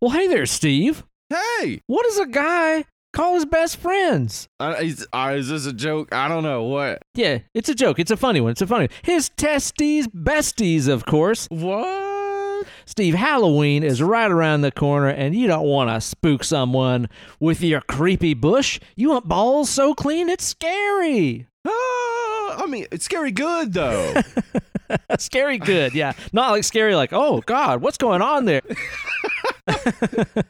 [0.00, 1.04] Well, hey there, Steve.
[1.30, 4.48] Hey, What does a guy call his best friends?
[4.60, 6.14] uh, is, uh, is this a joke?
[6.14, 7.02] I don't know what.
[7.14, 7.98] Yeah, it's a joke.
[7.98, 8.52] It's a funny one.
[8.52, 8.96] It's a funny one.
[9.02, 11.48] His testes besties, of course.
[11.50, 12.66] What?
[12.84, 17.08] Steve, Halloween is right around the corner, and you don't want to spook someone
[17.40, 18.78] with your creepy bush.
[18.96, 21.46] You want balls so clean it's scary.
[21.66, 21.70] Ah,
[22.62, 24.14] I mean, it's scary good though.
[25.18, 26.12] scary good, yeah.
[26.32, 28.62] Not like scary, like, oh, God, what's going on there?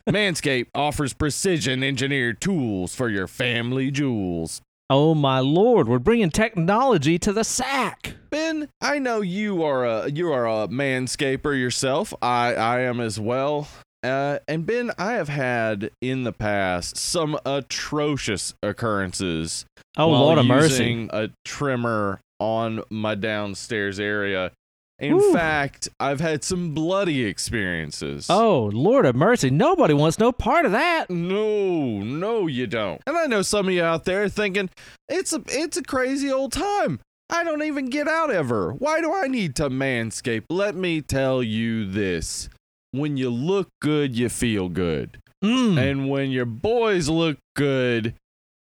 [0.09, 4.61] Manscaped offers precision engineered tools for your family jewels.
[4.89, 8.14] Oh, my Lord, we're bringing technology to the sack.
[8.31, 12.14] Ben, I know you are a you are a manscaper yourself.
[12.23, 13.68] I I am as well.
[14.04, 19.67] Uh, and Ben, I have had in the past some atrocious occurrences.
[19.96, 21.09] Oh, Lord of mercy.
[21.11, 24.53] a trimmer on my downstairs area.
[24.99, 25.32] In Whew.
[25.35, 28.29] fact, I've had some bloody experiences.
[28.31, 29.50] Oh, Lord of mercy.
[29.50, 31.11] Nobody wants no part of that.
[31.11, 33.03] No, no, you don't.
[33.06, 34.70] And I know some of you out there thinking
[35.09, 37.01] it's a it's a crazy old time.
[37.29, 38.73] I don't even get out ever.
[38.73, 40.45] Why do I need to manscape?
[40.48, 42.48] Let me tell you this:
[42.92, 45.77] when you look good, you feel good, Mm.
[45.79, 48.14] and when your boys look good,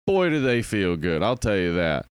[0.06, 1.24] boy, do they feel good.
[1.24, 2.08] I'll tell you that.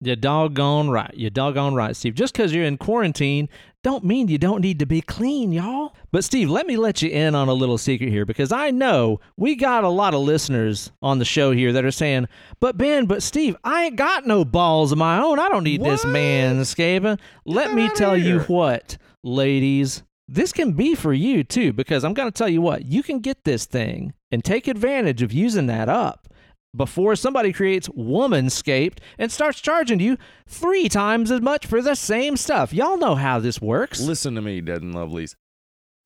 [0.00, 1.12] You doggone right.
[1.14, 2.14] You doggone right, Steve.
[2.14, 3.48] Just because you're in quarantine
[3.82, 5.94] don't mean you don't need to be clean, y'all.
[6.10, 9.20] But Steve, let me let you in on a little secret here because I know
[9.36, 12.26] we got a lot of listeners on the show here that are saying,
[12.58, 15.38] "But Ben, but Steve, I ain't got no balls of my own.
[15.38, 16.14] I don't need this What?
[16.14, 22.14] manscaping." Let me tell you what, ladies, this can be for you too because I'm
[22.14, 25.66] going to tell you what, you can get this thing and take advantage of using
[25.68, 26.26] that up
[26.76, 32.36] before somebody creates Womanscaped and starts charging you three times as much for the same
[32.36, 32.72] stuff.
[32.72, 34.00] Y'all know how this works.
[34.00, 35.34] Listen to me, Dead and Lovelies.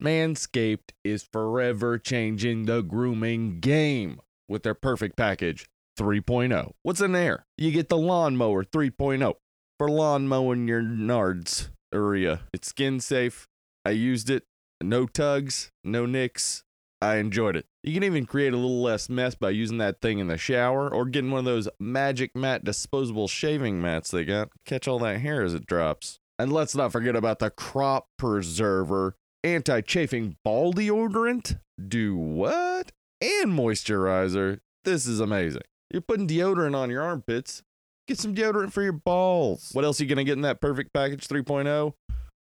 [0.01, 5.67] Manscaped is forever changing the grooming game with their perfect package
[5.99, 6.71] 3.0.
[6.81, 7.45] What's in there?
[7.57, 9.35] You get the lawnmower 3.0
[9.77, 12.41] for lawn mowing your nards area.
[12.53, 13.47] It's skin safe.
[13.85, 14.43] I used it.
[14.81, 16.63] No tugs, no nicks.
[17.01, 17.65] I enjoyed it.
[17.83, 20.93] You can even create a little less mess by using that thing in the shower
[20.93, 24.49] or getting one of those magic mat disposable shaving mats they got.
[24.65, 26.19] Catch all that hair as it drops.
[26.37, 31.59] And let's not forget about the crop preserver anti chafing ball deodorant.
[31.87, 32.91] Do what?
[33.19, 34.59] And moisturizer.
[34.83, 35.63] This is amazing.
[35.91, 37.63] You're putting deodorant on your armpits.
[38.07, 39.69] Get some deodorant for your balls.
[39.73, 41.93] What else are you going to get in that perfect package 3.0?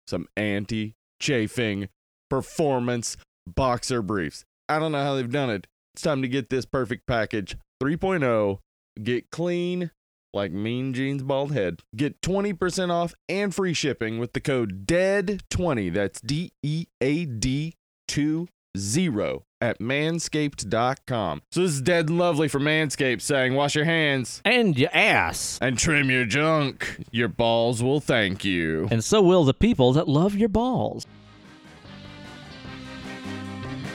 [0.07, 1.89] Some anti chafing
[2.29, 3.17] performance
[3.47, 4.43] boxer briefs.
[4.69, 5.67] I don't know how they've done it.
[5.93, 8.59] It's time to get this perfect package 3.0.
[9.03, 9.91] Get clean
[10.33, 11.81] like Mean Jeans Bald Head.
[11.95, 15.93] Get 20% off and free shipping with the code DEAD20.
[15.93, 17.75] That's D E A D
[18.07, 18.47] 2
[18.77, 21.41] 0 at manscaped.com.
[21.51, 25.59] So this is Dead and Lovely for Manscaped saying, wash your hands And your ass.
[25.61, 27.03] and trim your junk.
[27.11, 28.87] Your balls will thank you.
[28.89, 31.05] And so will the people that love your balls.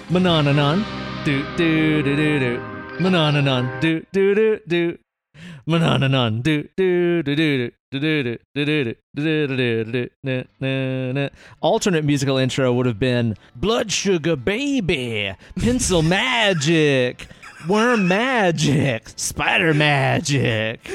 [0.09, 0.84] Manananan.
[1.25, 2.61] Do do do do do.
[3.00, 3.81] Manananan.
[3.81, 4.99] Do do do do.
[5.67, 6.44] Manananan.
[6.44, 7.72] Do do do do
[11.12, 11.31] do.
[11.61, 17.27] Alternate musical intro would have been Blood Sugar Baby, Pencil Magic,
[17.69, 20.89] Worm Magic, Spider Magic.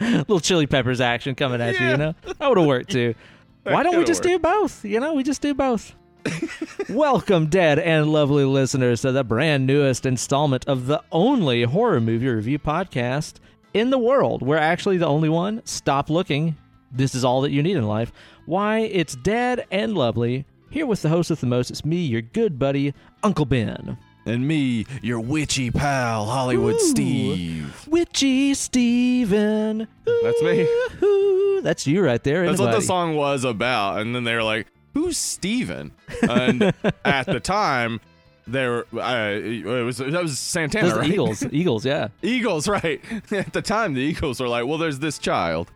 [0.00, 1.82] Little Chili Peppers action coming at yeah.
[1.82, 2.14] you, you know?
[2.38, 3.16] That would have worked too.
[3.64, 4.34] Why don't we just worked.
[4.34, 4.84] do both?
[4.84, 5.96] You know, we just do both.
[6.88, 12.28] Welcome, dead and lovely listeners, to the brand newest installment of the only horror movie
[12.28, 13.34] review podcast
[13.74, 14.42] in the world.
[14.42, 15.62] We're actually the only one.
[15.64, 16.56] Stop looking.
[16.90, 18.12] This is all that you need in life.
[18.46, 20.46] Why, it's dead and lovely.
[20.70, 23.98] Here with the host of the most, it's me, your good buddy, Uncle Ben.
[24.26, 26.90] And me, your witchy pal, Hollywood Ooh.
[26.90, 27.86] Steve.
[27.88, 29.88] Witchy Steven.
[30.22, 31.60] That's me.
[31.62, 32.46] That's you right there.
[32.46, 34.00] That's what the song was about.
[34.00, 34.66] And then they were like,
[34.98, 35.92] who's Steven?
[36.28, 36.62] And
[37.04, 38.00] at the time,
[38.46, 41.10] there uh, it was, that was Santana, right?
[41.10, 41.44] Eagles.
[41.52, 42.08] Eagles, yeah.
[42.22, 43.00] Eagles, right.
[43.30, 45.70] At the time, the Eagles were like, well, there's this child.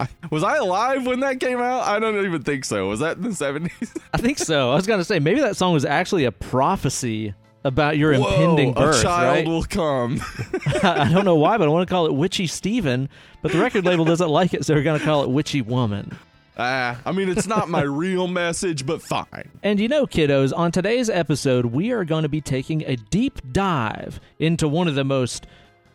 [0.00, 1.82] I- was I alive when that came out?
[1.82, 2.88] I don't even think so.
[2.88, 3.96] Was that in the 70s?
[4.12, 4.70] I think so.
[4.70, 7.34] I was going to say, maybe that song was actually a prophecy
[7.64, 9.46] about your impending birth, a child right?
[9.46, 10.20] will come.
[10.82, 13.08] I don't know why, but I want to call it Witchy Steven,
[13.42, 16.16] but the record label doesn't like it, so they're going to call it Witchy Woman.
[16.58, 19.48] Ah, I mean, it's not my real message, but fine.
[19.62, 23.40] And you know, kiddos, on today's episode, we are going to be taking a deep
[23.52, 25.46] dive into one of the most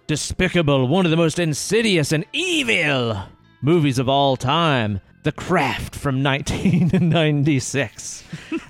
[0.08, 3.24] despicable, one of the most insidious and evil
[3.62, 8.24] movies of all time The Craft from 1996.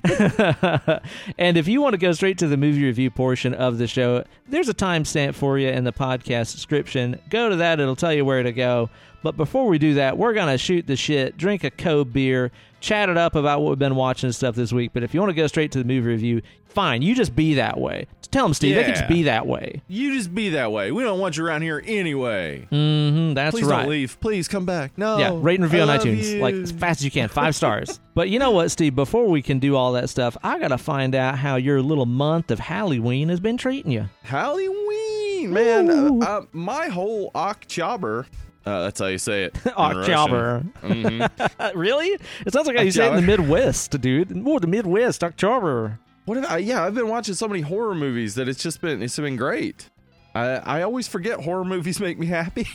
[1.38, 4.24] and if you want to go straight to the movie review portion of the show,
[4.48, 7.20] there's a timestamp for you in the podcast description.
[7.30, 8.90] Go to that, it'll tell you where to go.
[9.24, 12.52] But before we do that, we're going to shoot the shit, drink a Cove beer,
[12.80, 14.90] chat it up about what we've been watching and stuff this week.
[14.92, 17.00] But if you want to go straight to the movie review, fine.
[17.00, 18.06] You just be that way.
[18.20, 18.82] Just tell them, Steve, yeah.
[18.82, 19.80] they can just be that way.
[19.88, 20.92] You just be that way.
[20.92, 22.66] We don't want you around here anyway.
[22.68, 23.80] hmm that's Please right.
[23.80, 24.20] don't leave.
[24.20, 24.92] Please come back.
[24.98, 25.16] No.
[25.16, 26.40] Yeah, rate and review I on iTunes you.
[26.40, 27.98] like as fast as you can, five stars.
[28.14, 28.94] but you know what, Steve?
[28.94, 32.50] Before we can do all that stuff, I gotta find out how your little month
[32.50, 34.10] of Halloween has been treating you.
[34.22, 35.88] Halloween, man.
[35.88, 38.26] Uh, uh, my whole October.
[38.66, 39.56] Uh, that's how you say it.
[39.76, 40.64] October.
[40.82, 41.74] Mhm.
[41.74, 42.18] really?
[42.46, 44.32] It sounds like how you say it in the Midwest, dude.
[44.46, 45.98] Oh, the Midwest, October.
[46.24, 49.02] What have I, yeah, I've been watching so many horror movies that it's just been
[49.02, 49.90] it's been great.
[50.34, 52.66] I I always forget horror movies make me happy.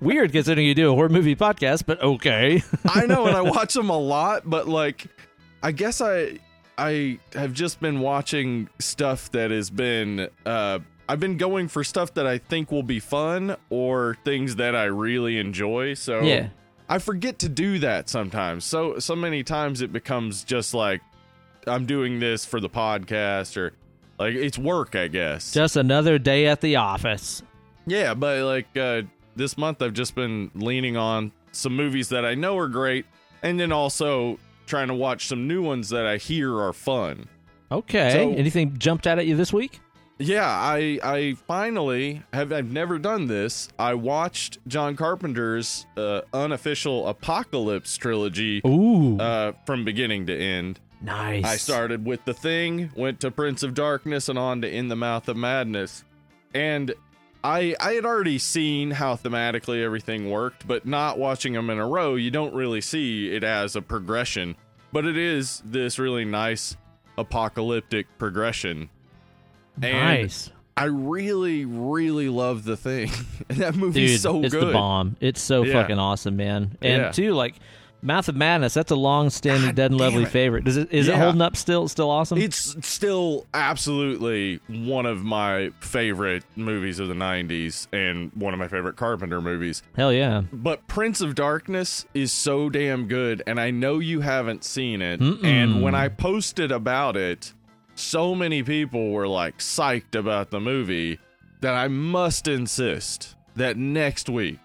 [0.00, 2.62] Weird considering you do a horror movie podcast, but okay.
[2.86, 5.06] I know, and I watch them a lot, but like,
[5.62, 6.38] I guess I
[6.76, 10.28] I have just been watching stuff that has been.
[10.44, 14.74] Uh, I've been going for stuff that I think will be fun or things that
[14.74, 15.94] I really enjoy.
[15.94, 16.48] So yeah.
[16.88, 18.64] I forget to do that sometimes.
[18.64, 21.00] So so many times it becomes just like
[21.66, 23.72] I'm doing this for the podcast or
[24.18, 25.52] like it's work, I guess.
[25.52, 27.42] Just another day at the office.
[27.86, 29.02] Yeah, but like uh,
[29.36, 33.06] this month, I've just been leaning on some movies that I know are great,
[33.42, 37.28] and then also trying to watch some new ones that I hear are fun.
[37.70, 38.10] Okay.
[38.12, 39.80] So- Anything jumped out at you this week?
[40.18, 43.68] Yeah, I I finally have I've never done this.
[43.78, 49.18] I watched John Carpenter's uh, unofficial Apocalypse trilogy Ooh.
[49.18, 50.80] uh, from beginning to end.
[51.02, 51.44] nice.
[51.44, 54.96] I started with The Thing, went to Prince of Darkness, and on to In the
[54.96, 56.02] Mouth of Madness.
[56.54, 56.94] And
[57.44, 61.86] I I had already seen how thematically everything worked, but not watching them in a
[61.86, 64.56] row, you don't really see it as a progression.
[64.92, 66.74] But it is this really nice
[67.18, 68.88] apocalyptic progression.
[69.82, 69.92] And
[70.22, 70.50] Nice.
[70.76, 73.10] I really, really love The Thing.
[73.48, 74.68] that movie's Dude, so it's good.
[74.68, 75.16] the bomb.
[75.20, 75.72] It's so Yeah.
[75.74, 76.76] fucking awesome, man.
[76.82, 77.10] And Yeah.
[77.12, 77.54] too, like
[78.02, 80.28] Mouth of Madness, that's a long-standing God Dead and Lovely it.
[80.28, 80.64] favorite.
[80.64, 81.88] Does it is it holding up still?
[81.88, 82.38] Still awesome?
[82.38, 88.68] It's still absolutely one of my favorite movies of the 90s and one of my
[88.68, 89.82] favorite Carpenter movies.
[89.96, 90.42] Hell yeah.
[90.52, 95.18] But Prince of Darkness is so damn good, and I know you haven't seen it.
[95.20, 95.42] Mm-mm.
[95.44, 97.54] And when I posted about it,
[97.96, 101.18] so many people were like psyched about the movie
[101.60, 104.58] that I must insist that next week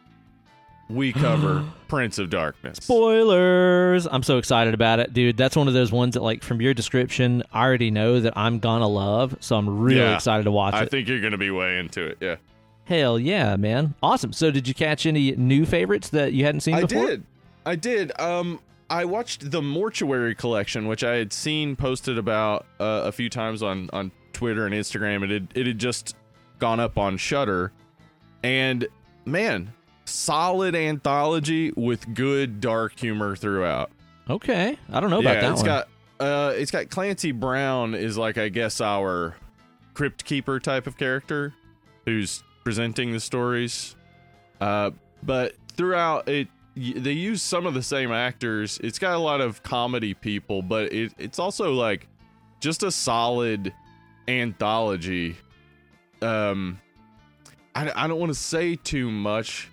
[0.89, 2.77] we cover Prince of Darkness.
[2.81, 4.05] Spoilers.
[4.07, 5.37] I'm so excited about it, dude.
[5.37, 8.59] That's one of those ones that, like, from your description, I already know that I'm
[8.59, 9.37] gonna love.
[9.39, 10.15] So I'm really Yeah.
[10.15, 10.83] excited to watch I it.
[10.83, 12.17] I think you're to be way into it.
[12.19, 12.35] Yeah.
[12.85, 13.93] Hell yeah, man.
[14.03, 14.33] Awesome.
[14.33, 17.05] So did you catch any new favorites that you hadn't seen I before?
[17.07, 17.23] did.
[17.65, 18.11] I did.
[18.19, 18.59] Um,
[18.91, 23.63] I watched the Mortuary Collection, which I had seen posted about uh, a few times
[23.63, 25.23] on on Twitter and Instagram.
[25.23, 26.15] It had it had just
[26.59, 27.71] gone up on Shudder,
[28.43, 28.85] and
[29.23, 29.71] man,
[30.03, 33.91] solid anthology with good dark humor throughout.
[34.29, 34.77] Okay.
[34.91, 35.65] I don't know about yeah, that it's one.
[35.65, 35.87] got
[36.19, 39.37] uh, it's got Clancy Brown is like I guess our
[39.93, 41.53] crypt keeper type of character
[42.03, 43.95] who's presenting the stories.
[44.59, 44.91] Uh,
[45.23, 48.79] but throughout it, they use some of the same actors.
[48.83, 52.07] It's got a lot of comedy people, but it, it's also like
[52.59, 53.73] just a solid
[54.27, 55.35] anthology.
[56.21, 56.79] Um,
[57.75, 59.69] I, I don't want to say too much,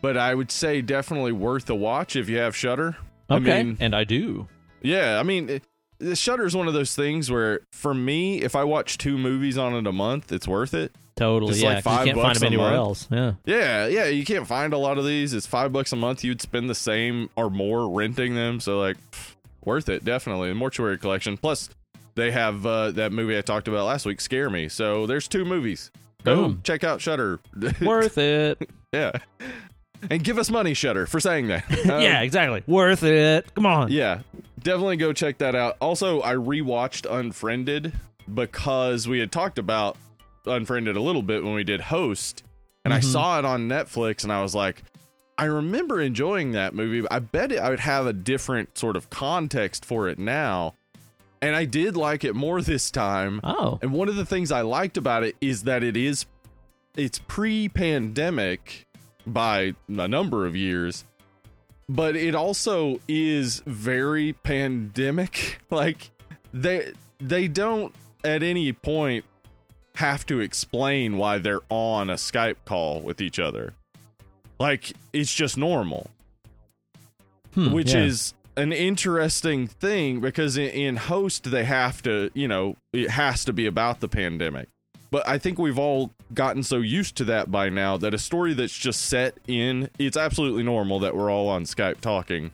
[0.00, 2.96] but I would say definitely worth a watch if you have Shudder.
[3.30, 3.60] okay.
[3.60, 4.48] I mean, and I do.
[4.82, 5.64] yeah, I mean, it,
[5.98, 9.56] the Shudder is one of those things where, for me, if I watch two movies
[9.58, 10.94] on it a month, it's worth it.
[11.16, 11.52] Totally.
[11.52, 11.74] It's yeah.
[11.74, 13.08] like five you can't find them anywhere else.
[13.10, 13.32] Yeah.
[13.46, 15.32] Yeah, yeah, you can't find a lot of these.
[15.32, 16.22] It's five bucks a month.
[16.22, 18.60] You'd spend the same or more renting them.
[18.60, 18.98] So, like,
[19.64, 20.50] worth it, definitely.
[20.50, 21.38] The Mortuary Collection.
[21.38, 21.70] Plus,
[22.16, 24.68] they have uh, that movie I talked about last week, Scare Me.
[24.68, 25.90] So, there's two movies.
[26.22, 26.60] Go Boom.
[26.64, 27.40] check out Shudder.
[27.80, 28.68] Worth it.
[28.92, 29.12] yeah.
[30.10, 31.64] And give us money, Shudder, for saying that.
[31.86, 32.64] Um, yeah, exactly.
[32.66, 33.54] Worth it.
[33.54, 33.92] Come on.
[33.92, 34.20] Yeah,
[34.60, 35.76] definitely go check that out.
[35.80, 37.92] Also, I rewatched Unfriended
[38.34, 39.96] because we had talked about
[40.46, 42.42] Unfriended a little bit when we did Host,
[42.84, 43.04] and I Mhm.
[43.12, 44.82] saw it on Netflix, and I was like,
[45.38, 47.06] I remember enjoying that movie.
[47.10, 50.74] I bet it, I would have a different sort of context for it now,
[51.42, 53.40] and I did like it more this time.
[53.44, 53.78] Oh.
[53.82, 56.26] And one of the things I liked about it is that it is
[56.96, 58.86] it's pre-pandemic
[59.26, 61.04] by a number of years,
[61.88, 65.58] but it also is very pandemic.
[65.70, 66.10] Like
[66.54, 69.24] they they don't at any point
[69.96, 73.74] have to explain why they're on a Skype call with each other.
[74.58, 76.10] Like it's just normal
[77.56, 78.02] Hmm, which yeah.
[78.02, 83.46] is an interesting thing because in, in host they have to you know it has
[83.46, 84.68] to be about the pandemic
[85.10, 88.52] but i think we've all gotten so used to that by now that a story
[88.52, 92.50] that's just set in it's absolutely normal that we're all on skype talking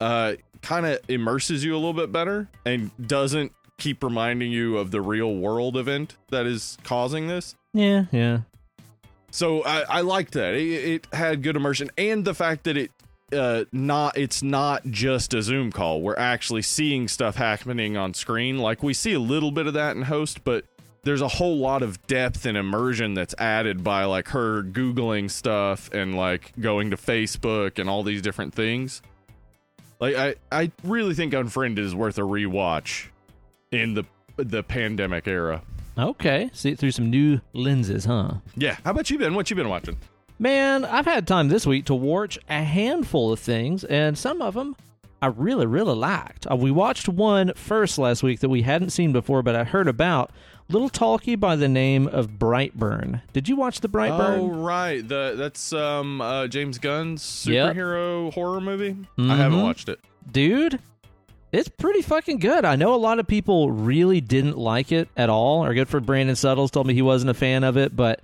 [0.00, 0.32] uh
[0.62, 5.00] kind of immerses you a little bit better and doesn't keep reminding you of the
[5.00, 8.40] real world event that is causing this Yeah, yeah.
[9.32, 10.54] so I, I liked that.
[10.54, 12.92] It, it had good immersion, and the fact that it
[13.32, 16.00] uh not it's not just a Zoom call.
[16.00, 18.58] We're actually seeing stuff happening on screen.
[18.58, 20.64] Like we see a little bit of that in Host, but
[21.02, 25.90] there's a whole lot of depth and immersion that's added by like her googling stuff
[25.94, 29.00] and like going to Facebook and all these different things.
[30.00, 33.08] Like I I really think Unfriended is worth a rewatch
[33.72, 34.04] in the
[34.36, 35.62] the pandemic era.
[35.98, 36.50] Okay.
[36.54, 38.34] See it through some new lenses, huh?
[38.56, 38.76] Yeah.
[38.84, 39.34] How about you, Ben?
[39.34, 39.98] What you been watching?
[40.38, 44.54] Man, I've had time this week to watch a handful of things, and some of
[44.54, 44.76] them
[45.20, 46.46] I really, really liked.
[46.50, 49.88] Uh, we watched one first last week that we hadn't seen before, but I heard
[49.88, 50.30] about.
[50.70, 53.20] Little talkie by the name of Brightburn.
[53.32, 54.38] Did you watch the Brightburn?
[54.38, 57.74] Oh right, the that's um uh, James Gunn's Yep.
[57.74, 58.96] superhero horror movie.
[59.18, 59.62] I haven't Mhm.
[59.64, 59.98] watched it.
[60.30, 60.78] Dude,
[61.52, 62.64] it's pretty fucking good.
[62.64, 65.62] I know a lot of people really didn't like it at all.
[65.62, 68.20] Our good friend Brandon Suttles told me he wasn't a fan of it, but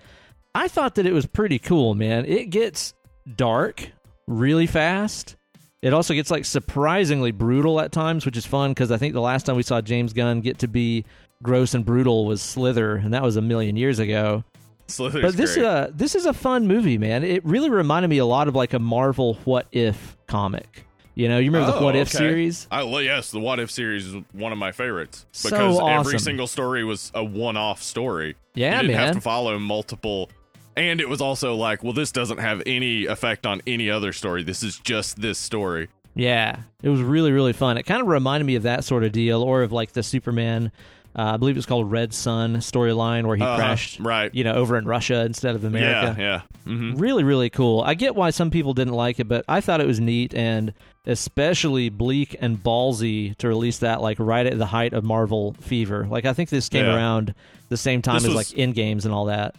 [0.55, 2.25] I thought that it was pretty cool, man.
[2.25, 2.95] It gets
[3.37, 3.91] dark
[4.27, 5.37] really fast.
[5.83, 9.21] It also gets like surprisingly brutal at times, which is fun because I think the
[9.21, 11.05] last time we saw James Gunn get to be
[11.43, 14.43] gross and brutal was Slither, and that was a million years ago.
[14.89, 15.67] Slither's But this great.
[15.67, 17.25] uh this is a fun movie, man.
[17.25, 20.87] It really reminded me a lot of like a Marvel What If comic.
[21.17, 22.69] You know, you remember the Oh, What If series?
[22.71, 26.47] I yes, the What If series is one of my favorites So because every single
[26.47, 28.37] story was a one-off story.
[28.55, 29.07] Yeah, you didn't man.
[29.07, 30.31] have to follow multiple.
[30.77, 34.43] And it was also like, well, this doesn't have any effect on any other story.
[34.43, 35.89] This is just this story.
[36.15, 37.79] Yeah, it was really really fun.
[37.79, 40.71] It kind of reminded me of that sort of deal, or of like the Superman.
[41.19, 44.35] Uh, I believe it was called Red Sun storyline, where he Uh-huh, crashed, right.
[44.35, 46.15] you know, over in Russia instead of America.
[46.21, 46.71] Yeah, yeah.
[46.71, 47.81] hmm Really, really cool.
[47.81, 50.75] I get why some people didn't like it, but I thought it was neat and
[51.07, 56.07] especially bleak and ballsy to release that like right at the height of Marvel fever.
[56.09, 56.95] Like I think this came Yeah.
[56.97, 57.35] around
[57.69, 59.55] the same time This as was- like in games and all that.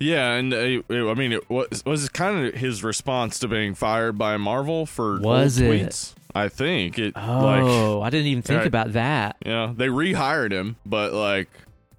[0.00, 3.74] Yeah, and uh, it- I mean, it was was kind of his response to being
[3.74, 5.88] fired by Marvel for Was it?
[5.88, 6.14] tweets.
[6.34, 8.66] I think it like Oh, I didn't even think Right.
[8.68, 9.36] about that.
[9.44, 11.48] yeah they rehired him, but like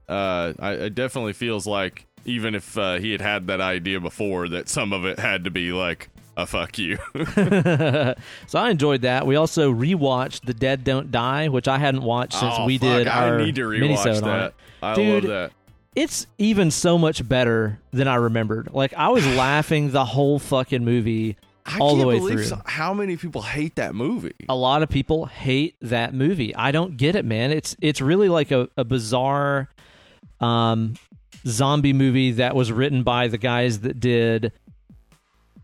[0.08, 4.48] uh, I, it definitely feels like even if uh, he had had that idea before,
[4.50, 6.10] that some of it had to be like
[6.40, 6.98] a fuck you.
[8.48, 9.26] so I enjoyed that.
[9.26, 12.98] We also rewatched The Dead Don't Die, which I hadn't watched since oh, we fuck,
[12.98, 14.48] did our I need to rewatch that.
[14.48, 14.56] it.
[14.82, 15.52] I Dude, love that.
[15.96, 18.70] It's even so much better than I remembered.
[18.74, 21.38] Like I was laughing the whole fucking movie.
[21.66, 22.46] I all the way through.
[22.46, 24.34] so- how many people hate that movie.
[24.48, 26.56] A lot of people hate that movie.
[26.56, 27.52] I don't get it, man.
[27.52, 29.68] It's it's really like a, a bizarre
[30.40, 30.96] um
[31.46, 34.52] zombie movie that was written by the guys that did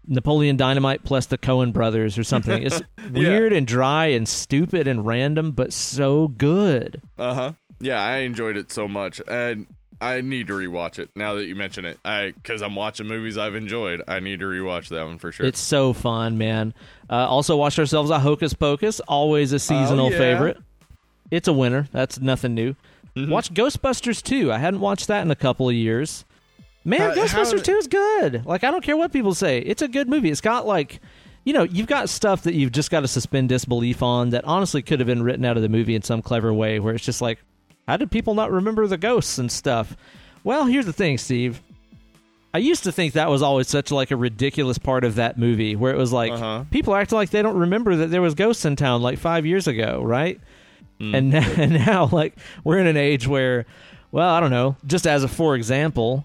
[0.08, 2.64] Napoleon Dynamite plus the Coen brothers or something.
[2.64, 2.82] It's
[3.12, 7.02] weird and dry and stupid and random, but so good.
[7.18, 7.52] Uh huh.
[7.80, 9.68] Yeah, I enjoyed it so much, and
[10.00, 12.00] I need to rewatch it now that you mention it.
[12.06, 14.02] I because I'm watching movies I've enjoyed.
[14.08, 15.46] I need to rewatch that one for sure.
[15.46, 16.74] It's so fun, man.
[17.10, 20.18] Uh, also, watched ourselves a Hocus Pocus, always a seasonal Oh, yeah.
[20.18, 20.58] favorite.
[21.32, 21.88] It's a winner.
[21.92, 22.76] That's nothing new.
[23.16, 23.30] Mhm.
[23.30, 24.52] Watched Ghostbusters 2.
[24.52, 26.26] I hadn't watched that in a couple of years.
[26.86, 28.46] Man, How- Ghostbusters how- 2 is good.
[28.46, 29.60] Like, I don't care what people say.
[29.60, 30.30] It's a good movie.
[30.30, 31.02] It's got, like,
[31.44, 34.82] you know, you've got stuff that you've just got to suspend disbelief on that honestly
[34.82, 37.22] could have been written out of the movie in some clever way where it's just
[37.22, 37.40] like,
[37.88, 39.96] how did people not remember the ghosts and stuff?
[40.44, 41.62] Well, here's the thing, Steve.
[42.54, 45.76] I used to think that was always such like a ridiculous part of that movie
[45.76, 46.64] where it was like Uh-huh.
[46.72, 49.68] people act like they don't remember that there was ghosts in town like 5 years
[49.68, 50.40] ago, right?
[51.00, 53.66] And, now, and now like we're in an age where
[54.12, 56.24] well, I don't know, just as a for example,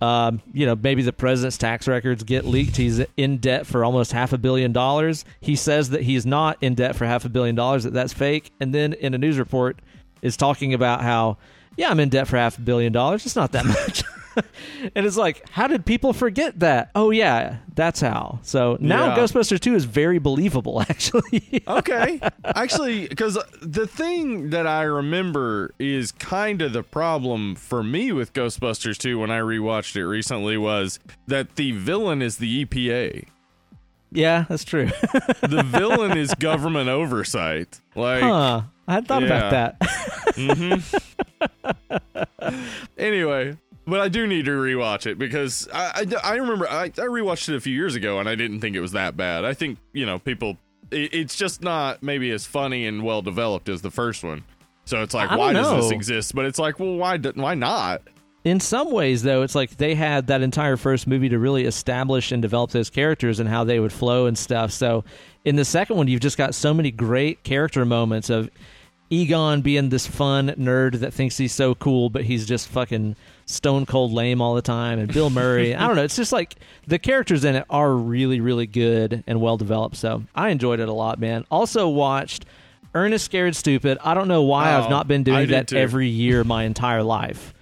[0.00, 2.76] um, you know, maybe the president's tax records get leaked.
[2.76, 5.24] He's in debt for almost half a billion dollars.
[5.40, 8.52] He says that he's not in debt for half a billion dollars, that that's fake.
[8.60, 9.80] And then in a news report
[10.22, 11.38] is talking about how,
[11.76, 13.26] yeah, I'm in debt for half a billion dollars.
[13.26, 14.04] It's not that much.
[14.94, 16.90] and it's like, how did people forget that?
[16.94, 18.40] Oh, yeah, that's how.
[18.42, 19.16] So now Yeah.
[19.16, 21.62] Ghostbusters 2 is very believable, actually.
[21.66, 22.20] okay.
[22.44, 28.32] Actually, because the thing that I remember is kind of the problem for me with
[28.32, 33.26] Ghostbusters 2 when I rewatched it recently was that the villain is the EPA.
[34.10, 34.86] yeah, that's true.
[35.42, 37.80] The villain is government oversight.
[37.94, 38.62] Like, huh.
[38.86, 39.54] I hadn't thought about Yeah.
[39.78, 39.80] that.
[40.38, 41.98] Mm-hmm.
[42.96, 43.56] anyway,
[43.88, 47.48] but I do need to rewatch it because I, I, I remember I, I rewatched
[47.48, 49.44] it a few years ago and I didn't think it was that bad.
[49.44, 50.58] I think, you know, people
[50.90, 54.44] it, it's just not maybe as funny and well developed as the first one.
[54.84, 56.34] So it's like, I why does this exist?
[56.34, 58.02] But it's like, well, why why not?
[58.44, 62.32] In some ways, though, it's like they had that entire first movie to really establish
[62.32, 64.70] and develop those characters and how they would flow and stuff.
[64.70, 65.04] So,
[65.44, 68.48] in the second one, you've just got so many great character moments of
[69.10, 73.16] Egon being this fun nerd that thinks he's so cool, but he's just fucking
[73.50, 74.98] stone cold lame all the time.
[74.98, 76.04] And Bill Murray, I don't know.
[76.04, 76.54] It's just like
[76.86, 79.96] the characters in it are really, really good and well developed.
[79.96, 81.44] So, I enjoyed it a lot, man.
[81.50, 82.44] Also, watched.
[82.94, 83.98] Ernest Scared Stupid.
[84.02, 85.76] I don't know why I've Oh, not been doing that too.
[85.76, 87.52] every year my entire life.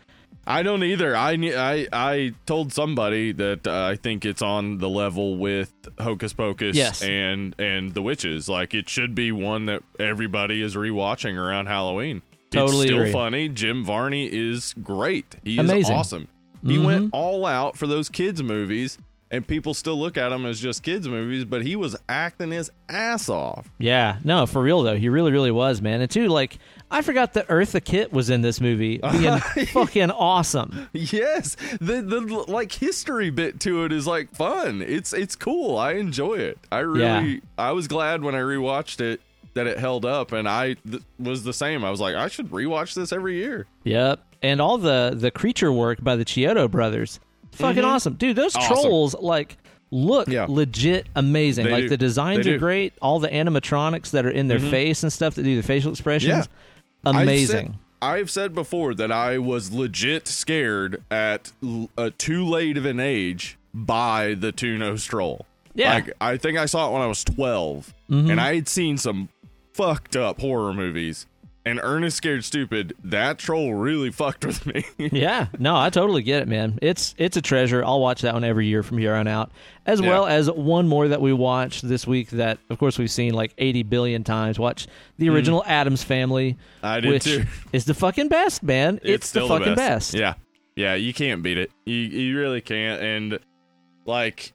[0.46, 1.16] I don't either.
[1.16, 6.32] I I I told somebody that uh, I think it's on the level with Hocus
[6.32, 7.02] Pocus Yes.
[7.02, 8.48] and and the witches.
[8.48, 12.22] Like it should be one that everybody is rewatching around Halloween.
[12.50, 13.12] Totally it's still agree.
[13.12, 13.48] funny.
[13.48, 15.36] Jim Varney is great.
[15.44, 15.94] He is Amazing.
[15.96, 16.28] awesome.
[16.64, 16.84] He Mhm.
[16.84, 18.98] went all out for those kids movies,
[19.30, 21.44] and people still look at them as just kids movies.
[21.44, 23.68] But he was acting his ass off.
[23.78, 26.00] Yeah, no, for real though, he really, really was, man.
[26.00, 26.58] And too, like,
[26.90, 29.38] I forgot that Eartha Kitt was in this movie, being
[29.72, 30.88] fucking awesome.
[30.92, 34.82] Yes, the the like history bit to it is like fun.
[34.82, 35.76] It's it's cool.
[35.76, 36.58] I enjoy it.
[36.70, 37.02] I really
[37.34, 37.38] Yeah.
[37.58, 39.20] I was glad when I rewatched it
[39.56, 41.84] that it held up, and I th- was the same.
[41.84, 43.66] I was like, I should rewatch this every year.
[43.84, 47.18] Yep, and all the the creature work by the Chiodo brothers,
[47.52, 48.36] fucking awesome, dude.
[48.36, 48.72] Those Mm-hmm.
[48.72, 48.84] Awesome.
[48.84, 49.58] trolls like
[49.90, 50.46] look Yeah.
[50.48, 51.66] legit amazing.
[51.66, 51.88] They like do.
[51.90, 52.50] the designs are.
[52.50, 52.58] Mm-hmm.
[52.58, 52.92] great.
[53.02, 56.28] All the animatronics that are in their face and stuff that do the facial expressions,
[56.30, 56.38] Yeah.
[57.04, 57.78] I've said- amazing.
[58.02, 63.00] I've said before that I was legit scared at l- uh, too late of an
[63.00, 65.46] age by the Tuno Stroll.
[65.74, 65.94] Yeah.
[65.94, 68.30] Like, I think I saw it when I was 12, Mhm.
[68.32, 69.28] and I had seen some
[69.76, 71.26] fucked up horror movies.
[71.64, 74.84] And Ernest Scared Stupid, that troll really fucked with me.
[74.98, 76.78] yeah, no, I totally get it, man.
[76.80, 77.84] It's it's a treasure.
[77.84, 79.50] I'll watch that one every year from here on out,
[79.84, 80.10] as Yeah.
[80.10, 83.52] well as one more that we watched this week that, of course, we've seen like
[83.58, 84.60] eighty billion times.
[84.60, 84.86] Watch
[85.18, 86.56] the original Addams Family, Mm.
[86.88, 87.42] I did which too.
[87.72, 89.00] is the fucking best, man.
[89.02, 90.14] It's, still the fucking best.
[90.14, 90.34] Yeah,
[90.76, 91.72] yeah, you can't beat it.
[91.84, 93.02] You you really can't.
[93.02, 93.40] And
[94.04, 94.52] like,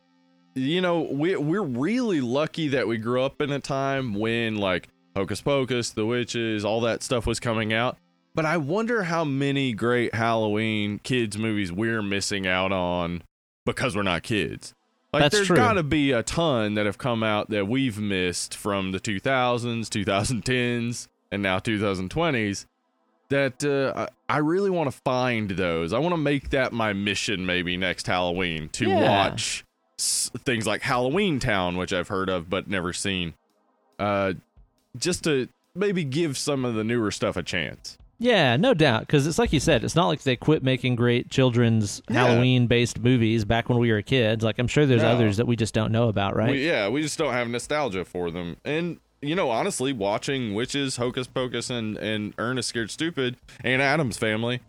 [0.56, 4.88] you know, we we're really lucky that we grew up in a time when like
[5.16, 7.98] Hocus Pocus, The Witches, all that stuff was coming out.
[8.34, 13.24] But I wonder how many great Halloween kids movies we're missing out on
[13.66, 14.74] because we're not kids.
[15.12, 15.58] Like That's there's true.
[15.58, 19.90] got to be a ton that have come out that we've missed from the 2000s,
[19.90, 22.66] 2010s, and now 2020s
[23.30, 25.92] that uh, I I really want to find those.
[25.92, 29.02] I want to make that my mission maybe next Halloween to Yeah.
[29.02, 29.66] watch
[30.00, 33.34] s- things like Halloween Town, which I've heard of but never seen.
[34.00, 34.34] Uh,
[34.98, 37.98] just to maybe give some of the newer stuff a chance.
[38.20, 39.02] Yeah, no doubt.
[39.02, 42.28] Because it's like you said, it's not like they quit making great children's Yeah.
[42.28, 44.44] Halloween-based movies back when we were kids.
[44.44, 45.10] Like I'm sure there's No.
[45.10, 46.52] others that we just don't know about, right?
[46.52, 48.58] We, yeah, we just don't have nostalgia for them.
[48.64, 54.18] And you know, honestly, watching Witches, Hocus Pocus, and and Ernest Scared Stupid, and Addams
[54.18, 54.60] Family,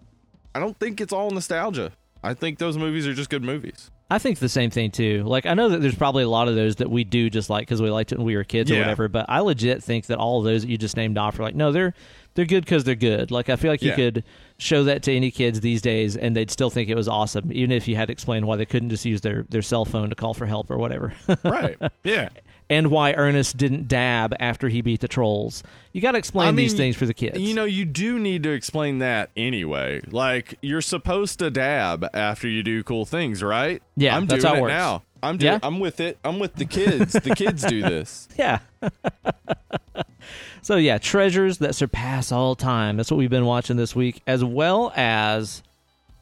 [0.54, 1.92] I don't think it's all nostalgia.
[2.22, 3.90] I think those movies are just good movies.
[4.12, 5.22] I think the same thing too.
[5.24, 7.62] Like I know that there's probably a lot of those that we do just like
[7.66, 9.08] because we liked it when we were kids or whatever.
[9.08, 11.54] But I legit think that all of those that you just named off are like,
[11.54, 11.94] no, they're
[12.34, 13.30] they're good because they're good.
[13.30, 14.24] Like I feel like you could
[14.58, 17.72] show that to any kids these days and they'd still think it was awesome, even
[17.72, 20.14] if you had to explain why they couldn't just use their their cell phone to
[20.14, 21.14] call for help or whatever.
[21.42, 21.78] Right.
[22.04, 22.28] yeah.
[22.72, 25.62] And why Ernest didn't dab after he beat the trolls.
[25.92, 27.38] You got to explain I these things for the kids.
[27.38, 30.00] You know, you do need to explain that anyway.
[30.10, 33.82] Like, you're supposed to dab after you do cool things, right?
[33.94, 35.02] Yeah, I'm doing it it now.
[35.22, 35.52] I'm doing.
[35.52, 35.58] Yeah?
[35.62, 36.18] I'm with it.
[36.24, 37.12] I'm with the kids.
[37.12, 38.26] the kids do this.
[38.38, 38.60] Yeah.
[40.62, 42.96] so yeah, treasures that surpass all time.
[42.96, 45.62] That's what we've been watching this week, as well as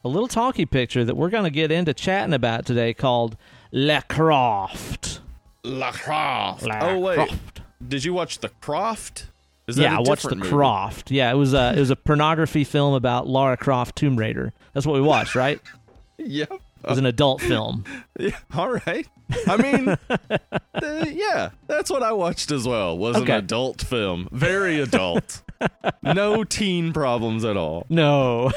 [0.03, 3.37] a little talkie picture that we're going to get into chatting about today called
[3.71, 5.21] Le Croft.
[5.63, 6.63] La Croft.
[6.63, 7.61] La oh wait, Croft.
[7.87, 9.27] did you watch The Croft?
[9.67, 10.49] Is that Yeah, a I watched the movie?
[10.49, 11.11] Croft.
[11.11, 14.53] Yeah, it was a it was a pornography film about Lara Croft Tomb Raider.
[14.73, 15.59] That's what we watched, right?
[16.23, 16.51] Yep.
[16.83, 17.83] It was an adult film.
[18.19, 19.07] Yeah, all right.
[19.47, 22.95] I mean, uh, yeah, that's what I watched as well.
[22.97, 23.31] Was Okay.
[23.31, 25.41] an adult film, very adult,
[26.01, 27.85] no teen problems at all.
[27.89, 28.51] No.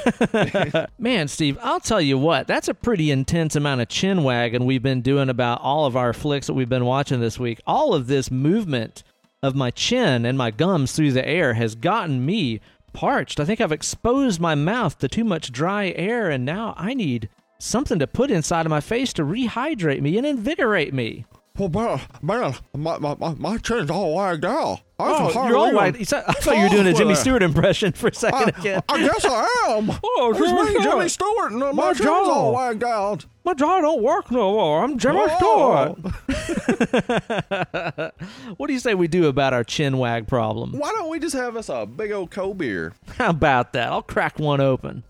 [0.98, 4.82] Man, Steve, I'll tell you what, that's a pretty intense amount of chin wagging we've
[4.82, 7.60] been doing about all of our flicks that we've been watching this week.
[7.66, 9.02] All of this movement
[9.42, 12.60] of my chin and my gums through the air has gotten me
[12.94, 13.38] parched.
[13.38, 17.28] I think I've exposed my mouth to too much dry air, and now I need
[17.58, 21.26] something to put inside of my face to rehydrate me and invigorate me.
[21.56, 24.80] Well, man, man my, my, my, my chin's all wagged out.
[24.98, 25.04] I
[25.36, 25.94] Oh, you're all right.
[25.94, 27.14] I thought you were doing a Jimmy.
[27.14, 28.82] Stewart impression for a second I, again.
[28.88, 29.88] I guess I am.
[30.04, 31.10] Oh, It's Jimmy me, Jimmy Stewart.
[31.10, 32.32] Stewart, and my, My chin's jaw.
[32.32, 33.26] all wagged out.
[33.44, 34.82] My jaw don't work no more.
[34.82, 35.94] I'm Jimmy Oh.
[35.96, 36.14] Stewart.
[38.56, 40.72] what do you say we do about our chin wag problem?
[40.76, 42.94] Why don't we just have us a big old cold beer?
[43.16, 43.92] How about that?
[43.92, 45.04] I'll crack one open.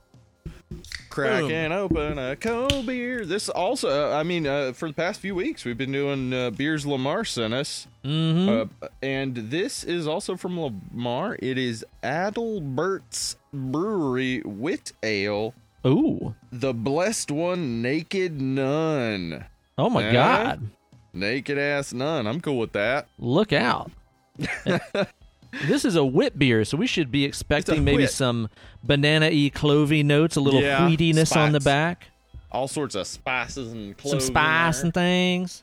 [1.14, 3.24] Cracking open a cold beer.
[3.24, 6.50] This also, uh, I mean, uh, for the past few weeks, we've been doing uh,
[6.50, 7.86] beers Lamar sent us.
[8.04, 8.72] Mm-hmm.
[8.82, 11.36] Uh, and this is also from Lamar.
[11.40, 15.54] It is Adelbert's Brewery Wit Ale,
[15.86, 16.34] Ooh.
[16.50, 19.44] the blessed one, Naked Nun.
[19.78, 20.12] Oh my Eh?
[20.12, 20.68] God.
[21.12, 22.26] Naked ass nun.
[22.26, 23.06] I'm cool with that.
[23.20, 23.92] Look out.
[25.66, 28.48] this is a wit beer, so we should be expecting maybe some
[28.82, 32.08] banana y clovey notes, a little Yeah, wheatiness on the back,
[32.52, 35.62] All sorts of spices and some spice and things.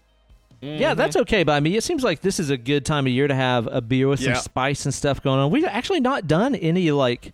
[0.61, 0.97] Yeah, Mhm.
[0.97, 1.75] that's okay by me.
[1.77, 4.19] It seems like this is a good time of year to have a beer with
[4.19, 4.39] some Yeah.
[4.39, 5.49] spice and stuff going on.
[5.51, 7.33] We've actually not done any like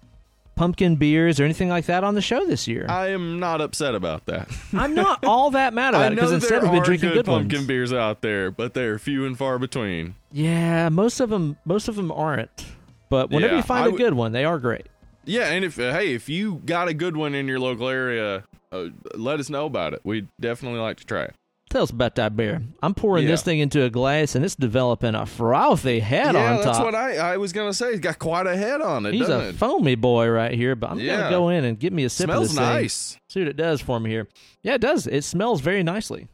[0.58, 2.86] pumpkin beers or anything like that on the show this year.
[2.90, 4.50] I am not upset about that.
[4.74, 7.60] I'm not all that mad about it because instead we've been drinking good, good, pumpkin
[7.60, 7.68] ones.
[7.68, 10.16] beers out there, but they're few and far between.
[10.32, 12.66] Yeah, most of them, most of them aren't.
[13.10, 14.88] But whenever Yeah, you find I a good one, they are great.
[15.24, 18.44] Yeah, and if uh, hey, if you got a good one in your local area,
[18.72, 20.02] uh, let us know about it.
[20.04, 21.36] We'd definitely like to try it.
[21.70, 22.62] Tell us about that beer.
[22.82, 23.32] I'm pouring Yeah.
[23.32, 26.66] this thing into a glass, and it's developing a frothy head yeah, on top.
[26.66, 27.90] that's what I, I was gonna say.
[27.90, 29.56] It's got quite a head on it, He's doesn't a it?
[29.56, 31.18] foamy boy right here, but I'm Yeah.
[31.18, 32.66] gonna go in and get me a sip of Smells this thing.
[32.66, 33.18] nice.
[33.28, 34.28] See what it does for me here.
[34.64, 35.08] Yeah, it does.
[35.08, 36.30] It smells very nicely.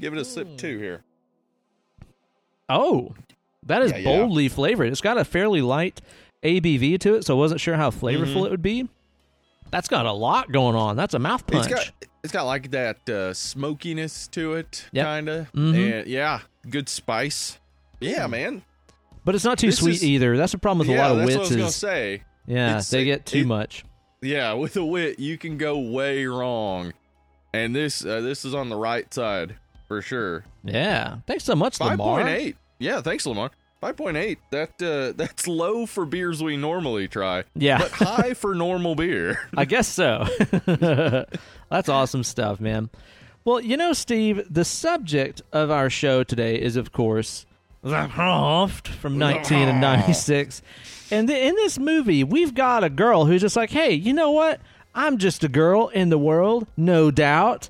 [0.00, 1.04] Give it a sip too here.
[2.68, 3.14] Oh,
[3.64, 4.88] that is boldly flavored.
[4.90, 6.00] It's got a fairly light
[6.42, 8.46] ABV to it, so I wasn't sure how flavorful Mhm.
[8.46, 8.88] it would be.
[9.72, 10.94] That's got a lot going on.
[10.96, 11.66] That's a mouth punch.
[11.70, 11.90] It's got
[12.22, 15.06] it's got like that uh, smokiness to it, Yep.
[15.06, 15.48] kinda.
[15.54, 16.04] Mhm.
[16.06, 17.58] Yeah, good spice.
[18.00, 18.62] Yeah, man.
[19.24, 20.36] but it's not too this sweet is- either.
[20.36, 21.36] That's the problem with yeah, a lot of that's wits.
[21.38, 22.22] what I was gonna is say.
[22.46, 23.84] yeah, It's- they get too it- much.
[24.20, 26.92] Yeah, with a wit, you can go way wrong,
[27.52, 29.56] and this uh, this is on the right side
[29.88, 30.44] for sure.
[30.64, 31.16] Yeah.
[31.26, 32.18] Thanks so much, Five Lamar.
[32.18, 32.56] point eight.
[32.78, 33.50] Yeah, thanks, Lamar.
[33.82, 34.38] Five point eight.
[34.50, 37.78] That uh, that's low for beers we normally try, Yeah.
[37.78, 39.40] but high for normal beer.
[39.56, 40.24] I guess so.
[41.68, 42.90] That's awesome stuff, man.
[43.44, 47.44] Well, you know, Steve, the subject of our show today is, of course,
[47.82, 50.62] The Croft from 1996.
[51.10, 54.30] And th- in this movie, we've got a girl who's just like, hey, you know
[54.30, 54.60] what?
[54.94, 57.68] I'm just a girl in the world, no doubt.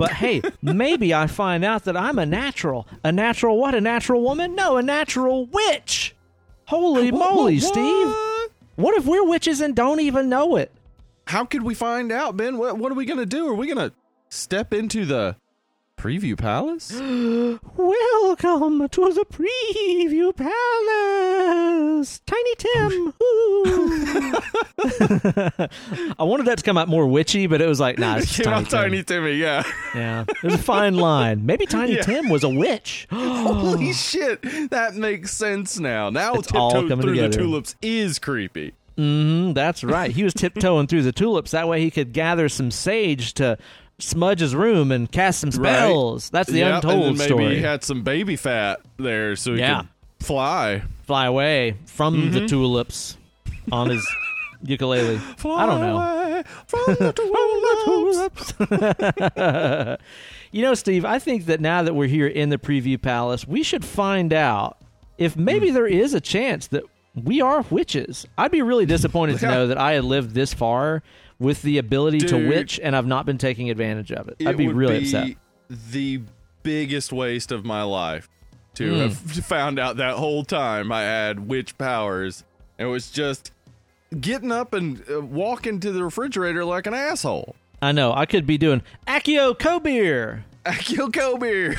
[0.00, 2.88] But hey, maybe I find out that I'm a natural.
[3.04, 3.74] A natural what?
[3.74, 4.54] A natural woman?
[4.54, 6.14] No, a natural witch.
[6.68, 8.14] Holy What- moly, what- Steve.
[8.76, 8.96] what?
[8.96, 10.72] If we're witches and don't even know it?
[11.26, 12.56] How could we find out, Ben?
[12.56, 13.46] What what are we gonna do?
[13.48, 13.92] Are we gonna
[14.30, 15.36] step into the
[16.00, 16.90] preview palace?
[17.76, 23.12] Welcome to the preview palace, Tiny Tim.
[26.18, 28.44] I wanted that to come out more witchy, but it was like, nah, it's Came
[28.46, 29.04] Tiny, out Tiny Tim.
[29.24, 29.62] Timmy, yeah.
[29.94, 31.44] Yeah, there's a fine line.
[31.44, 32.02] Maybe Tiny Yeah.
[32.02, 33.06] Tim was a witch.
[33.12, 36.08] Holy shit, that makes sense now.
[36.10, 37.28] Now It's all tiptoe coming through together.
[37.28, 38.72] the tulips is creepy.
[38.96, 40.10] hmm that's right.
[40.12, 41.50] He was tiptoeing through the tulips.
[41.50, 43.58] That way he could gather some sage to
[44.00, 45.74] smudge his room and cast some Right.
[45.74, 46.30] spells.
[46.30, 47.56] That's the Yep, untold and maybe story.
[47.56, 49.82] he had some baby fat there, so he Yeah.
[50.18, 50.82] could fly.
[51.06, 52.32] Fly away from Mm-hmm.
[52.32, 53.16] the tulips
[53.72, 54.06] on his
[54.64, 55.18] ukulele.
[55.44, 55.96] I don't know.
[55.98, 57.12] Fly from the
[57.84, 58.54] tulips.
[60.52, 63.62] you know, Steve, I think that now that we're here in the preview palace, we
[63.62, 64.76] should find out
[65.18, 65.74] if maybe Hmm.
[65.74, 66.82] there is a chance that
[67.14, 68.26] we are witches.
[68.38, 71.02] I'd be really disappointed to know that I had lived this far
[71.40, 74.36] with the ability to witch and I've not been taking advantage of it.
[74.46, 75.36] I'd be really be upset.
[75.90, 76.20] The
[76.62, 78.28] biggest waste of my life
[78.74, 79.00] to Mm.
[79.00, 82.44] have found out that whole time I had witch powers.
[82.78, 83.50] It was just
[84.20, 87.56] getting up and uh, walking to the refrigerator like an asshole.
[87.82, 88.12] I know.
[88.12, 90.42] I could be doing Accio Kobeer.
[90.66, 91.74] Akio Kobe.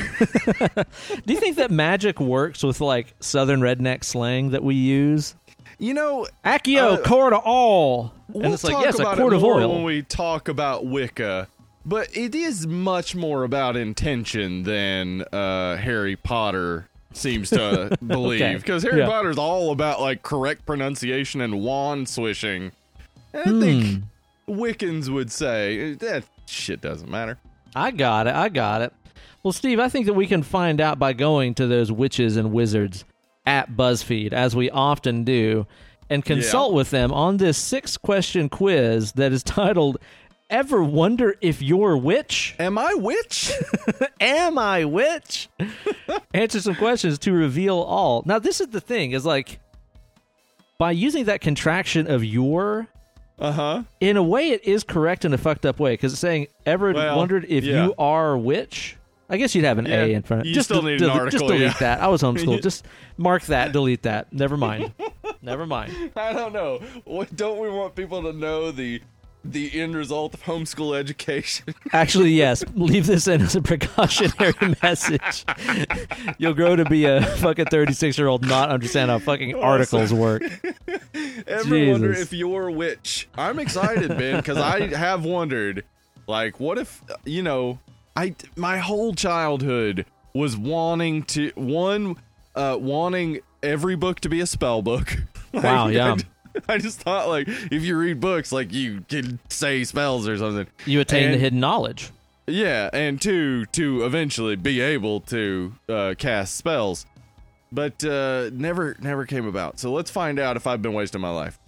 [1.26, 5.36] Do you think that magic works with like southern redneck slang that we use?
[5.82, 8.13] You know, Accio, Uh, quart of all.
[8.30, 9.74] we'll and it's like, talk yes, a about quart of oil.
[9.74, 11.48] when we talk about Wicca,
[11.88, 18.41] but it is much more about intention than uh, Harry Potter seems to believe.
[18.41, 18.56] Okay.
[18.58, 19.08] Because Harry Yeah.
[19.08, 22.72] Potter's all about like correct pronunciation and wand swishing.
[23.34, 24.04] And I think
[24.48, 24.52] Hmm.
[24.62, 27.39] Wiccans would say that shit doesn't matter.
[27.76, 28.36] I got it.
[28.36, 28.94] I got it.
[29.41, 32.52] Well, Steve, I think that we can find out by going to those witches and
[32.52, 33.04] wizards
[33.45, 35.65] at BuzzFeed, as we often do,
[36.10, 39.97] and consult with them on this six question quiz that is titled
[40.51, 42.56] ever wonder if you're Witch?
[42.60, 43.51] Am I Witch?
[44.19, 45.49] Am I Witch?
[46.34, 48.21] Answer some questions to reveal all.
[48.25, 49.60] Now, this is the thing: is like
[50.77, 52.88] by using that contraction of your,
[53.39, 53.84] uh huh.
[53.99, 56.91] in a way, it is correct in a fucked up way because it's saying ever
[56.91, 57.86] Well, wondered if yeah.
[57.86, 58.97] you are which.
[59.32, 60.41] I guess you'd have an Yeah, A in front.
[60.41, 61.74] of you just still de- need an de- article, Just delete yeah.
[61.80, 62.02] that.
[62.02, 62.62] I was homeschooled.
[62.62, 62.86] just
[63.17, 63.72] mark that.
[63.72, 64.32] Delete that.
[64.34, 64.94] Never mind.
[65.41, 66.12] Never mind.
[66.15, 66.80] I don't know.
[67.06, 69.02] What, don't we want people to know the
[69.44, 71.74] the end result of homeschool education?
[71.94, 72.63] Actually, yes.
[72.76, 75.46] Leave this in as a precautionary message.
[76.38, 80.44] You'll grow to be a fucking 36 year old, not understand how fucking articles work.
[81.48, 83.30] Ever wonder if you're a witch?
[83.36, 85.86] I'm excited, Ben, because I have wondered,
[86.28, 87.80] like, what if you know,
[88.15, 92.17] I my whole childhood was wanting to one,
[92.56, 95.17] uh, wanting every book to be a spell book.
[95.54, 96.15] Like, Wow, yeah.
[96.69, 100.38] I, I just thought like if you read books, like you can say spells or
[100.38, 100.65] something.
[100.86, 102.10] You attain the hidden knowledge.
[102.47, 107.06] Yeah, and two to eventually be able to uh, cast spells,
[107.69, 109.78] but uh, never never came about.
[109.78, 111.60] So let's find out if I've been wasting my life.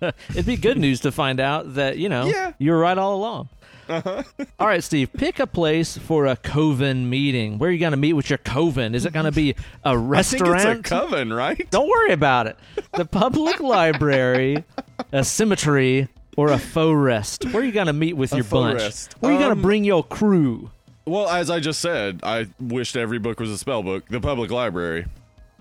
[0.30, 2.52] It'd be good news to find out that, you know, Yeah.
[2.58, 3.48] you were right all along.
[4.58, 7.58] All right, Steve, pick a place for a coven meeting.
[7.58, 8.94] Where are you going to meet with your coven?
[8.94, 9.54] Is it going to be a
[9.90, 10.08] I think
[10.44, 10.80] restaurant?
[10.80, 11.68] it's a coven, right?
[11.70, 12.56] Don't worry about it.
[12.94, 14.64] The public library,
[15.12, 17.44] a cemetery, or a faux rest.
[17.46, 18.80] Where are you going to meet with your bunch?
[18.80, 19.14] rest.
[19.20, 20.70] Where are you going Um, to bring your crew?
[21.06, 24.06] Well, as I just said, I wished every book was a spell book.
[24.08, 25.06] The public library.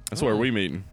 [0.10, 0.84] That's where we meeting.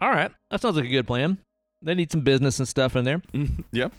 [0.00, 1.38] All right, that sounds like a good plan.
[1.82, 3.18] They need some business and stuff in there.
[3.32, 3.92] Mm, Yep.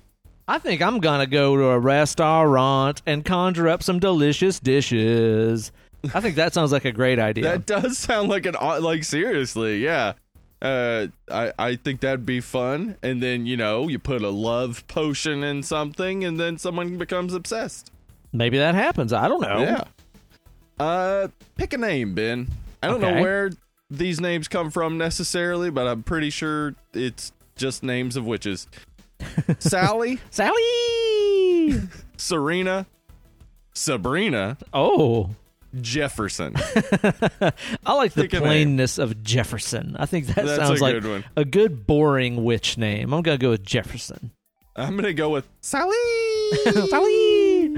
[0.50, 5.72] I think I'm gonna go to a restaurant and conjure up some delicious dishes.
[6.14, 7.44] I think that sounds like a great idea.
[7.44, 10.14] That does sound like an like seriously, yeah.
[10.62, 12.98] Uh, I I think that'd be fun.
[13.04, 17.34] And then you know you put a love potion in something, and then someone becomes
[17.36, 17.92] obsessed.
[18.34, 19.14] Maybe that happens.
[19.14, 19.60] I don't know.
[19.60, 19.84] Yeah.
[20.84, 22.48] Uh, pick a name, Ben.
[22.82, 23.16] I don't Okay.
[23.16, 23.52] know where
[23.92, 28.68] these names come from necessarily, but I'm pretty sure it's just names of witches.
[29.60, 31.82] Sally, Sally.
[32.18, 32.86] Serena,
[33.74, 35.30] Sabrina, Oh,
[35.80, 36.54] Jefferson.
[37.86, 38.44] I like the Pick a name.
[38.44, 39.96] plainness of Jefferson.
[40.00, 41.24] I think that That's sounds a like good one.
[41.36, 43.14] a good boring witch name.
[43.14, 44.32] I'm gonna go with Jefferson.
[44.76, 45.96] I'm gonna go with Sally.
[46.90, 47.76] Sally.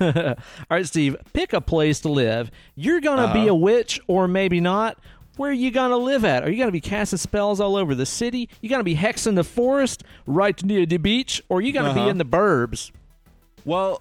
[0.00, 0.34] All
[0.70, 2.50] right, Steve, pick a place to live.
[2.76, 3.50] You're gonna be Uh-huh.
[3.50, 4.98] a witch, or maybe not.
[5.36, 6.44] Where are you gonna live at?
[6.44, 8.48] Are you gonna be casting spells all over the city?
[8.60, 12.04] You gonna be hexing the forest right near the beach, or you gonna Uh-huh.
[12.04, 12.90] be in the burbs?
[13.64, 14.00] Well,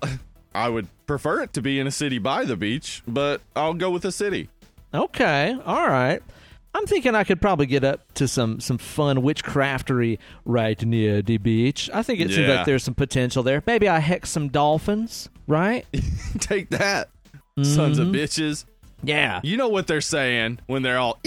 [0.53, 3.89] I would prefer it to be in a city by the beach, but I'll go
[3.89, 4.49] with a city.
[4.93, 6.21] Okay, all right.
[6.75, 11.37] I'm thinking I could probably get up to some some fun witchcraftery right near the
[11.37, 11.89] beach.
[11.93, 13.61] I think it seems like there's some potential there.
[13.65, 15.85] Maybe I hex some dolphins, right?
[16.39, 17.09] Take that,
[17.61, 18.15] sons of Mhm.
[18.15, 18.65] bitches.
[19.03, 19.41] Yeah.
[19.43, 21.19] You know what they're saying when they're all.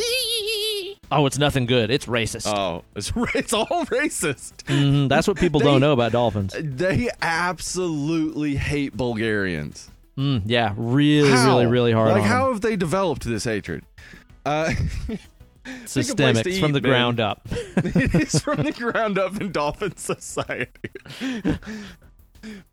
[1.12, 1.90] Oh, it's nothing good.
[1.90, 2.46] It's racist.
[2.52, 4.54] Oh, it's it's all racist.
[4.64, 6.54] Mhm, That's what people They- don't know about dolphins.
[6.60, 9.88] They absolutely hate Bulgarians.
[10.18, 11.48] Mm, yeah, really, How?
[11.48, 12.10] really, really hard.
[12.12, 12.54] Like, how them.
[12.54, 13.84] have they developed this hatred?
[14.46, 14.72] Uh,
[15.84, 16.90] systemic to from the man.
[16.90, 17.42] ground up?
[17.50, 20.70] it is from the ground up in dolphin society.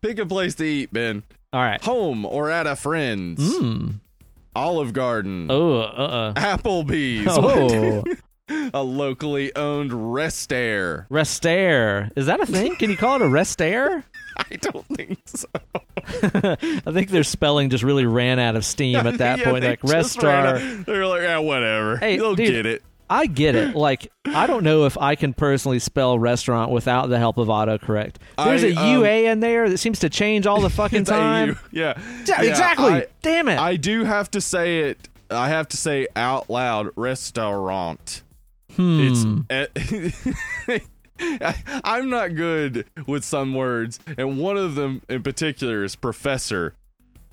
[0.00, 1.22] Pick a place to eat, Ben.
[1.52, 1.82] All right.
[1.84, 3.40] Home or at a friend's.
[3.58, 4.00] Mm.
[4.54, 5.48] Olive Garden.
[5.50, 7.26] Oh, uh, uh Applebee's.
[7.28, 8.04] Oh,
[8.74, 11.06] a locally owned rest air.
[11.10, 12.10] Rest air.
[12.16, 12.76] Is that a thing?
[12.76, 14.04] Can you call it a rest air?
[14.36, 15.48] I don't think so.
[15.96, 19.64] I think their spelling just really ran out of steam at that Yeah, point.
[19.64, 20.84] Like ran Restar.
[20.84, 21.96] They're like, yeah, whatever.
[21.96, 22.82] Hey, They'll dude, get it.
[23.08, 23.74] I get it.
[23.76, 28.16] Like, I don't know if I can personally spell restaurant without the help of autocorrect.
[28.38, 31.58] There's I, a um, UA in there that seems to change all the fucking time.
[31.70, 32.00] Yeah.
[32.26, 32.92] Yeah, exactly.
[32.92, 33.58] I- Damn it.
[33.58, 35.08] I do have to say it.
[35.30, 38.22] I have to say out loud restaurant.
[38.74, 39.40] hmm.
[39.48, 40.14] It's.
[40.68, 40.84] I,
[41.84, 46.74] I'm not good with some words, and one of them in particular is professor.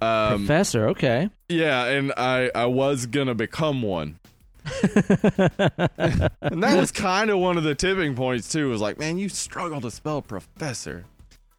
[0.01, 0.87] Um, Professor.
[0.89, 1.29] Okay.
[1.49, 4.19] yeah, and I I was gonna become one.
[6.41, 8.69] and that was kind of one of the tipping points too.
[8.69, 11.05] Was like, man, you struggle to spell professor.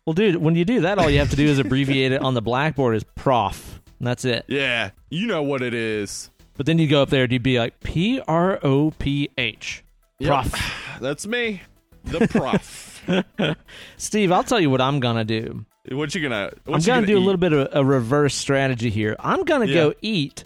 [0.07, 2.35] Well, dude, when you do that, all you have to do is abbreviate it on
[2.35, 3.81] the blackboard as prof.
[3.99, 4.45] And that's it.
[4.49, 6.31] Yeah, you know what it is.
[6.57, 9.85] But then you go up there and you'd be like P R O P H.
[10.19, 10.29] Yep.
[10.29, 10.75] Prof.
[11.01, 11.63] That's me,
[12.05, 13.57] the prof.
[13.97, 15.65] Steve, I'll tell you what I'm gonna do.
[15.91, 16.53] what you gonna?
[16.65, 19.17] What I'm you gonna, do a little bit of a reverse strategy here.
[19.19, 19.75] I'm gonna Yeah.
[19.75, 20.45] go eat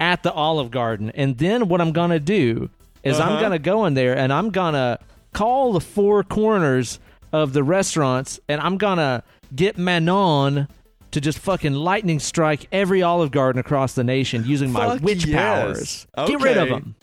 [0.00, 2.70] at the Olive Garden, and then what I'm gonna do
[3.04, 3.40] is I'm Uh-huh.
[3.42, 4.98] gonna go in there and I'm gonna
[5.32, 6.98] call the four corners
[7.32, 9.22] of the restaurants, and I'm gonna
[9.54, 10.66] get Manon
[11.12, 15.26] to just fucking lightning strike every Olive Garden across the nation using my Fuck witch
[15.26, 16.06] yes.
[16.14, 16.28] powers.
[16.28, 16.94] Get rid of them.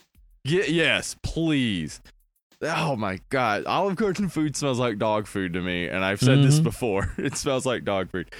[0.44, 2.00] Ye- yes, please.
[2.62, 6.42] Oh my god, Olive Garden food smells like dog food to me, and I've said
[6.42, 6.64] this Mhm.
[6.64, 7.12] before.
[7.18, 8.30] It smells like dog food.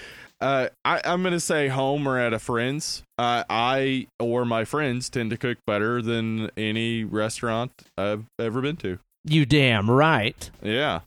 [0.40, 3.03] Uh, I, I'm gonna say home or at a friend's.
[3.18, 8.77] Uh, I or my friends tend to cook better than any restaurant I've ever been
[8.79, 8.98] to.
[9.24, 10.48] You damn right.
[10.62, 11.01] Yeah,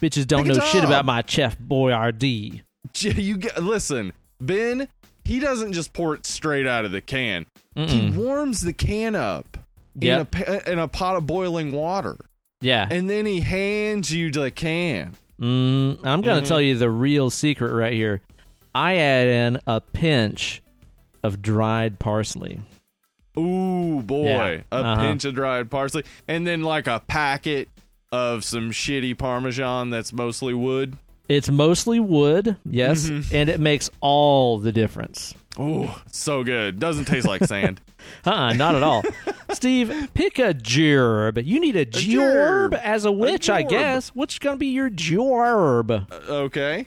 [0.00, 2.62] Bitches don't know shit about my Chef Boyardee.
[3.02, 4.88] You get listen, Ben.
[5.24, 7.46] He doesn't just pour it straight out of the can.
[7.74, 8.14] He Mm-mm.
[8.14, 9.58] warms the can up
[10.00, 12.16] in a in a pot of boiling water,
[12.62, 12.86] Yeah.
[12.90, 15.14] and then he hands you the can.
[15.40, 16.46] Mm, I'm going to Mhm.
[16.48, 18.22] tell you the real secret right here.
[18.76, 20.62] I add in a pinch
[21.22, 22.60] of dried parsley.
[23.38, 24.24] Ooh, boy.
[24.26, 24.60] Yeah.
[24.70, 25.00] A Uh-huh.
[25.02, 26.04] pinch of dried parsley.
[26.28, 27.68] And then like a packet
[28.12, 30.96] of some shitty Parmesan that's mostly wood.
[31.28, 33.32] It's mostly wood, yes, Mhm.
[33.34, 35.34] and it makes all the difference.
[35.58, 36.78] Ooh, so good.
[36.78, 37.80] Doesn't taste like sand.
[38.26, 39.02] Uh-uh, not at all.
[39.52, 41.42] Steve, pick a gerb.
[41.44, 42.70] You need a, gerb.
[42.72, 43.68] gerb as a witch, I gerb.
[43.70, 44.08] guess.
[44.10, 45.90] What's going to be your gerb?
[46.12, 46.86] Uh, okay.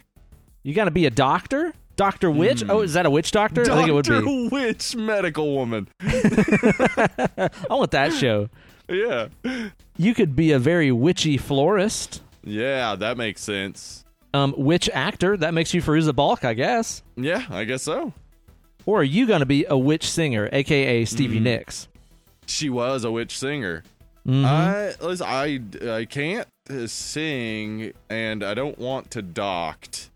[0.64, 1.74] You got to be a doctor?
[2.00, 2.64] Doctor Witch?
[2.70, 3.64] Oh, is that a witch doctor?
[3.70, 4.22] I think it would Dr.
[4.22, 4.48] be.
[4.48, 5.90] Witch medical woman.
[6.02, 8.48] I want that show.
[8.88, 9.28] Yeah.
[9.98, 12.22] You could be a very witchy florist.
[12.46, 14.06] Yeah, that makes sense.
[14.34, 15.36] Um, witch actor.
[15.36, 17.04] That makes you Fairuza Balk, I guess.
[17.18, 18.14] Yeah, I guess so.
[18.86, 21.44] Or are you going to be a witch singer, aka Stevie Mm-hmm.
[21.44, 21.90] Nicks?
[22.46, 23.84] She was a witch singer.
[24.26, 24.46] Mhm.
[24.46, 25.60] I listen, I
[25.98, 26.48] I can't
[26.88, 30.10] sing and I don't want to doct.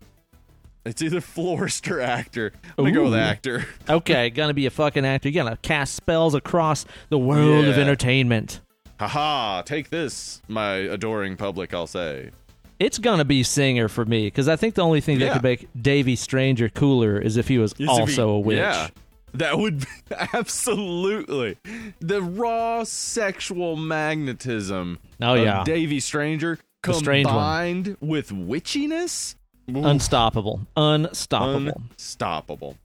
[0.84, 2.52] It's either florist or actor.
[2.76, 3.66] I'm gonna go with actor.
[3.88, 5.28] Okay, gonna be a fucking actor.
[5.30, 7.82] You're gonna cast spells across the world of Yeah.
[7.82, 8.60] entertainment.
[9.00, 12.30] Haha, take this, my adoring public, I'll say.
[12.78, 15.32] It's gonna be singer for me because I think the only thing that Yeah.
[15.34, 18.58] could make Davy Stranger cooler is if he was if also he- a witch.
[18.58, 18.88] Yeah.
[19.32, 19.86] That would be,
[20.34, 21.56] absolutely
[22.00, 27.34] the raw sexual magnetism Oh of yeah, Davy Stranger The strange one.
[27.34, 29.34] combined with witchiness.
[29.70, 31.80] Ooh, unstoppable, unstoppable.
[31.90, 32.76] unstoppable.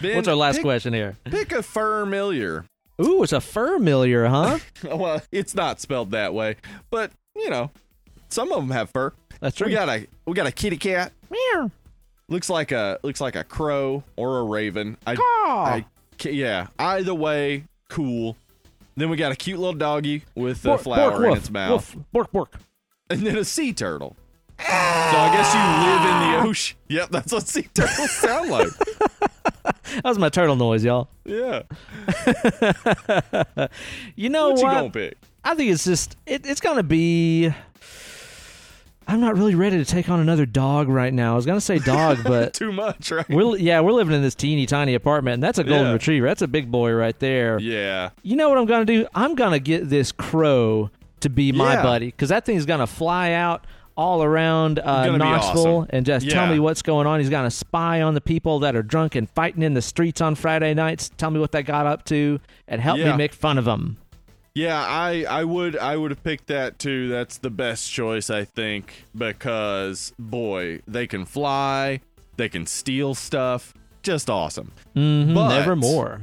[0.00, 1.16] Ben, What's our last pick, question here?
[1.24, 2.64] Pick a familiar.
[3.00, 4.58] Ooh, it's a familiar, huh?
[4.84, 6.56] Well, it's not spelled that way,
[6.90, 7.70] but you know,
[8.28, 9.12] some of them have fur.
[9.40, 9.68] That's true.
[9.68, 11.12] We got a we got a kitty cat.
[11.30, 11.70] Meow.
[12.28, 14.96] Looks like a looks like a crow or a raven.
[15.06, 15.16] I.
[15.46, 15.84] I
[16.28, 16.66] yeah.
[16.78, 18.36] Either way, cool.
[18.96, 21.50] Then we got a cute little doggy with a Bork, flower bork, in woof, its
[21.50, 22.54] mouth, woof, bork, bork.
[23.08, 24.16] and then a sea turtle.
[24.58, 26.46] So I guess you live in the ah.
[26.46, 26.76] ocean.
[26.88, 28.68] Yep, that's what sea turtles sound like.
[29.94, 31.08] That was my turtle noise, y'all.
[31.24, 31.62] Yeah.
[34.16, 34.62] You know What what?
[34.62, 35.16] you gonna pick?
[35.44, 37.50] I think it's just it, it's gonna be.
[39.06, 41.32] I'm not really ready to take on another dog right now.
[41.32, 43.28] I was gonna say dog, but Too much, right?
[43.28, 45.92] we're yeah we're living in this teeny tiny apartment, and that's a golden Yeah.
[45.92, 46.26] retriever.
[46.26, 47.58] That's a big boy right there.
[47.60, 48.10] Yeah.
[48.22, 49.06] You know what I'm gonna do?
[49.14, 50.90] I'm gonna get this crow
[51.20, 51.82] to be my Yeah.
[51.82, 53.66] buddy because that thing's gonna fly out
[53.98, 55.86] all around uh, Knoxville awesome.
[55.90, 57.18] and just tell me what's going on.
[57.20, 60.34] He's gonna spy on the people that are drunk and fighting in the streets on
[60.36, 61.10] Friday nights.
[61.18, 63.98] Tell me what they got up to and help me make fun of them.
[64.54, 67.08] Yeah, I I would I would have picked that too.
[67.08, 72.00] That's the best choice I think because boy, they can fly,
[72.36, 73.74] they can steal stuff.
[74.02, 74.72] Just awesome.
[74.94, 76.22] hmm But- Nevermore.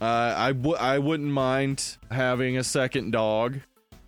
[0.00, 3.60] Uh, I w- I wouldn't mind having a second dog.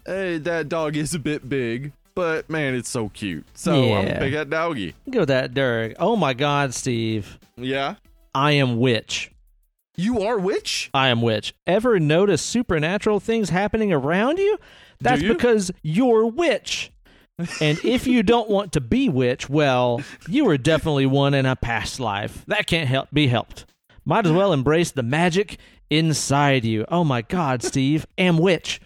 [0.07, 3.47] Eh, that dog is a bit big, but man, it's so cute.
[3.55, 4.03] So I'm Yeah.
[4.05, 4.95] gonna pick that doggy.
[5.11, 5.97] Go with that, Derek.
[5.99, 7.39] Oh my God, Steve.
[7.57, 7.97] Yeah,
[8.35, 9.31] I am witch.
[9.97, 10.89] you are witch.
[10.95, 11.53] I am witch.
[11.67, 14.57] Ever notice supernatural things happening around you?
[15.01, 15.33] That's you?
[15.35, 16.91] because you're witch.
[17.61, 21.57] and if you don't want to be witch, well, you were definitely one in a
[21.57, 22.45] past life.
[22.47, 23.67] That can't help be helped.
[24.05, 25.59] Might as well embrace the magic
[25.91, 26.85] inside you.
[26.89, 28.07] Oh my God, Steve.
[28.17, 28.81] Am witch.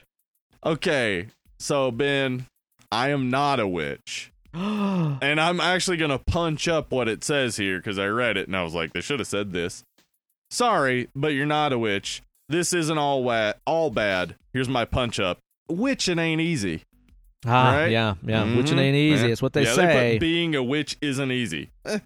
[0.64, 2.46] Okay, so Ben,
[2.96, 4.32] I am not a witch.
[4.54, 8.46] And I'm actually going to punch up what it says here because I read it
[8.46, 9.82] and I was like, they should have said this.
[10.50, 12.22] Sorry, but you're not a witch.
[12.48, 14.36] This isn't all wa- all bad.
[14.52, 15.38] Here's my punch up.
[15.68, 16.82] Witching ain't easy.
[17.46, 17.90] ah, Right?
[17.90, 18.44] yeah, yeah.
[18.44, 18.56] Mhm.
[18.56, 19.26] Witching ain't easy.
[19.26, 19.32] Yeah.
[19.32, 20.12] It's what they yeah, say.
[20.14, 21.70] put being a witch isn't easy.
[21.84, 21.98] Eh,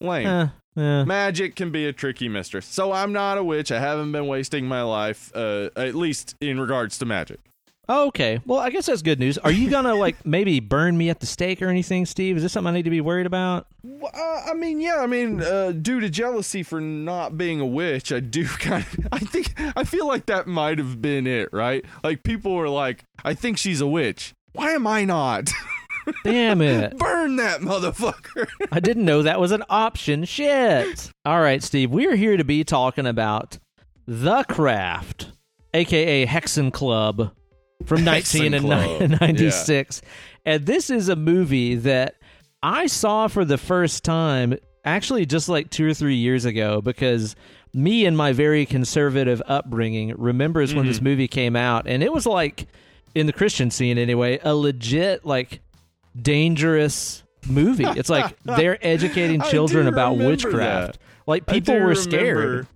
[0.00, 0.26] lame.
[0.26, 1.04] Eh, eh.
[1.04, 2.66] Magic can be a tricky mistress.
[2.66, 3.70] So I'm not a witch.
[3.72, 7.40] I haven't been wasting my life, uh, at least in regards to magic.
[7.88, 8.40] Okay.
[8.46, 9.36] Well, I guess that's good news.
[9.38, 12.36] Are you gonna like maybe burn me at the stake or anything, Steve?
[12.36, 13.66] Is this something I need to be worried about?
[13.82, 17.66] Well, uh, I mean, yeah, I mean, uh, due to jealousy for not being a
[17.66, 21.50] witch, I do kind of, I think, I feel like that might have been it,
[21.52, 21.84] right?
[22.02, 24.34] Like, people were like, I think she's a witch.
[24.52, 25.50] Why am I not?
[26.24, 26.96] Damn it.
[26.98, 28.46] Burn that motherfucker.
[28.70, 30.24] I didn't know that was an option.
[30.24, 31.10] Shit.
[31.24, 33.58] All right, Steve, we're here to be talking about
[34.06, 35.32] The Craft,
[35.72, 37.32] aka Hexen Club
[37.84, 39.00] from Hexen Club.
[39.00, 40.02] 1996.
[40.44, 42.16] And this is a movie that
[42.62, 47.34] I saw for the first time actually just like 2 or 3 years ago because
[47.72, 51.04] me and my very conservative upbringing remembers when this Mm-hmm.
[51.04, 52.66] movie came out and it was like
[53.14, 55.60] in the Christian scene anyway, a legit like
[56.20, 57.84] dangerous movie.
[57.84, 60.92] It's like they're educating children about witchcraft.
[60.94, 60.98] that.
[61.26, 62.66] Like people were remember- scared.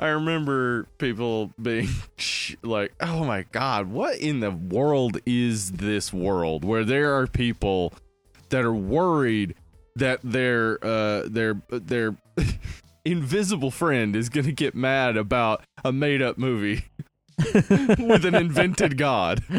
[0.00, 1.88] I remember people being
[2.62, 7.92] like, "Oh my god, what in the world is this world where there are people
[8.48, 9.54] that are worried
[9.96, 12.16] that their uh their their
[13.04, 16.84] invisible friend is going to get mad about a made-up movie
[17.98, 19.42] with an invented god."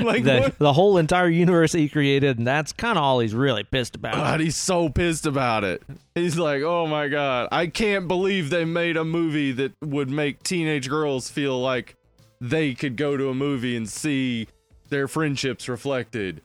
[0.00, 0.58] Like the, what?
[0.58, 4.14] the whole entire universe he created, and that's kind of all he's really pissed about.
[4.14, 5.82] God, he's so pissed about it.
[6.14, 10.42] He's like, "Oh my god, I can't believe they made a movie that would make
[10.42, 11.96] teenage girls feel like
[12.40, 14.48] they could go to a movie and see
[14.88, 16.42] their friendships reflected."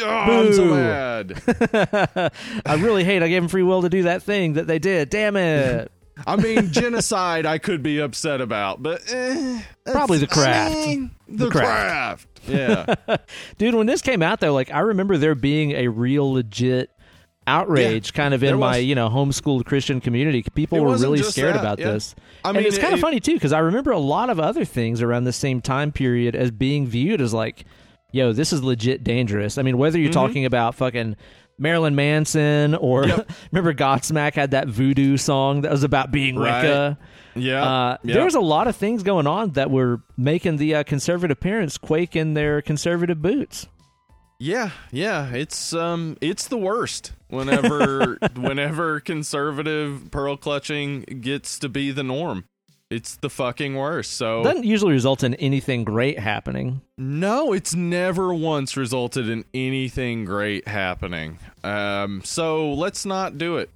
[0.00, 1.42] Oh, I'm so mad.
[2.66, 5.08] I really hate I gave him free will to do that thing that they did.
[5.10, 5.90] Damn it.
[6.26, 10.74] I mean, genocide I could be upset about, but eh, Probably the craft.
[10.76, 12.26] I mean, the, The craft.
[12.26, 12.28] craft.
[12.48, 13.16] Yeah.
[13.56, 16.90] Dude, when this came out though, like I remember there being a real legit
[17.46, 18.84] outrage kind of in my, was.
[18.84, 20.44] you know, homeschooled Christian community.
[20.54, 21.92] People were really scared that, about yeah.
[21.92, 22.14] this.
[22.44, 24.64] I and mean, it's kind of funny too because I remember a lot of other
[24.64, 27.64] things around the same time period as being viewed as like,
[28.12, 29.56] yo, this is legit dangerous.
[29.58, 30.14] I mean, whether you're Mhm.
[30.14, 31.16] talking about fucking
[31.58, 33.30] Marilyn Manson or Yep.
[33.52, 36.62] remember Godsmack had that voodoo song that was about being Right.
[36.62, 36.98] Wicca.
[37.34, 37.62] Yeah.
[37.64, 38.14] Uh, yeah.
[38.14, 42.14] There's a lot of things going on that were making the uh, conservative parents quake
[42.16, 43.66] in their conservative boots.
[44.38, 51.92] Yeah, yeah, it's um it's the worst whenever whenever conservative pearl clutching gets to be
[51.92, 52.44] the norm.
[52.92, 54.12] It's the fucking worst.
[54.14, 56.82] So Doesn't usually result in anything great happening.
[56.98, 61.38] no, it's never once resulted in anything great happening.
[61.64, 63.70] Um so let's not do it.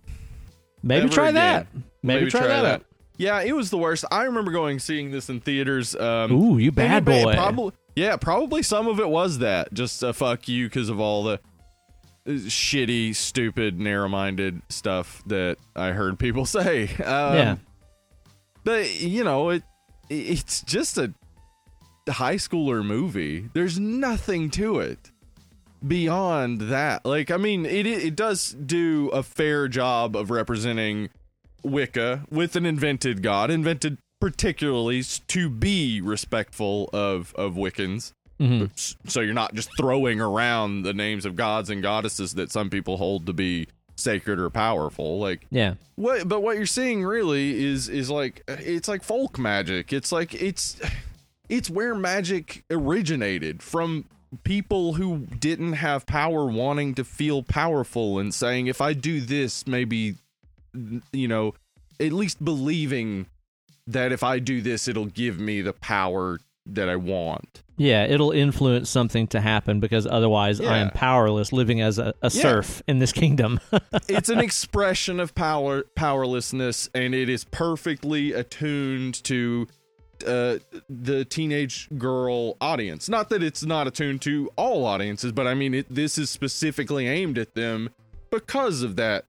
[0.83, 1.35] Maybe Never try again.
[1.35, 1.67] that.
[2.03, 2.65] Maybe, try, that.
[2.65, 2.83] out.
[3.17, 4.05] Yeah, it was the worst.
[4.13, 5.97] I remember going seeing this in theaters.
[5.97, 7.35] Um, Ooh, you bad boy.
[7.35, 9.73] Probably, yeah, probably some of it was that.
[9.73, 11.41] Just a fuck you because of all the
[12.27, 16.85] uh, shitty, stupid, narrow-minded stuff that I heard people say.
[17.03, 17.57] Um, Yeah.
[18.67, 19.63] But you know, it
[20.11, 21.15] it's just a
[22.09, 23.49] high schooler movie.
[23.55, 25.11] There's nothing to it
[25.87, 27.07] beyond that.
[27.07, 31.09] Like, I mean, it it does do a fair job of representing
[31.63, 38.13] Wicca with an invented god, invented particularly to be respectful of of Wiccans.
[38.41, 38.71] Mhm.
[39.07, 42.99] So you're not just throwing around the names of gods and goddesses that some people
[42.99, 45.19] hold to be sacred or powerful.
[45.19, 45.75] Like Yeah.
[45.97, 49.93] what but what you're seeing really is is like it's like folk magic.
[49.93, 50.77] It's like it's
[51.49, 54.05] it's where magic originated from
[54.45, 59.67] people who didn't have power wanting to feel powerful and saying if I do this
[59.67, 60.17] maybe
[61.13, 61.55] you know
[62.01, 63.27] at least believing
[63.87, 67.63] that if I do this it'll give me the power that I want.
[67.77, 72.31] Yeah, it'll influence something to happen because otherwise I am powerless living as a, a
[72.31, 73.61] serf in this kingdom.
[74.09, 79.67] it's an expression of power powerlessness and it is perfectly attuned to
[80.27, 80.57] uh,
[80.89, 83.09] the teenage girl audience.
[83.09, 87.07] Not that it's not attuned to all audiences but i mean it, this is specifically
[87.07, 87.91] aimed at them
[88.31, 89.25] because of that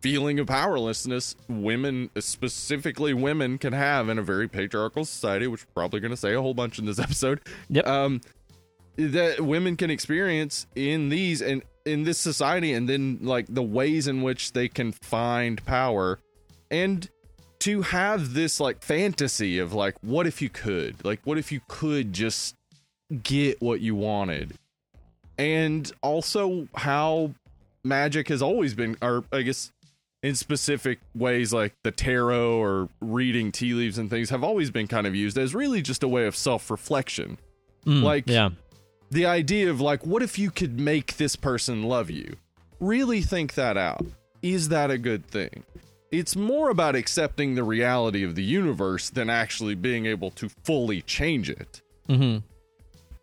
[0.00, 5.82] feeling of powerlessness women specifically women can have in a very patriarchal society which we're
[5.82, 7.40] probably going to say a whole bunch in this episode.
[7.68, 7.86] Yep.
[7.86, 8.20] um
[8.96, 14.06] that women can experience in these and in this society and then like the ways
[14.06, 16.18] in which they can find power.
[16.70, 17.08] And
[17.60, 21.04] to have this like fantasy of like what if you could?
[21.04, 22.56] Like what if you could just
[23.22, 24.54] get what you wanted?
[25.38, 27.34] And also how
[27.84, 29.72] magic has always been or i guess
[30.22, 34.86] in specific ways like the tarot or reading tea leaves and things have always been
[34.86, 37.38] kind of used as really just a way of self-reflection.
[37.86, 38.50] Mm, Like- yeah.
[39.10, 42.36] the idea of like what if you could make this person love you?
[42.80, 44.04] Really think that out.
[44.42, 45.64] Is that a good thing?
[46.10, 51.02] It's more about accepting the reality of the universe than actually being able to fully
[51.02, 51.80] change it.
[52.08, 52.38] Hmm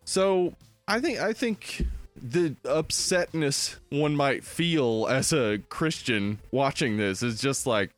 [0.04, 0.54] so
[0.88, 1.84] i think i think
[2.22, 7.90] the upsetness one might feel as a christian watching this is just like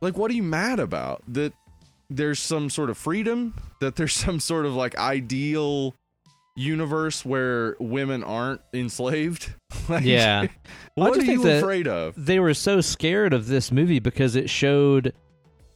[0.00, 1.52] like what are you mad about that
[2.10, 5.94] there's some sort of freedom that there's some sort of like ideal
[6.54, 9.54] universe where women aren't enslaved.
[9.88, 10.46] Like, Yeah.
[10.94, 12.14] What are you afraid of?
[12.16, 15.12] they were so scared of this movie because it showed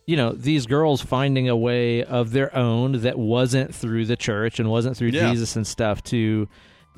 [0.06, 4.60] you know these girls finding a way of their own that wasn't through the church
[4.60, 5.30] and wasn't through Yeah.
[5.30, 6.46] Jesus and stuff to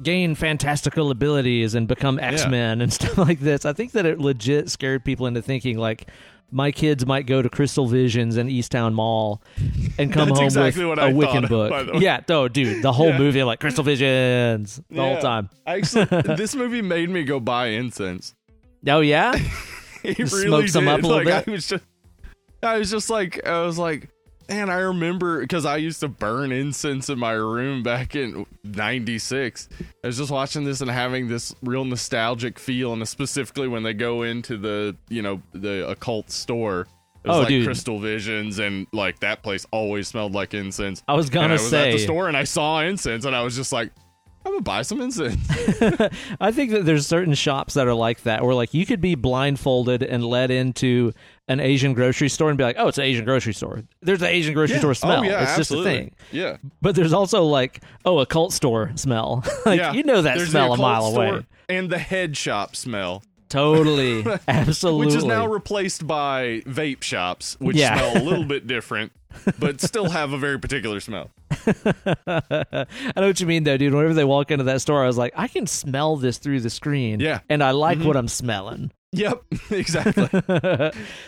[0.03, 3.65] gain fantastical abilities and become X-Men and stuff like this.
[3.65, 6.09] I think that it legit scared people into thinking like
[6.51, 9.43] my kids might go to Crystal Visions and Easttown Mall
[9.99, 11.71] and come home exactly with a I Wiccan thought, book.
[11.71, 11.99] by the way.
[12.01, 13.19] Yeah, oh dude, the whole Yeah.
[13.19, 15.51] movie like Crystal Visions the whole time.
[15.67, 16.05] Actually,
[16.37, 18.35] this movie made me go buy incense.
[18.87, 19.35] Oh yeah?
[20.05, 21.49] It really smoke some up a little like, bit?
[21.49, 21.85] I was just,
[22.63, 24.09] I was just like, I was like,
[24.49, 29.69] man, I remember because I used to burn incense in my room back in '96.
[30.03, 33.95] I was just watching this and having this real nostalgic feel, and specifically when they
[33.95, 36.87] go into the, you know, the occult store.
[37.25, 37.67] It was Oh, like dude.
[37.67, 41.03] Crystal Visions, and like that place always smelled like incense.
[41.09, 43.43] I was gonna I was say at the store and I saw incense, and I
[43.43, 43.91] was just like,
[44.49, 45.47] I'm gonna buy some incense.
[46.41, 49.15] I think that there's certain shops that are like that, where like you could be
[49.15, 51.13] blindfolded and led into
[51.49, 54.29] an Asian grocery store and be like, "Oh, it's an Asian grocery store." There's an
[54.29, 55.21] Asian grocery store oh, smell.
[55.21, 55.93] Oh yeah, it's absolutely.
[55.93, 56.15] just a thing.
[56.33, 56.57] Yeah.
[56.81, 59.93] But there's also like, "Oh, a cult store smell." like yeah.
[59.93, 61.47] you know that There's smell a occult mile away.
[61.69, 65.07] And the head shop smell, Totally, absolutely.
[65.07, 67.97] which is now replaced by vape shops, which Yeah.
[67.99, 69.13] smell a little bit different,
[69.59, 71.31] but still have a very particular smell.
[72.27, 72.85] I
[73.17, 73.95] know what you mean, though, dude.
[73.95, 76.71] Whenever they walk into that store, I was like, I can smell this through the
[76.71, 77.21] screen.
[77.21, 77.41] Yeah.
[77.49, 78.05] and I like Mhm.
[78.05, 78.91] what I'm smelling.
[79.13, 80.29] Yep, exactly.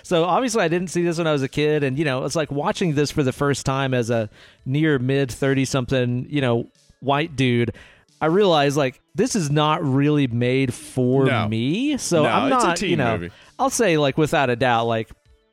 [0.03, 2.37] so obviously I didn't see this when I was a kid and you know it's
[2.37, 4.29] like watching this for the first time as a
[4.67, 6.67] near mid 30 something you know
[7.01, 7.73] white dude
[8.21, 11.49] I realized like this is not really made for No.
[11.49, 13.33] me so No, I'm not you know movie.
[13.59, 15.09] I'll say like without a doubt like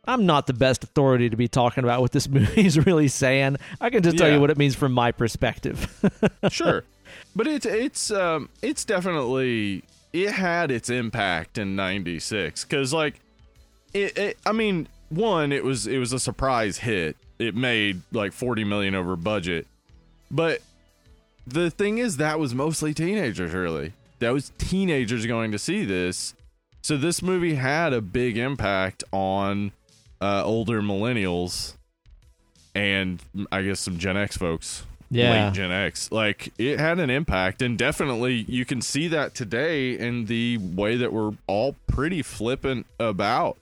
[0.05, 3.57] I'm not the best authority to be talking about what this movie is really saying
[3.81, 5.87] I can just tell you what it means from my perspective
[6.49, 6.83] sure,
[7.35, 13.19] but it's it's um it's definitely it had its impact in '96 because like
[13.93, 14.37] it, it.
[14.45, 17.15] I mean, one, it was it was a surprise hit.
[17.39, 19.65] It made like 40 million over budget,
[20.31, 20.61] but
[21.47, 23.53] the thing is that was mostly teenagers.
[23.53, 26.33] Really, that was teenagers going to see this.
[26.81, 29.71] So this movie had a big impact on
[30.21, 31.73] uh, older millennials
[32.77, 33.21] and
[33.51, 36.11] I guess some Gen X folks yeah late Gen X.
[36.11, 40.95] Like it had an impact, and definitely you can see that today in the way
[40.95, 43.57] that we're all pretty flippant about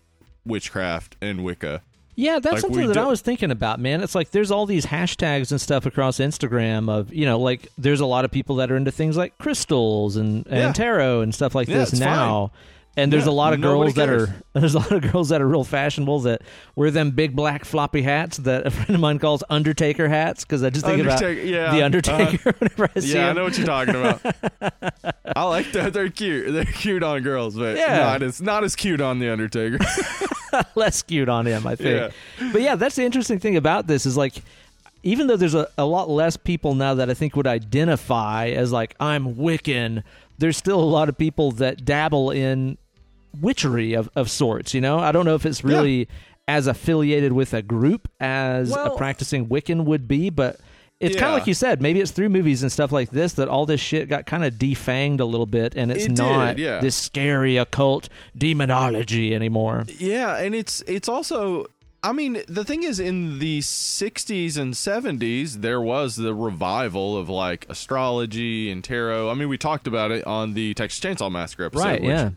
[0.46, 1.82] witchcraft and Wicca.
[2.18, 4.02] Yeah, that's Like, something that do- I was thinking about, man.
[4.02, 8.00] It's like there's all these hashtags and stuff across Instagram of, you know, like there's
[8.00, 10.72] a lot of people that are into things like crystals and, and Yeah.
[10.74, 12.52] tarot and stuff like Yeah, this now.
[12.98, 15.42] And there's Yeah, a lot of girls that are there's a lot of girls that
[15.42, 16.42] are real fashionable that
[16.78, 20.64] wear them big black floppy hats that a friend of mine calls Undertaker hats because
[20.64, 23.44] I just think Undertaker- about yeah, the uh, Undertaker whenever I see Yeah, I know
[23.44, 24.22] what you're talking about.
[25.36, 25.92] I like that.
[25.92, 26.54] They're cute.
[26.54, 27.98] They're cute on girls, but Yeah.
[27.98, 29.80] not as not as cute on the Undertaker.
[30.76, 32.14] less skewed on him, I think.
[32.40, 32.52] Yeah.
[32.52, 34.42] But yeah, that's the interesting thing about this is like
[35.04, 38.72] even though there's a, a lot less people now that I think would identify as
[38.72, 40.04] like I'm Wiccan,
[40.40, 42.78] there's still a lot of people that dabble in
[43.40, 44.98] witchery of, of sorts, you know?
[44.98, 46.08] I don't know if it's really
[46.48, 50.60] as affiliated with a group as Well- a practicing Wiccan would be, but
[51.00, 53.48] it's kind of like you said, maybe it's through movies and stuff like this that
[53.50, 56.58] all this shit got kind of defanged a little bit and it's It did, not
[56.58, 56.80] yeah.
[56.80, 59.86] this scary occult demonology anymore.
[59.98, 61.66] Yeah, and it's it's also
[62.02, 67.30] I mean, the thing is in the 60s and 70s there was the revival of
[67.30, 69.30] like astrology and tarot.
[69.30, 72.30] I mean, we talked about it on the Texas Chainsaw Massacre episode Right, which yeah.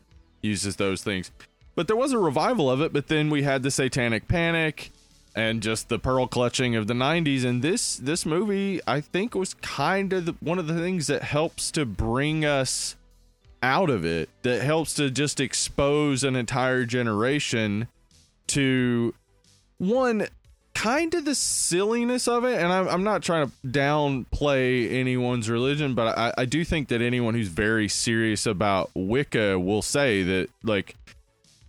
[0.43, 1.31] uses those things.
[1.75, 4.91] But there was a revival of it, but then we had the Satanic Panic
[5.39, 9.55] and just the pearl clutching of the 90s and this this movie I think was
[9.55, 12.97] kind of the, one of the things that helps to bring us
[13.63, 17.87] out of it that helps to just expose an entire generation
[18.49, 19.15] to
[19.79, 20.27] one
[20.75, 22.61] kind of the silliness of it.
[22.61, 27.01] And I'm, I'm not trying to downplay anyone's religion but I, I do think that
[27.01, 30.97] anyone who's very serious about wicca will say that like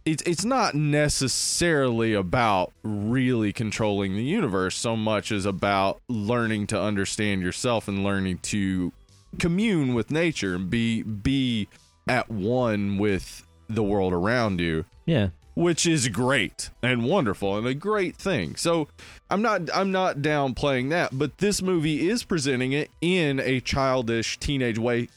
[0.06, 6.82] it's it's not necessarily about really controlling the universe so much as about learning to
[6.82, 8.92] understand yourself and learning to
[9.38, 11.68] commune with nature and be be
[12.08, 15.30] at one with the world around you Yeah.
[15.54, 18.56] which is great and wonderful and a great thing.
[18.56, 18.88] So
[19.30, 24.40] I'm not I'm not downplaying that, but this movie is presenting it in a childish
[24.40, 25.10] teenage way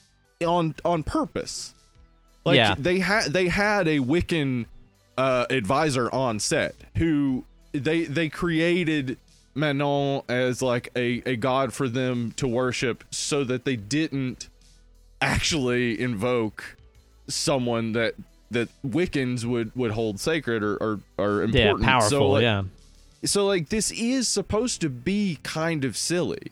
[0.44, 1.74] on on purpose.
[2.44, 2.74] Like Yeah.
[2.76, 4.66] they had they had a Wiccan
[5.22, 9.16] uh, advisor on set who they they created
[9.54, 14.48] Manon as like a, a god for them to worship so that they didn't
[15.20, 16.76] actually invoke
[17.28, 18.14] someone that
[18.50, 22.10] that Wiccans would would hold sacred or or, or Yeah, powerful.
[22.10, 22.64] So, like, yeah.
[23.24, 26.50] so like this is supposed to be kind of silly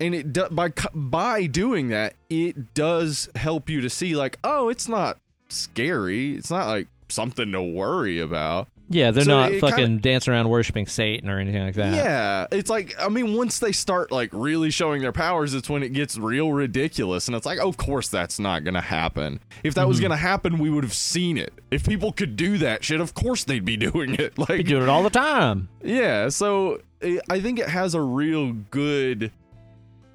[0.00, 4.70] and it do, by by doing that it does help you to see like oh
[4.70, 5.18] it's not
[5.50, 10.32] scary it's not like something to worry about Yeah, they're So not fucking kinda- dancing
[10.32, 11.94] around worshiping Satan or anything like that.
[11.94, 15.82] yeah it's like i mean once they start like really showing their powers it's when
[15.82, 19.74] it gets real ridiculous and it's like oh, of course that's not gonna happen if
[19.74, 20.04] that was mm-hmm.
[20.04, 23.44] gonna happen we would have seen it if people could do that shit of course
[23.44, 25.68] they'd be doing it like do it all the time.
[25.82, 29.30] Yeah, so i I think it has a real good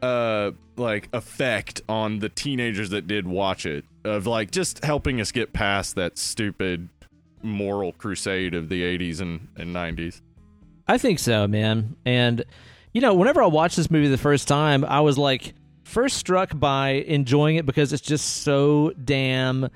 [0.01, 5.31] uh like effect on the teenagers that did watch it of like just helping us
[5.31, 6.89] get past that stupid
[7.43, 10.21] moral crusade of the 80s and, and 90s.
[10.87, 11.95] I think so, man.
[12.05, 12.43] And
[12.93, 16.57] you know, whenever I watched this movie the first time, I was like first struck
[16.57, 19.69] by enjoying it because it's just so damn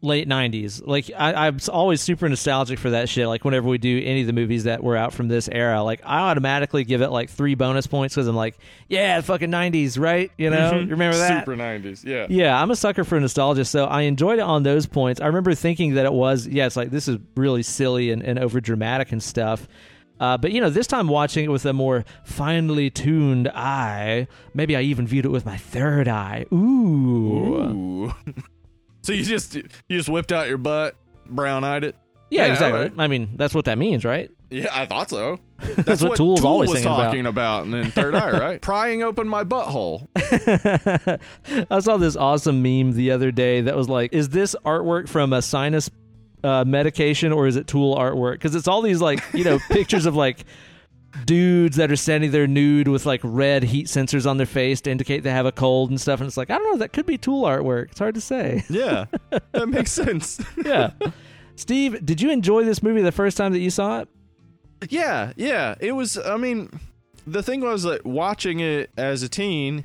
[0.00, 0.82] late 90s.
[0.86, 3.26] Like I, I'm always super nostalgic for that shit.
[3.26, 6.00] Like whenever we do any of the movies that were out from this era, like
[6.04, 8.56] I automatically give it like three bonus points because I'm like,
[8.88, 10.30] yeah, fucking 90s, right?
[10.38, 11.44] You know, you remember that?
[11.44, 12.26] Super 90s, yeah.
[12.28, 15.20] Yeah, I'm a sucker for nostalgia, so I enjoyed it on those points.
[15.20, 18.38] I remember thinking that it was, yeah, it's like this is really silly and, and
[18.38, 19.66] over dramatic and stuff.
[20.20, 24.74] Uh, but you know, this time watching it with a more finely tuned eye, maybe
[24.74, 26.44] I even viewed it with my third eye.
[26.52, 28.14] Ooh, Ooh.
[29.08, 30.94] so you just you just whipped out your butt,
[31.24, 31.96] brown-eyed it?
[32.28, 32.78] yeah, Yeah, exactly.
[32.80, 32.92] alright.
[32.98, 34.30] I mean, that's what that means, right?
[34.50, 35.40] Yeah, I thought so.
[35.76, 37.04] That's, what Tool's Tool always was singing about.
[37.04, 37.64] talking about.
[37.64, 38.60] and then third eye, right?
[38.60, 40.08] Prying open my butthole.
[41.70, 45.32] I saw this awesome meme the other day that was like, "Is this artwork from
[45.32, 45.90] a sinus
[46.44, 50.04] uh, medication or is it Tool artwork?" Because it's all these like you know pictures
[50.04, 50.44] of like
[51.24, 54.90] dudes that are standing there nude with like red heat sensors on their face to
[54.90, 57.06] indicate they have a cold and stuff, and it's like I don't know, that could
[57.06, 57.90] be Tool artwork.
[57.90, 58.64] It's hard to say.
[58.68, 59.06] Yeah,
[59.52, 60.40] that makes sense.
[60.64, 60.90] yeah.
[61.56, 64.08] Steve, did you enjoy this movie the first time that you saw it?
[64.88, 65.74] Yeah, yeah.
[65.80, 66.16] It was.
[66.18, 66.78] I mean,
[67.26, 69.84] the thing was that watching it as a teen,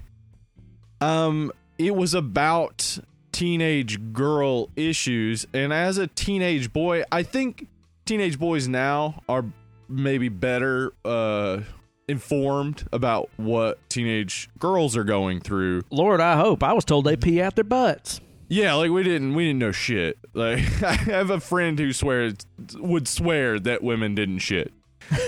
[1.01, 2.99] um, it was about
[3.31, 7.67] teenage girl issues, and as a teenage boy, I think
[8.05, 9.45] teenage boys now are
[9.93, 11.61] maybe better uh
[12.07, 16.63] informed about what teenage girls are going through Lord, I hope.
[16.63, 18.19] I was told they pee out their butts.
[18.49, 20.17] Yeah, like we didn't we didn't know shit.
[20.33, 22.35] Like I have a friend who swears
[22.75, 24.73] would swear that women didn't shit.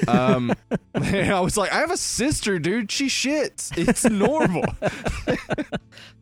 [0.08, 0.54] Um
[0.94, 2.92] and I was like, I have a sister, dude.
[2.92, 3.76] She shits.
[3.78, 4.66] It's normal.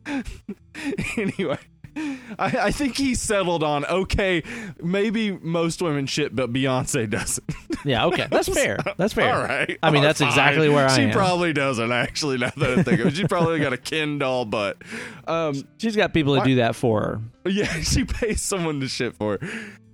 [1.16, 1.58] anyway.
[1.96, 4.42] I, I think he settled on okay,
[4.82, 7.44] maybe most women shit, but Beyonce doesn't.
[7.84, 8.26] Yeah, okay.
[8.30, 8.78] That's fair.
[8.96, 9.34] That's fair.
[9.34, 9.78] All right.
[9.82, 10.28] I mean, that's fine.
[10.28, 11.10] exactly where I she am.
[11.12, 12.38] probably doesn't actually.
[12.38, 14.78] Now that I think of it, she probably got a Ken doll butt.
[15.26, 17.50] Um, She's got people to do that for her.
[17.50, 19.38] Yeah, she pays someone to shit for.
[19.38, 19.48] her.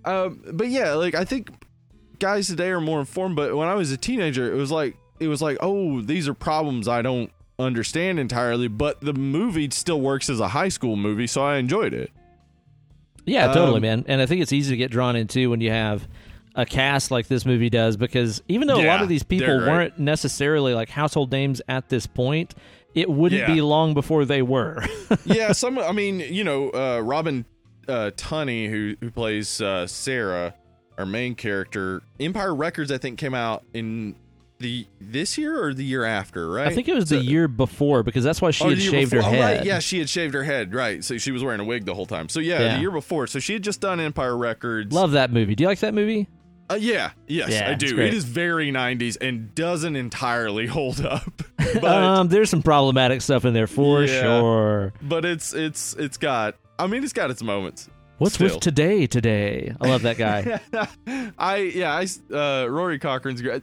[0.05, 1.51] Um, but yeah, like I think
[2.19, 3.37] guys today are more informed.
[3.37, 6.35] But when I was a teenager, it was like it was like, oh, these are
[6.35, 7.31] problems I don't
[7.61, 8.69] understand entirely.
[8.69, 12.11] But the movie still works as a high school movie, so I enjoyed it.
[13.27, 14.05] Yeah, totally, Um, man.
[14.09, 16.09] And I think it's easy to get drawn into when you have
[16.57, 19.99] a cast like this movie does because even though a lot of these people weren't
[19.99, 22.55] necessarily like household names at this point,
[22.95, 23.55] it wouldn't Yeah.
[23.55, 24.83] be long before they were.
[25.25, 25.79] yeah, some.
[25.79, 27.45] I mean, you know, uh, Robin
[27.87, 30.55] uh, Tunney, who who plays uh, Sarah,
[30.99, 32.03] our main character.
[32.19, 34.17] Empire Records, I think, came out in
[34.61, 36.67] the this year or the year after, right?
[36.69, 39.19] I think it was the year before because that's why she Oh, had shaved her
[39.19, 39.33] before.
[39.33, 39.57] Oh, head.
[39.59, 39.67] right.
[39.67, 40.75] Yeah, she had shaved her head.
[40.75, 41.03] Right.
[41.03, 42.29] So she was wearing a wig the whole time.
[42.29, 42.75] So yeah, Yeah.
[42.75, 43.27] the year before.
[43.27, 44.93] So she had just done Empire Records.
[44.95, 45.55] Love that movie.
[45.55, 46.29] Do you like that movie?
[46.71, 47.11] Uh, yeah.
[47.27, 47.99] Yes, Yeah, I do.
[47.99, 51.43] It is very 90s and doesn't entirely hold up.
[51.57, 54.21] but um, there's some problematic stuff in there for Yeah.
[54.23, 54.93] sure.
[55.03, 56.57] but it's it's it's got.
[56.79, 57.89] I mean, it's got its moments.
[58.19, 58.49] What's Still.
[58.49, 59.07] with today?
[59.07, 60.61] Today, I love that guy.
[61.39, 63.63] I yeah, I uh Rory Cochran's great.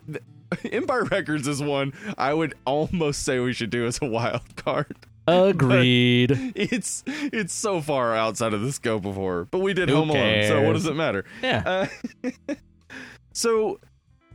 [0.72, 4.96] Empire Records is one I would almost say we should do as a wild card.
[5.28, 6.54] Agreed.
[6.56, 10.10] It's it's so far outside of the scope of horror, but we did Who Home
[10.10, 11.26] Alone, so what does it matter?
[11.44, 11.88] Yeah.
[12.24, 12.30] Uh,
[13.34, 13.80] so,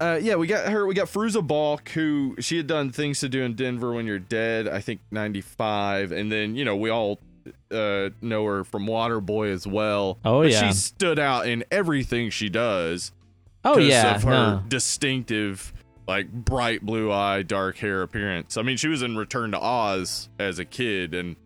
[0.03, 0.87] uh, yeah, we got her.
[0.87, 4.19] We got Fairuza Balk, who she had done things to do in Denver when you're
[4.19, 4.69] dead.
[4.69, 7.19] I think '95, and then you know we all
[7.71, 10.19] uh, know her from Waterboy as well.
[10.27, 10.69] Oh, But yeah.
[10.69, 13.13] she stood out in everything she does.
[13.65, 14.17] Oh yeah.
[14.17, 14.63] of her no.
[14.69, 15.73] distinctive,
[16.07, 18.57] like bright blue eye, dark hair appearance.
[18.57, 21.37] I mean, she was in Return to Oz as a kid, and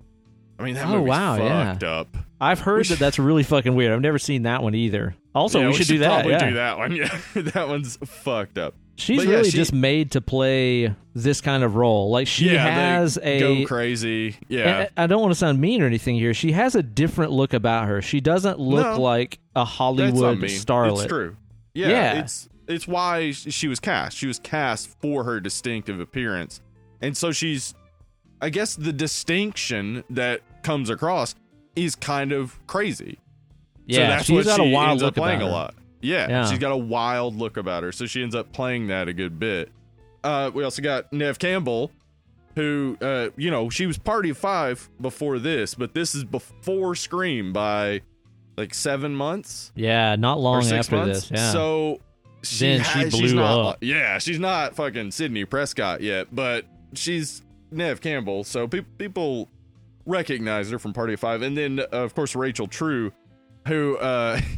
[0.58, 1.72] I mean that Oh, movie's wow, yeah.
[1.72, 2.16] fucked up.
[2.40, 3.92] I've heard should- that that's really fucking weird.
[3.92, 5.14] I've never seen that one either.
[5.34, 6.08] Also, Yeah, we should do that.
[6.24, 6.48] Probably yeah.
[6.48, 6.92] do that one.
[6.96, 8.74] Yeah, that one's fucked up.
[8.98, 12.08] She's But yeah, really she- just made to play this kind of role.
[12.10, 14.36] Like she yeah, has a go crazy.
[14.48, 16.32] Yeah, I don't want to sound mean or anything here.
[16.32, 18.00] She has a different look about her.
[18.00, 19.00] She doesn't look No.
[19.02, 20.94] like a Hollywood starlet.
[21.02, 21.36] It's true.
[21.74, 22.20] Yeah, Yeah.
[22.20, 24.16] it's it's why she was cast.
[24.16, 26.60] She was cast for her distinctive appearance,
[27.00, 27.74] and so she's,
[28.40, 31.34] I guess, the distinction that comes across
[31.74, 33.18] is kind of crazy.
[33.18, 35.74] so Yeah, that's she's what got she a wild ends look up playing a lot.
[36.02, 39.08] Yeah, yeah, she's got a wild look about her, so she ends up playing that
[39.08, 39.70] a good bit.
[40.22, 41.90] Uh, we also got Neve Campbell,
[42.54, 46.94] who, uh, you know, she was Party of Five before this, but this is before
[46.94, 48.00] Scream by
[48.56, 51.28] like seven months Yeah, not long after months.
[51.28, 51.30] this.
[51.38, 51.52] Yeah.
[51.52, 52.00] So
[52.48, 53.78] she Then she blew she's not, up.
[53.80, 58.44] yeah, she's not fucking Sidney Prescott yet, but she's Neve Campbell.
[58.44, 59.48] So pe- people
[60.04, 63.12] recognize her from Party of Five, and then uh, of course Rachel True,
[63.66, 64.40] who uh,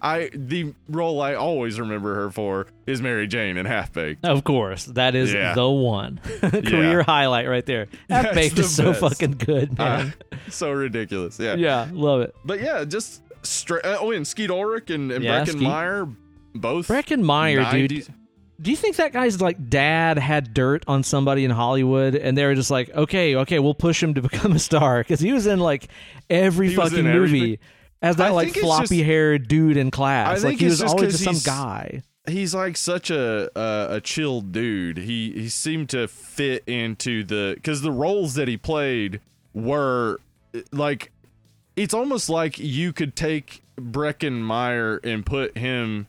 [0.00, 4.24] I the role I always remember her for is Mary Jane in Half Baked.
[4.24, 5.54] of course, that is Yeah.
[5.54, 7.88] the one career highlight right there.
[8.08, 9.00] That's baked is so best.
[9.00, 10.14] fucking good, Uh, man.
[10.48, 11.38] so ridiculous.
[11.38, 11.54] Yeah.
[11.56, 12.34] yeah, love it.
[12.44, 13.84] But yeah, just straight.
[13.84, 15.62] Uh, oh, and Skeet Ulrich and, and Yeah, Breckin Skeet.
[15.62, 16.08] Meyer,
[16.54, 16.88] both.
[16.88, 18.06] Breckin Meyer, dude.
[18.60, 22.44] Do you think that guy's like dad had dirt on somebody in Hollywood and they
[22.44, 25.00] were just like, okay, okay, we'll push him to become a star?
[25.00, 25.88] Because he was in like
[26.30, 27.58] every He fucking movie everything.
[28.02, 30.44] as that I like floppy just- haired dude in class.
[30.44, 32.02] I like he was just always just some guy.
[32.28, 34.98] he's like such a a, a chill dude.
[34.98, 39.20] He he seemed to fit into the because the roles that he played
[39.54, 40.20] were
[40.70, 41.10] like
[41.74, 46.06] it's almost like you could take Breckin Meyer and put him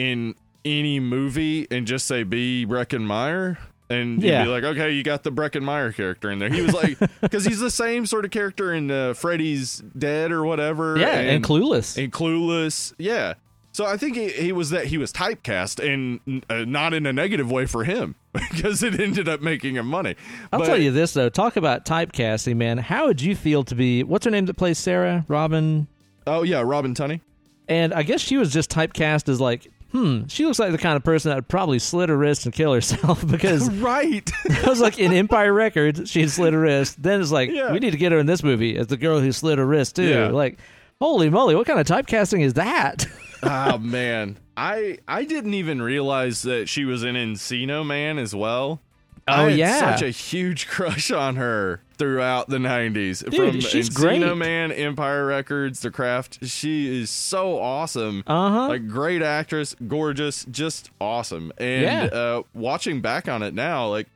[0.00, 0.34] in
[0.64, 3.58] any movie and just say be Breckin Meyer.
[3.88, 4.44] And you'd Yeah.
[4.44, 6.48] be like, okay, you got the Breckin Meyer character in there.
[6.48, 10.44] He was like, because he's the same sort of character in uh, Freddy's Dead or
[10.44, 10.96] whatever.
[10.96, 12.02] Yeah, and, clueless.
[12.02, 12.94] and clueless.
[12.98, 13.34] Yeah.
[13.72, 17.12] So I think he, he was that he was typecast and uh, not in a
[17.12, 20.14] negative way for him because it ended up making him money.
[20.52, 21.28] I'll But- tell you this though.
[21.28, 22.78] Talk about typecasting, man.
[22.78, 25.24] How would you feel to be what's her name that plays Sarah?
[25.28, 25.88] Robin
[26.28, 27.20] Oh yeah, Robin Tunney.
[27.68, 30.96] And I guess she was just typecast as like, hmm, she looks like the kind
[30.96, 34.30] of person that would probably slit her wrist and kill herself because right.
[34.64, 37.02] I was like in Empire Records, she slit her wrist.
[37.02, 37.72] Then it's like, Yeah.
[37.72, 39.96] we need to get her in this movie as the girl who slit her wrist
[39.96, 40.08] too.
[40.08, 40.28] Yeah.
[40.28, 40.58] Like,
[41.00, 43.06] holy moly, what kind of typecasting is that?
[43.42, 48.80] oh man, I I didn't even realize that she was in Encino Man as well.
[49.28, 49.78] Oh, I had yeah.
[49.96, 53.28] such a huge crush on her throughout the '90s.
[53.30, 54.36] Dude, she's Encino great.
[54.36, 56.44] Man, Empire Records, The Craft.
[56.46, 58.24] She is so awesome.
[58.26, 58.68] Uh huh.
[58.68, 61.52] like great actress, gorgeous, just awesome.
[61.58, 62.04] And Yeah.
[62.06, 64.08] uh, watching back on it now, like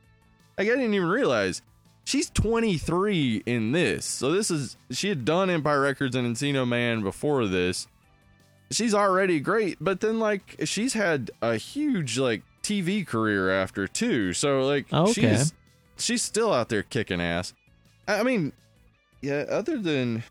[0.57, 1.61] like, I didn't even realize
[2.05, 4.05] she's 23 in this.
[4.05, 7.87] So this is she had done Empire Records and Encino Man before this.
[8.71, 14.33] She's already great, but then like she's had a huge like TV career after too.
[14.33, 15.11] So like Okay.
[15.13, 15.53] she's
[15.97, 17.53] she's still out there kicking ass.
[18.07, 18.51] I mean,
[19.21, 19.45] yeah.
[19.49, 20.23] Other than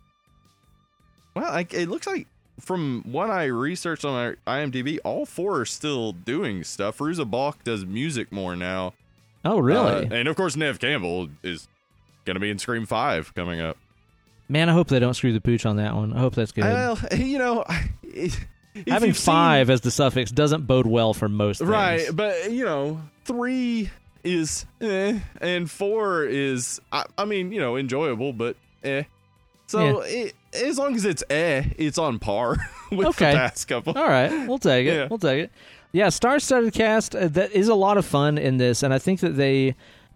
[1.34, 2.26] well, it looks like
[2.60, 6.98] from what I researched on our IMDb, all four are still doing stuff.
[6.98, 8.94] Fairuza Balk does music more now.
[9.44, 10.06] oh, really?
[10.06, 11.68] Uh, and of course, Neve Campbell is
[12.24, 13.76] going to be in Scream 5 coming up.
[14.48, 16.12] Man, I hope they don't screw the pooch on that one.
[16.12, 16.64] I hope that's good.
[16.64, 21.58] Well, you know, Having you've seen- five as the suffix doesn't bode well for most
[21.58, 21.70] things.
[21.70, 22.06] right?
[22.12, 23.90] But you know, three
[24.24, 29.04] is eh, and four is, I, I mean, you know, enjoyable, but eh.
[29.66, 32.56] So it, as long as it's eh, it's on par
[32.90, 33.32] with Okay.
[33.32, 33.96] the past couple.
[33.96, 34.94] All right, we'll take it.
[34.94, 35.06] Yeah.
[35.08, 35.52] We'll take it.
[35.92, 37.14] Yeah, star-studded cast.
[37.14, 39.74] Uh, that is a lot of fun in this, and I think that they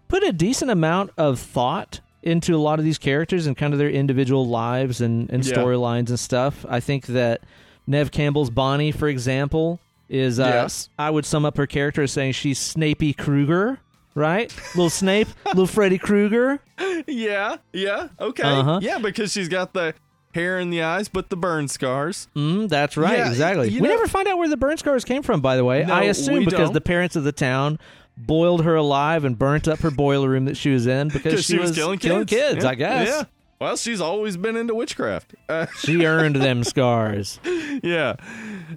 [0.09, 3.79] put a decent amount of thought into a lot of these characters and kind of
[3.79, 5.53] their individual lives and, and Yeah.
[5.55, 6.65] storylines and stuff.
[6.67, 7.41] I think that
[7.87, 9.79] Neve Campbell's Bonnie, for example,
[10.09, 10.89] is uh, Yes.
[10.99, 13.79] I would sum up her character as saying she's Snapey Krueger,
[14.15, 14.53] right?
[14.75, 16.59] little Snape, little Freddy Krueger.
[17.07, 18.79] Yeah, yeah, okay, Uh-huh.
[18.81, 19.93] yeah, because she's got the
[20.33, 22.27] hair in the eyes, but the burn scars.
[22.35, 23.69] Mm, that's right, Yeah, exactly.
[23.69, 25.83] we know- never find out where the burn scars came from, by the way.
[25.85, 26.73] No, I assume because don't.
[26.73, 27.79] the parents of the town
[28.17, 31.45] boiled her alive and burnt up her boiler room that she was in because Because
[31.45, 32.29] she, was, killing kids.
[32.29, 33.07] kids, Yeah, I guess.
[33.07, 33.23] Yeah.
[33.61, 35.35] Well, she's always been into witchcraft.
[35.49, 37.39] Uh, She earned them scars.
[37.83, 38.15] yeah.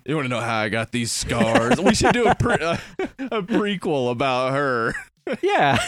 [0.07, 1.81] You want to know how I got these scars?
[1.81, 2.77] we should do a, pre- uh,
[3.19, 4.95] a prequel about her.
[5.43, 5.79] Yeah.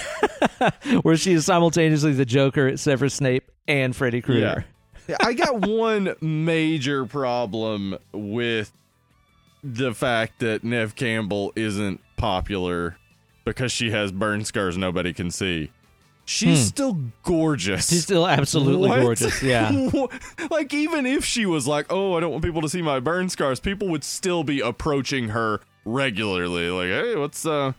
[1.02, 4.64] where she is simultaneously the Joker, Severus Snape, and Freddy Krueger.
[5.08, 8.72] Yeah, I got one major problem with
[9.62, 12.96] the fact that Neve Campbell isn't popular
[13.44, 15.70] because she has burn scars nobody can see.
[16.26, 16.64] She's Hmm.
[16.64, 17.90] still gorgeous.
[17.90, 19.00] She's still absolutely What?
[19.02, 19.42] gorgeous.
[19.42, 19.70] Yeah.
[20.50, 23.28] like even if she was like, "Oh, I don't want people to see my burn
[23.28, 26.70] scars," people would still be approaching her regularly.
[26.70, 27.72] Like, hey, what's uh,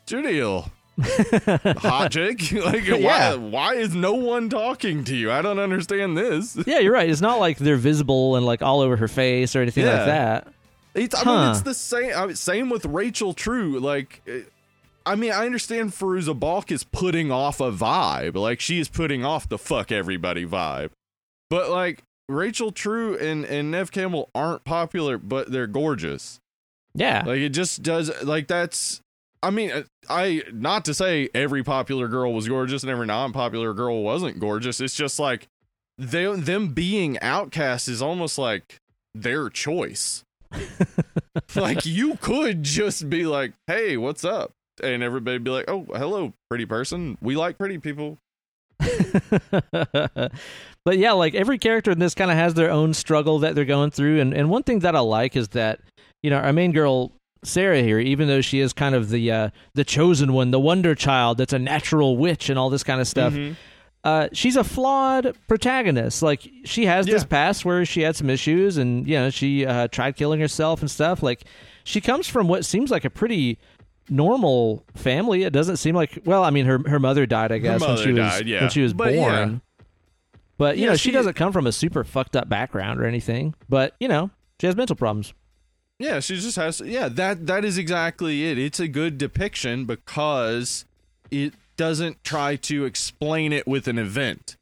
[0.00, 0.72] what's your deal?
[1.78, 2.50] Hot chick?
[2.52, 3.34] like, Yeah.
[3.34, 5.30] why, why is no one talking to you?
[5.30, 6.56] I don't understand this.
[6.66, 7.08] Yeah, you're right.
[7.08, 9.96] It's not like they're visible and like all over her face or anything Yeah.
[9.96, 10.48] like that.
[10.94, 11.50] It's, I mean, Huh.
[11.52, 12.12] it's the same.
[12.16, 13.78] I mean, same with Rachel True.
[13.78, 14.40] Like, eh,
[15.06, 18.34] I mean, I understand Fairuza Balk is putting off a vibe.
[18.34, 20.90] Like, she is putting off the fuck everybody vibe.
[21.50, 26.40] But like, Rachel True and and Neve Campbell aren't popular, but they're gorgeous.
[26.94, 27.22] Yeah.
[27.24, 28.10] Like, it just does.
[28.24, 29.00] Like, that's.
[29.42, 33.74] I mean, uh, I not to say every popular girl was gorgeous and every non-popular
[33.74, 34.80] girl wasn't gorgeous.
[34.80, 35.48] It's just like
[35.96, 38.76] they them being outcast is almost like
[39.14, 40.24] their choice.
[41.56, 46.32] like you could just be like, "Hey, what's up?" and everybody be like, "Oh, hello,
[46.48, 47.18] pretty person.
[47.20, 48.18] We like pretty people."
[48.78, 50.32] but
[50.98, 53.90] yeah, like every character in this kind of has their own struggle that they're going
[53.90, 55.80] through, and and one thing that I like is that
[56.22, 57.12] you know our main girl
[57.44, 60.94] Sarah here, even though she is kind of the uh, the chosen one, the wonder
[60.94, 63.32] child that's a natural witch and all this kind of stuff.
[63.32, 63.56] Mhm.
[64.04, 66.22] Uh, she's a flawed protagonist.
[66.22, 69.88] Like she has this past where she had some issues, and you know she uh,
[69.88, 71.22] tried killing herself and stuff.
[71.22, 71.44] Like
[71.84, 73.58] she comes from what seems like a pretty
[74.08, 75.42] normal family.
[75.42, 78.12] It doesn't seem like well, I mean her her mother died, I guess, when she
[78.12, 78.60] was yeah.
[78.62, 79.60] when she was But, born.
[79.78, 79.84] yeah.
[80.56, 83.04] But you Yeah, know, she, she- doesn't come from a super fucked up background or
[83.04, 83.54] anything.
[83.68, 84.30] But you know,
[84.60, 85.34] she has mental problems.
[85.98, 86.80] Yeah, she just has.
[86.80, 88.58] Yeah, that that is exactly it.
[88.58, 90.84] It's a good depiction because
[91.30, 94.56] it doesn't try to explain it with an event.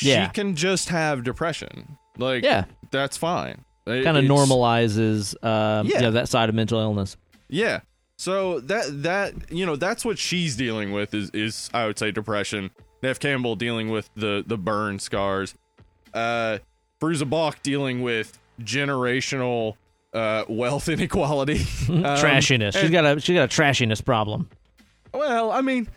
[0.00, 0.26] Yeah.
[0.28, 1.98] She can just have depression.
[2.16, 3.64] Like, Yeah, that's fine.
[3.86, 5.96] It- kind of normalizes um, Yeah.
[5.96, 7.16] you know, that side of mental illness.
[7.48, 7.80] Yeah.
[8.16, 12.10] So that that you know that's what she's dealing with is is I would say
[12.10, 12.70] depression.
[13.02, 15.54] Neve Campbell dealing with the the burn scars.
[16.12, 16.58] Uh,
[17.00, 19.76] Fairuza Balk dealing with generational
[20.12, 21.58] uh wealth inequality.
[21.88, 22.72] Um, trashiness.
[22.74, 24.48] She's and- got a she's got a trashiness problem.
[25.14, 25.88] Well, I mean,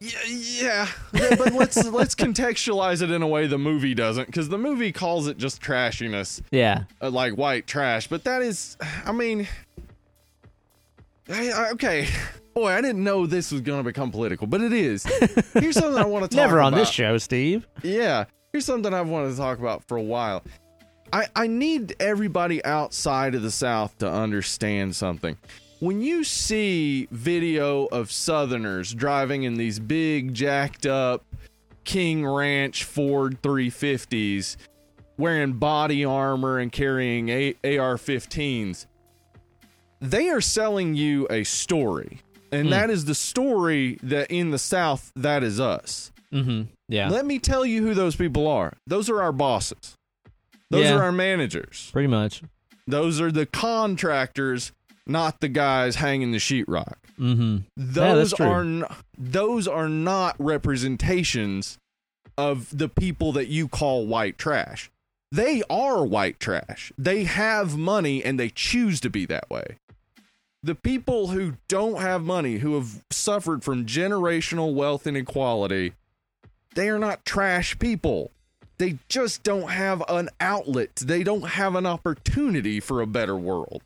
[0.00, 0.18] yeah,
[1.12, 4.92] yeah, but let's let's contextualize it in a way the movie doesn't, because the movie
[4.92, 8.06] calls it just trashiness, Yeah, uh, like white trash.
[8.06, 9.48] But that is, I mean,
[11.28, 12.08] I, I- okay,
[12.54, 15.04] boy, I didn't know this was gonna become political, but it is.
[15.54, 16.46] Here's something I want to talk about.
[16.46, 16.78] never on about.
[16.80, 17.66] this show, Steve.
[17.82, 20.42] Yeah, here's something I've wanted to talk about for a while.
[21.12, 25.36] I, I need everybody outside of the South to understand something.
[25.80, 31.24] When you see video of Southerners driving in these big, jacked up
[31.84, 34.56] King Ranch Ford 350s,
[35.18, 38.86] wearing body armor and carrying A- AR 15s,
[40.00, 42.20] they are selling you a story.
[42.52, 42.70] And Hmm.
[42.70, 46.10] that is the story that in the South, that is us.
[46.32, 46.62] Mm-hmm.
[46.88, 48.72] Yeah, Let me tell you who those people are.
[48.86, 49.94] Those are our bosses.
[50.70, 50.94] Those Yeah.
[50.96, 51.90] are our managers.
[51.92, 52.42] pretty much.
[52.86, 54.72] Those are the contractors,
[55.06, 56.94] not the guys hanging the sheetrock.
[57.18, 57.58] Mm-hmm.
[57.76, 58.46] Those true.
[58.46, 58.84] are n-
[59.16, 61.78] those are not representations
[62.38, 64.90] of the people that you call white trash.
[65.32, 66.92] They are white trash.
[66.98, 69.78] They have money and they choose to be that way.
[70.62, 75.94] The people who don't have money, who have suffered from generational wealth inequality,
[76.74, 78.30] they are not trash people.
[78.78, 80.96] They just don't have an outlet.
[80.96, 83.82] They don't have an opportunity for a better world.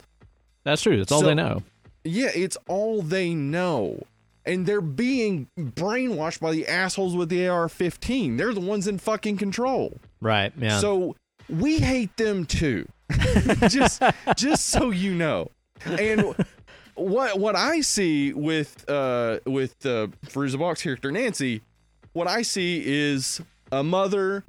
[0.64, 0.98] That's true.
[0.98, 1.62] That's all So- they know.
[2.02, 4.04] Yeah, it's all they know.
[4.46, 8.38] And they're being brainwashed by the assholes with the AR 15.
[8.38, 9.98] They're the ones in fucking control.
[10.22, 10.50] Right.
[10.58, 10.78] Yeah.
[10.78, 11.14] So
[11.48, 12.88] we hate them too.
[13.68, 14.02] just
[14.36, 15.50] just so you know.
[15.84, 16.34] And
[16.94, 21.60] what what I see with uh with uh Fairuza Balk's character Nancy,
[22.14, 24.44] what I see is a mother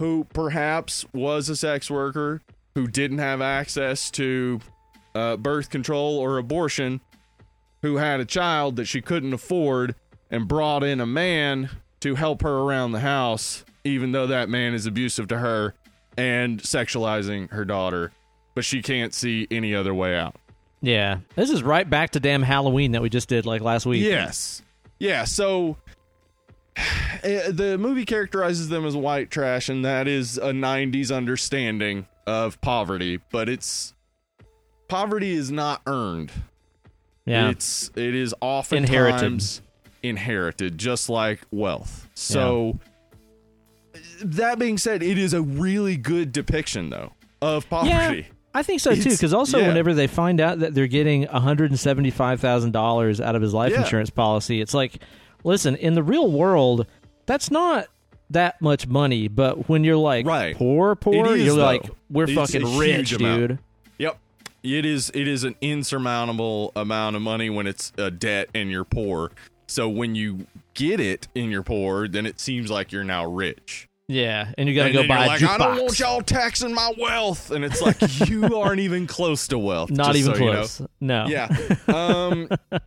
[0.00, 2.40] who perhaps was a sex worker
[2.74, 4.58] who didn't have access to
[5.14, 7.00] uh, birth control or abortion,
[7.82, 9.94] who had a child that she couldn't afford
[10.30, 11.68] and brought in a man
[12.00, 15.74] to help her around the house, even though that man is abusive to her
[16.16, 18.10] and sexualizing her daughter,
[18.54, 20.34] but she can't see any other way out.
[20.80, 21.18] yeah.
[21.36, 24.02] This is right back to damn Halloween that we just did like last week.
[24.02, 24.62] Yes.
[24.98, 25.76] Yeah, so
[27.22, 33.20] the movie characterizes them as white trash, and that is a 90s understanding of poverty,
[33.30, 33.94] but it's
[34.88, 36.30] poverty is not earned.
[37.24, 37.50] Yeah.
[37.50, 39.60] It's it is oftentimes Inherited.
[40.02, 42.08] inherited, just like wealth.
[42.14, 42.78] So
[44.22, 47.12] that being said, it is a really good depiction though
[47.42, 48.28] of poverty.
[48.52, 49.68] I think so too, because also yeah.
[49.68, 53.42] whenever they find out that they're getting one hundred and seventy-five thousand dollars out of
[53.42, 53.82] his life Yeah.
[53.82, 55.00] insurance policy, it's like,
[55.44, 56.86] listen, in the real world,
[57.26, 57.86] that's not
[58.30, 59.28] that much money.
[59.28, 60.56] But when you're like Right.
[60.56, 61.62] poor, poor, is, you're though.
[61.64, 63.58] like, we're It's fucking rich, dude.
[63.98, 64.18] Yep.
[64.62, 68.84] It is it is an insurmountable amount of money when it's a debt and you're
[68.84, 69.32] poor.
[69.66, 73.86] So when you get it and you're poor, then it seems like you're now rich.
[74.08, 75.42] Yeah, and you got to And go buy like.
[75.42, 77.96] I don't want y'all taxing my wealth, and it's like
[78.28, 79.90] you aren't even close to wealth.
[79.92, 80.52] Not even so you know.
[80.56, 80.82] close.
[81.00, 81.26] No.
[81.28, 81.48] Yeah.
[81.86, 82.48] Um,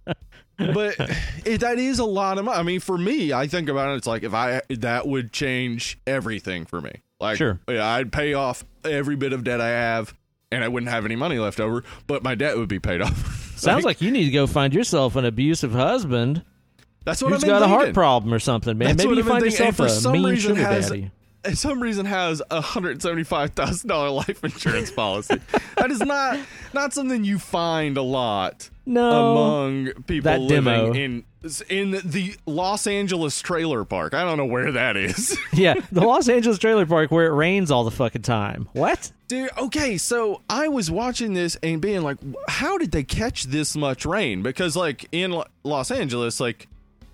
[0.58, 0.96] but
[1.46, 2.58] it, that is a lot of money.
[2.58, 3.98] I mean, for me, I think about it.
[3.98, 6.92] It's like if I that would change everything for me.
[7.20, 7.60] Like, Sure.
[7.70, 10.14] yeah, I'd pay off every bit of debt I have,
[10.52, 11.84] and I wouldn't have any money left over.
[12.06, 13.54] But my debt would be paid off.
[13.56, 16.44] Sounds like you need to go find yourself an abusive husband
[17.06, 18.90] that's what who's I've got a heart problem or something, man.
[18.96, 21.12] That's Maybe you find thinking, yourself a mean reason sugar has- daddy.
[21.46, 25.40] And some reason has a hundred seventy five thousand dollar life insurance policy.
[25.78, 26.40] that is not
[26.74, 28.70] not something you find a lot.
[28.86, 29.32] No.
[29.32, 30.94] among people that living demo.
[30.94, 31.24] in
[31.70, 34.14] in the Los Angeles trailer park.
[34.14, 35.38] I don't know where that is.
[35.54, 38.68] yeah, the Los Angeles trailer park where it rains all the fucking time.
[38.74, 39.12] What?
[39.30, 42.18] Dude, okay, so I was watching this and being like,
[42.50, 44.44] how did they catch this much rain?
[44.44, 46.68] Because like in Lo- Los Angeles, like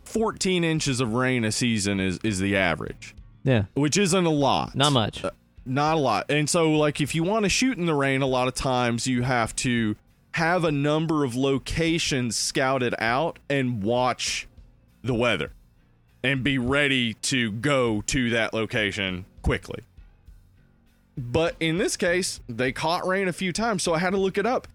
[0.06, 3.14] 14 inches of rain a season is is the average,
[3.44, 4.76] Yeah, which isn't a lot.
[4.76, 5.24] not much.
[5.66, 6.30] not a lot.
[6.30, 9.08] And so like if you want to shoot in the rain, a lot of times
[9.08, 9.96] you have to
[10.34, 14.48] have a number of locations scouted out and watch
[15.04, 15.52] the weather
[16.24, 19.84] and be ready to go to that location quickly.
[21.18, 24.38] But in this case, they caught rain a few times, so I had to look
[24.38, 24.68] it up.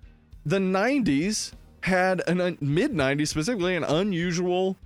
[0.45, 1.53] The 90s
[1.83, 4.77] had an un- mid 90s specifically an unusual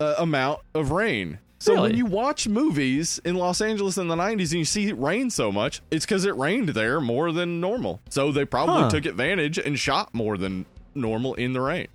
[0.00, 1.38] uh, amount of rain.
[1.60, 4.98] So when you watch movies in Los Angeles in the 90s and you see it
[4.98, 8.00] rain so much, it's because it rained there more than normal.
[8.10, 8.90] So they probably Huh.
[8.90, 11.88] took advantage and shot more than normal in the rain.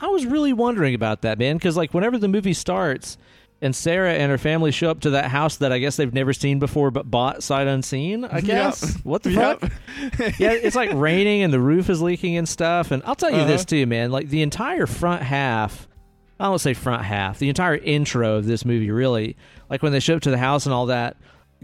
[0.00, 3.16] I was really wondering about that, man, because like whenever the movie starts
[3.60, 6.32] and Sarah and her family show up to that house that I guess they've never
[6.32, 8.94] seen before but bought sight unseen, I guess.
[9.04, 9.60] What the Yep.
[9.60, 10.38] fuck?
[10.38, 12.90] yeah, it's like raining and the roof is leaking and stuff.
[12.92, 13.70] And I'll tell you this Uh-huh.
[13.70, 14.12] too, man.
[14.12, 15.87] Like the entire front half,
[16.40, 19.36] I don't say front half, the entire intro of this movie, really,
[19.68, 21.16] like when they show up to the house and all that,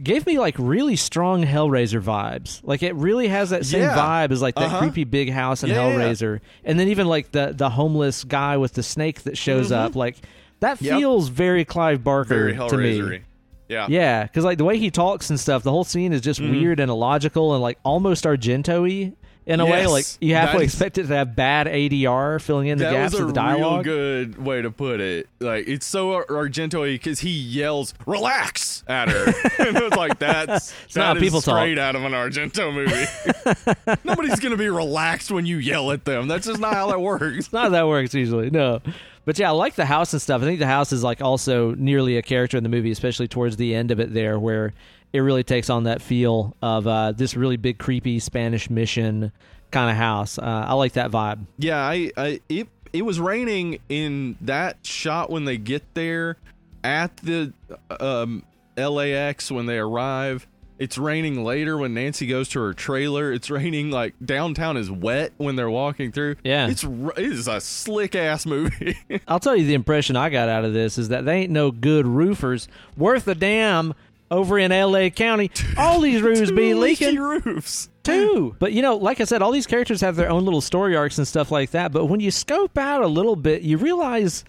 [0.02, 2.60] gave me like really strong Hellraiser vibes.
[2.64, 3.96] Like it really has that same Yeah.
[3.96, 4.78] vibe as like that Uh-huh.
[4.80, 6.04] creepy big house in Yeah, yeah, yeah.
[6.10, 9.94] Hellraiser, and then even like the the homeless guy with the snake that shows up,
[9.94, 10.16] like
[10.60, 10.84] that Mm-hmm.
[10.86, 10.98] Yep.
[10.98, 13.20] feels very Clive Barker Very to me.
[13.68, 13.86] Yeah.
[13.88, 16.50] Yeah, because like the way he talks and stuff, the whole scene is just Mhm.
[16.50, 19.12] weird and illogical and like almost Argento-y
[19.46, 19.86] in a way.
[19.86, 22.84] Like you have that to is- expect it to have bad ADR filling in the
[22.84, 23.84] gaps of the dialogue.
[23.84, 25.28] good way to put it.
[25.40, 29.24] Like it's so Argento because he yells "relax" at her,
[29.58, 31.58] and it was like that's It's that not people talk.
[31.58, 33.98] straight out of an Argento movie.
[34.04, 36.28] Nobody's gonna be relaxed when you yell at them.
[36.28, 37.52] That's just not how that works.
[37.52, 38.50] Not how that works usually.
[38.50, 38.80] No.
[39.26, 40.42] But yeah, I like the house and stuff.
[40.42, 43.56] I think the house is like also nearly a character in the movie, especially towards
[43.56, 44.74] the end of it there, where
[45.14, 49.30] it really takes on that feel of uh, this really big, creepy Spanish mission
[49.70, 50.38] kind of house.
[50.38, 51.46] Uh, I like that vibe.
[51.56, 56.36] Yeah, I, I it it was raining in that shot when they get there
[56.82, 57.52] at the
[58.00, 58.42] um,
[58.76, 60.48] LAX when they arrive.
[60.80, 63.32] It's raining later when Nancy goes to her trailer.
[63.32, 66.34] It's raining like downtown is wet when they're walking through.
[66.42, 66.68] Yeah.
[66.68, 68.96] it's it is a slick ass movie.
[69.28, 71.70] I'll tell you the impression I got out of this is that they ain't no
[71.70, 73.94] good roofers worth a damn
[74.30, 75.50] over in LA County.
[75.76, 77.88] All these roofs be leaking roofs.
[78.02, 78.54] too.
[78.60, 81.18] But you know, like I said, all these characters have their own little story arcs
[81.18, 81.92] and stuff like that.
[81.92, 84.44] But when you scope out a little bit, you realize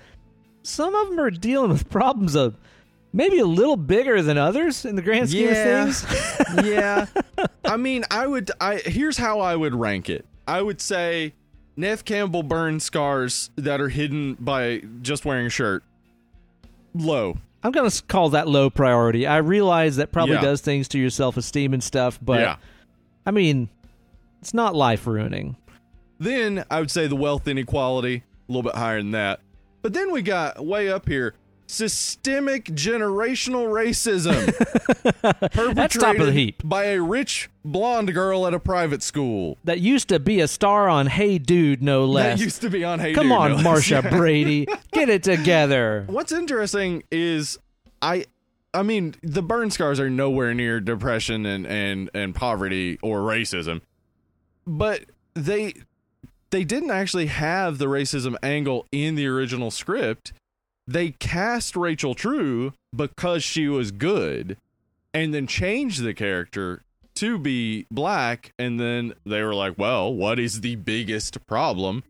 [0.64, 2.56] some of them are dealing with problems of
[3.14, 5.88] maybe a little bigger than others in the grand scheme Yeah.
[5.88, 6.66] of things.
[6.66, 7.06] yeah.
[7.64, 8.52] I mean, I would.
[8.60, 10.26] I here's how I would rank it.
[10.48, 11.34] I would say
[11.78, 15.84] Neve Campbell burn scars that are hidden by just wearing a shirt.
[16.94, 17.38] Low.
[17.66, 19.26] I'm gonna call that low priority.
[19.26, 20.42] I realize that probably Yeah.
[20.42, 22.56] does things to your self esteem and stuff, but yeah.
[23.26, 23.70] I mean,
[24.40, 25.58] it's not life ruining.
[26.20, 29.40] Then I would say the wealth inequality a little bit higher than that.
[29.82, 31.34] But then we got way up here
[31.68, 34.46] systemic generational racism
[35.22, 36.62] perpetrated That's top of the heap.
[36.64, 39.58] by a rich blonde girl at a private school.
[39.64, 42.38] That used to be a star on Hey Dude, no less.
[42.40, 43.16] That used to be on Hey Dude.
[43.16, 43.62] Come Dude, on, no.
[43.64, 46.06] Marcia Brady, get it together.
[46.08, 47.58] What's interesting is
[48.02, 48.26] I
[48.74, 53.82] I mean the burn scars are nowhere near depression and and and poverty or racism.
[54.68, 55.74] But they
[56.52, 60.32] they didn't actually have the racism angle in the original script.
[60.88, 64.58] They cast Rachel True because she was good
[65.14, 66.84] and then changed the character
[67.16, 72.04] to be black and then they were like, "Well, what is the biggest problem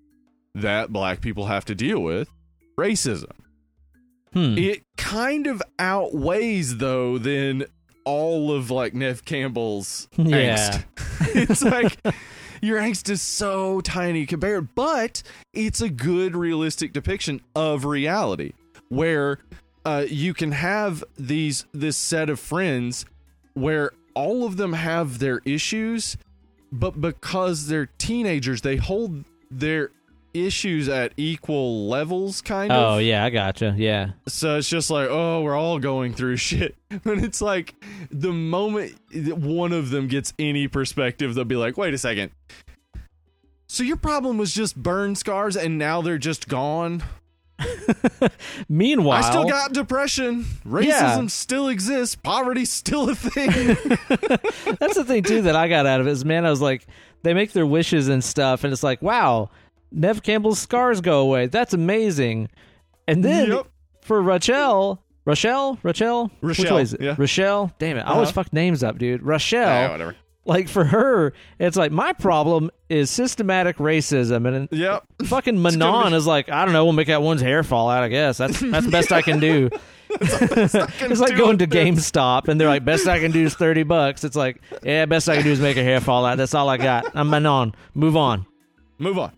[0.54, 2.30] that black people have to deal with?"
[2.78, 3.32] Racism
[4.34, 4.58] Hmm.
[4.58, 7.64] it kind of outweighs though then
[8.04, 10.82] all of like Neve Campbell's Yeah.
[10.82, 10.84] angst.
[11.36, 11.98] it's like
[12.62, 15.24] your angst is so tiny compared, but
[15.54, 18.52] it's a good realistic depiction of reality
[18.90, 19.40] where
[19.86, 23.06] uh, you can have these this set of friends
[23.54, 26.18] where all of them have their issues,
[26.72, 29.92] but because they're teenagers, they hold their
[30.34, 32.96] issues at equal levels, kind of.
[32.96, 33.74] Oh yeah, I gotcha.
[33.78, 34.12] Yeah.
[34.28, 36.76] So it's just like, oh, we're all going through shit.
[37.04, 37.74] But it's like
[38.12, 42.32] the moment one of them gets any perspective, they'll be like, wait a second.
[43.68, 47.04] So your problem was just burn scars and now they're just gone?
[48.70, 50.44] Meanwhile, I still got depression.
[50.66, 51.28] Racism Yeah.
[51.28, 52.16] still exists.
[52.16, 53.50] Poverty's still a thing.
[54.80, 56.86] That's the thing too that I got out of it is man, I was like,
[57.24, 59.50] they make their wishes and stuff, and it's like, wow,
[59.92, 61.48] Neve Campbell's scars go away.
[61.48, 62.50] That's amazing.
[63.08, 63.68] And then Yep.
[64.02, 67.02] for Rachel, Rochelle, Rochelle, which Rochelle, way is it?
[67.02, 67.16] yeah.
[67.18, 67.72] Rochelle.
[67.80, 68.44] Damn it, I always Uh-huh.
[68.44, 69.24] fuck names up, dude.
[69.24, 69.68] Rochelle.
[69.68, 70.16] Yeah, whatever.
[70.46, 75.04] Like for her, it's like my problem is systematic racism, and Yep.
[75.26, 78.04] fucking Manon be- is like, I don't know, we'll make that one's hair fall out.
[78.04, 79.70] I guess that's that's the best I can do.
[80.22, 81.68] it's like going to.
[81.68, 84.24] GameStop and they're like, best I can do is thirty bucks.
[84.24, 86.38] It's like, yeah, best I can do is make a hair fall out.
[86.38, 87.12] That's all I got.
[87.16, 87.74] I'm Manon.
[87.96, 88.46] Move on.
[88.98, 89.32] Move on.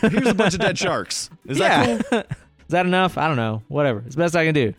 [0.00, 1.30] Here's a bunch of dead sharks.
[1.46, 1.96] Is yeah.
[1.96, 2.18] that cool?
[2.20, 2.26] is
[2.68, 3.18] that enough?
[3.18, 3.62] I don't know.
[3.68, 4.04] Whatever.
[4.06, 4.74] It's best I can do.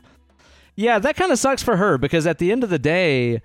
[0.76, 3.42] Yeah, that kind of sucks for her because at the end of the day,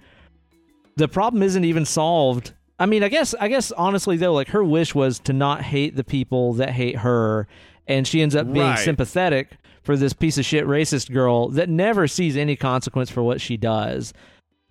[0.96, 2.52] the problem isn't even solved.
[2.78, 5.96] I mean, I guess I guess honestly though, like her wish was to not hate
[5.96, 7.46] the people that hate her,
[7.86, 8.78] and she ends up being Right.
[8.78, 13.40] sympathetic for this piece of shit racist girl that never sees any consequence for what
[13.40, 14.12] she does.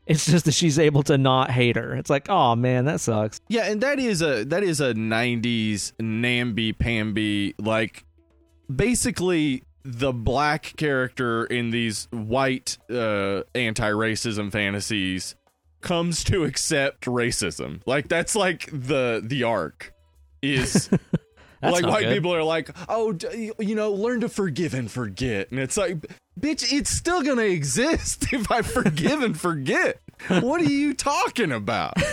[0.06, 1.96] It's just that she's able to not hate her.
[1.96, 3.42] It's like, oh man, that sucks.
[3.48, 8.06] Yeah, and that is a that is a '90s namby pamby like
[8.74, 15.36] basically the black character in these white uh, anti-racism fantasies
[15.86, 17.82] comes to accept racism.
[17.86, 19.94] Like that's like the the arc
[20.42, 20.90] is
[21.62, 22.14] like white good.
[22.14, 26.06] people are like, oh, d- you know, learn to forgive and forget, and it's like,
[26.40, 30.02] bitch, it's still gonna exist if I forgive and forget.
[30.28, 31.94] What are you talking about?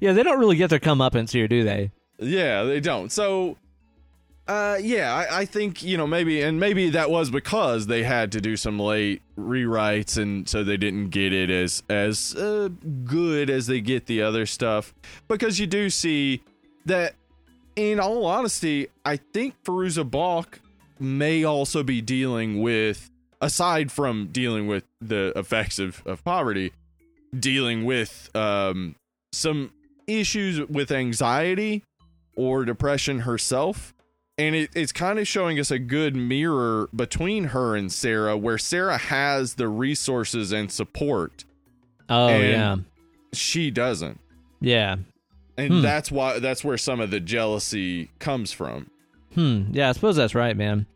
[0.00, 1.90] Yeah, they don't really get their comeuppance here, do they?
[2.18, 3.10] Yeah, they don't.
[3.12, 3.56] So,
[4.48, 8.32] uh, yeah, I, I think you know maybe, and maybe that was because they had
[8.32, 12.70] to do some late rewrites, and so they didn't get it as as uh,
[13.04, 14.94] good as they get the other stuff.
[15.28, 16.42] Because you do see
[16.86, 17.14] that,
[17.76, 20.60] in all honesty, I think Fairuza Balk
[20.98, 23.10] may also be dealing with,
[23.42, 26.72] aside from dealing with the effects of, of poverty,
[27.38, 28.94] dealing with um
[29.34, 29.72] some
[30.06, 31.84] issues with anxiety
[32.34, 33.92] or depression herself.
[34.38, 38.56] And it, it's kind of showing us a good mirror between her and Sarah, where
[38.58, 41.44] Sarah has the resources and support.
[42.08, 42.76] Oh And- yeah,
[43.32, 44.20] She doesn't.
[44.60, 44.96] yeah.
[45.56, 45.82] And Hmm.
[45.82, 48.90] that's why that's where some of the jealousy comes from.
[49.34, 49.62] Hmm.
[49.72, 50.86] Yeah, I suppose that's right, man.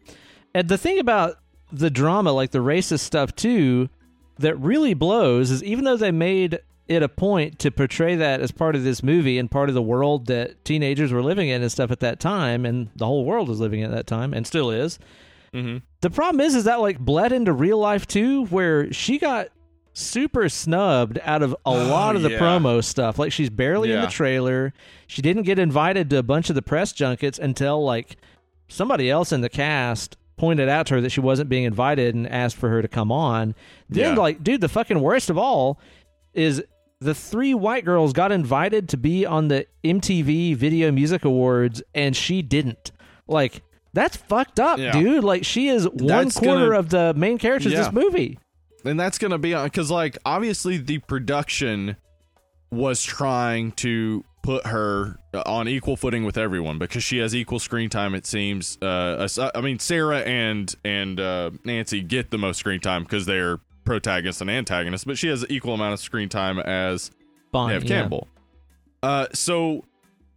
[0.55, 1.39] And the thing about
[1.73, 3.89] the drama, like the racist stuff too,
[4.39, 8.51] that really blows is even though they made it a point to portray that as
[8.51, 11.71] part of this movie and part of the world that teenagers were living in and
[11.71, 14.47] stuff at that time, and the whole world was living in at that time and
[14.47, 14.99] still is.
[15.55, 15.79] Mm-hmm.
[16.01, 19.49] The problem is, is that like bled into real life too, where she got
[19.95, 22.39] super snubbed out of a lot of the yeah.
[22.39, 23.19] promo stuff.
[23.19, 24.73] Like she's barely in the trailer.
[25.07, 28.17] She didn't get invited to a bunch of the press junkets until like
[28.69, 32.27] somebody else in the cast pointed out to her that she wasn't being invited and
[32.29, 33.55] asked for her to come on.
[33.89, 34.21] Then Yeah.
[34.21, 35.79] like, dude, the fucking worst of all
[36.33, 36.65] is
[37.03, 42.17] the three white girls got invited to be on the MTV Video Music Awards and
[42.17, 42.93] she didn't.
[43.27, 44.93] Like that's fucked up, Yeah.
[44.93, 45.25] dude.
[45.25, 48.39] Like she is one That's quarter gonna- of the main characters of this movie.
[48.85, 51.97] and that's gonna be on because like obviously the production
[52.71, 57.89] was trying to put her on equal footing with everyone because she has equal screen
[57.89, 62.81] time it seems uh i mean sarah and and uh nancy get the most screen
[62.81, 66.59] time because they're protagonist and antagonist but she has an equal amount of screen time
[66.59, 67.11] as
[67.51, 68.01] Bonnie, Neve yeah.
[68.01, 68.29] Campbell.
[69.03, 69.85] Uh, so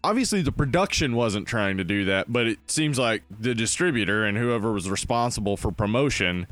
[0.04, 4.38] obviously the production wasn't trying to do that, but it seems like the distributor and
[4.38, 6.46] whoever was responsible for promotion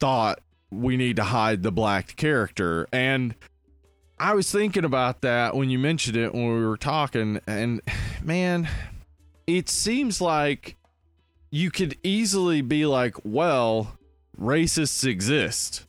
[0.00, 0.40] thought
[0.70, 2.88] we need to hide the black character.
[2.92, 3.34] And
[4.18, 7.80] I was thinking about that when you mentioned it when we were talking, and
[8.22, 8.68] man,
[9.46, 10.76] it seems like
[11.50, 13.98] you could easily be like, well,
[14.38, 15.86] racists exist.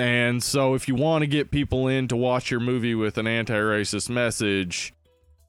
[0.00, 3.26] And so if you want to get people in to watch your movie with an
[3.26, 4.94] anti-racist message,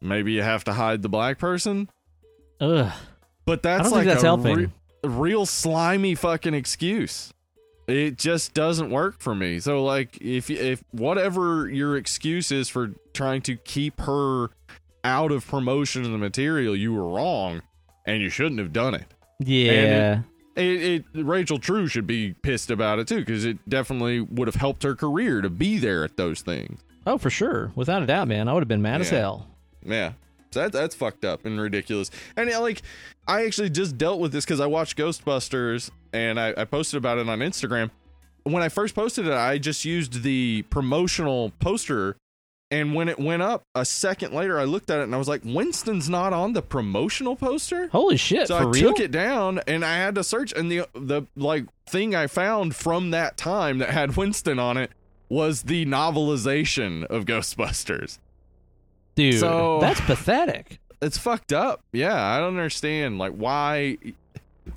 [0.01, 1.89] maybe you have to hide the black person.
[2.59, 2.91] Ugh.
[3.45, 4.55] But I that's don't like think that's a helping.
[4.55, 4.69] re-
[5.03, 7.33] real slimy fucking excuse.
[7.87, 9.59] it just doesn't work for me.
[9.59, 14.49] So like if if whatever your excuse is for trying to keep her
[15.03, 17.61] out of promotion of the material, you were wrong
[18.05, 19.05] and you shouldn't have done it.
[19.39, 20.21] Yeah.
[20.55, 24.55] It, it Rachel True should be pissed about it too because it definitely would have
[24.55, 26.81] helped her career to be there at those things.
[27.07, 27.71] oh, for sure.
[27.75, 28.47] Without a doubt, man.
[28.47, 29.47] I would have been mad as hell.
[29.83, 30.13] Yeah.
[30.51, 32.11] So that, that's fucked up and ridiculous.
[32.35, 32.81] And yeah, like,
[33.27, 37.17] I actually just dealt with this because I watched Ghostbusters and I, I posted about
[37.17, 37.89] it on Instagram.
[38.43, 42.17] When I first posted it, I just used the promotional poster.
[42.71, 45.27] And when it went up a second later, I looked at it and I was
[45.27, 47.89] like, Winston's not on the promotional poster.
[47.89, 48.73] Holy shit, So I real?
[48.93, 50.53] took it down and I had to search.
[50.53, 54.91] And the the like thing I found from that time that had Winston on it
[55.27, 58.19] was the novelization of Ghostbusters.
[59.15, 60.79] Dude, So- that's pathetic.
[61.01, 61.81] it's fucked up.
[61.91, 63.97] Yeah, I don't understand like why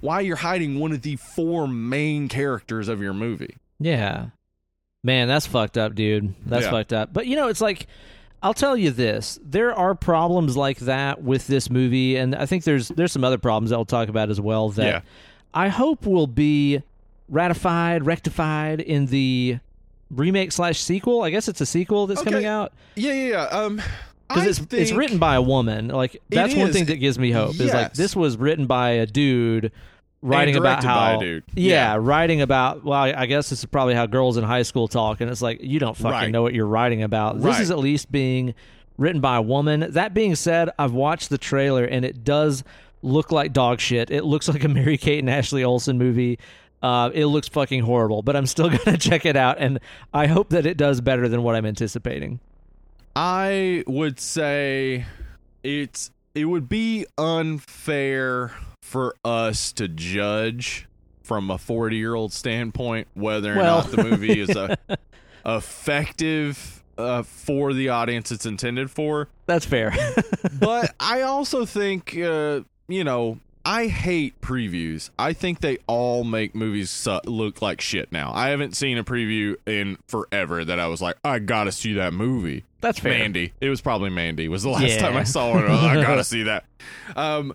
[0.01, 3.57] why you're hiding one of the four main characters of your movie.
[3.79, 4.31] Yeah.
[5.05, 6.35] Man, that's fucked up, dude.
[6.47, 6.71] That's Yeah.
[6.73, 7.13] fucked up.
[7.13, 7.87] But you know, it's like
[8.43, 9.39] I'll tell you this.
[9.45, 13.39] There are problems like that with this movie and I think there's there's some other
[13.39, 15.01] problems that we'll talk about as well that Yeah.
[15.55, 16.83] I hope will be
[17.29, 19.59] ratified, rectified in the
[20.11, 21.23] remake slash sequel.
[21.23, 22.31] I guess it's a sequel that's Okay.
[22.31, 23.43] coming out Yeah, yeah, yeah.
[23.45, 23.81] Um
[24.29, 25.89] because it's it's written by a woman.
[25.89, 27.61] Like that's one thing that gives me hope.
[27.61, 29.71] Is like this was written by a dude
[30.25, 31.45] writing about directed by a how dude.
[31.55, 31.97] Yeah, Yeah.
[32.01, 35.31] writing about well, I guess this is probably how girls in high school talk, and
[35.31, 36.31] it's like you don't fucking Right.
[36.31, 37.41] know what you're writing about.
[37.41, 38.55] This is at least being
[38.99, 39.87] written by a woman.
[39.91, 42.63] That being said, I've watched the trailer and it does
[43.03, 44.11] look like dog shit.
[44.11, 46.39] It looks like a Mary Kate and Ashley Olsen movie.
[46.83, 49.79] Uh, it looks fucking horrible, but I'm still gonna check it out, and
[50.13, 52.41] I hope that it does better than what I'm anticipating.
[53.17, 55.07] I would say
[55.63, 58.53] it's it would be unfair
[58.85, 60.87] for us to judge
[61.23, 64.77] from a 40 year old standpoint whether or Well- not the movie is a
[65.47, 69.29] effective uh, for the audience it's intended for.
[69.47, 69.93] That's fair.
[70.61, 75.09] But I also think uh, you know I hate previews.
[75.19, 78.31] I think they all make movies su- look like shit now.
[78.35, 82.13] I haven't seen a preview in forever that I was like, I gotta see that
[82.13, 82.65] movie.
[82.81, 83.19] That's fair.
[83.19, 83.53] Mandy.
[83.61, 84.49] It was probably Mandy.
[84.49, 84.99] Was the last Yeah.
[84.99, 85.69] time I saw it.
[85.69, 86.65] I gotta see that.
[87.17, 87.55] Um,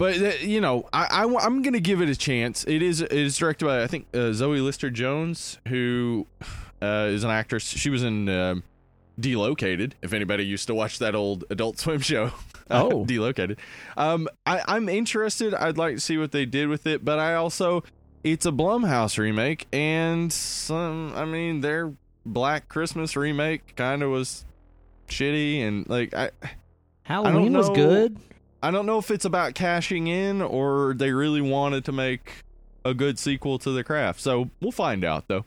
[0.00, 2.64] but uh, you know, I, I am gonna give it a chance.
[2.66, 6.26] It is it is directed by I think uh, Zoe Lister Jones, who
[6.80, 7.64] uh, is an actress.
[7.64, 8.62] She was in um,
[9.20, 9.96] Delocated.
[10.00, 12.32] If anybody used to watch that old Adult Swim show.
[12.72, 13.04] Oh.
[13.04, 13.58] Delocated.
[13.96, 15.54] Um, I, I'm interested.
[15.54, 17.82] I'd like to see what they did with it, but I also
[18.22, 21.12] it's a Blumhouse remake, and some.
[21.16, 21.92] I mean, their
[22.24, 24.44] Black Christmas remake kind of was
[25.08, 26.30] shitty, and like I.
[27.02, 28.20] Halloween was good.
[28.62, 32.44] I don't know if it's about cashing in or they really wanted to make
[32.84, 34.20] a good sequel to the craft.
[34.20, 35.44] So we'll find out though.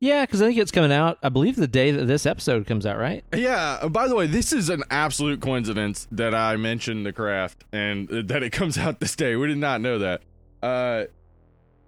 [0.00, 1.18] Yeah, because I think it's coming out.
[1.24, 3.24] I believe the day that this episode comes out, right?
[3.34, 3.78] Yeah.
[3.82, 8.08] uh, By the way, this is an absolute coincidence that I mentioned the craft and
[8.12, 9.34] uh, that it comes out this day.
[9.34, 10.22] We did not know that.
[10.62, 11.04] Uh,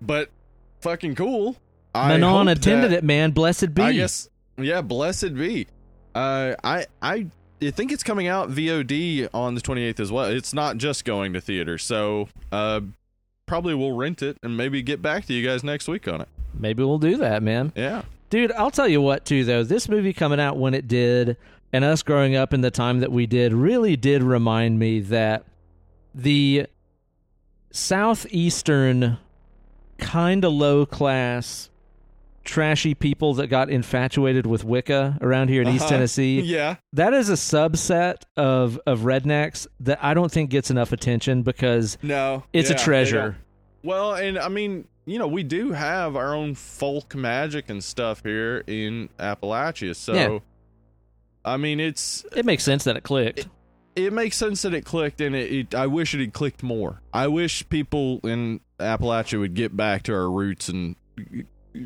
[0.03, 0.31] but
[0.81, 1.57] fucking cool.
[1.95, 3.31] I Manon attended that- it, man.
[3.31, 3.83] Blessed be.
[3.83, 4.29] I guess.
[4.59, 4.81] Yeah.
[4.83, 5.69] Blessed be.
[6.15, 7.27] Uh, I I.
[7.63, 10.27] I think it's coming out VOD on the 28th as well.
[10.27, 12.81] It's not just going to theater, so uh,
[13.47, 16.29] probably we'll rent it and maybe get back to you guys next week on it.
[16.55, 17.73] Maybe we'll do that, man.
[17.75, 18.03] Yeah.
[18.31, 19.65] Dude, I'll tell you what, too, though.
[19.65, 21.37] This movie coming out when it did,
[21.73, 25.45] and us growing up in the time that we did, really did remind me that
[26.15, 26.67] the
[27.71, 29.19] southeastern,
[29.99, 31.70] kind of low class,
[32.45, 35.91] trashy people that got infatuated with Wicca around here in East Uh-huh.
[35.95, 36.77] Tennessee, Yeah.
[36.95, 41.99] that is a subset of, of rednecks that I don't think gets enough attention because
[42.03, 42.45] No.
[42.53, 43.37] it's yeah, a treasure.
[43.83, 48.23] Well, and I mean, you know, we do have our own folk magic and stuff
[48.25, 49.95] here in Appalachia.
[49.97, 50.39] So, Yeah.
[51.45, 53.49] I mean, it's It makes sense that it clicked.
[53.97, 55.75] it makes sense that it clicked, and it, it.
[55.75, 57.01] I wish it had clicked more.
[57.13, 60.97] I wish people in Appalachia would get back to our roots and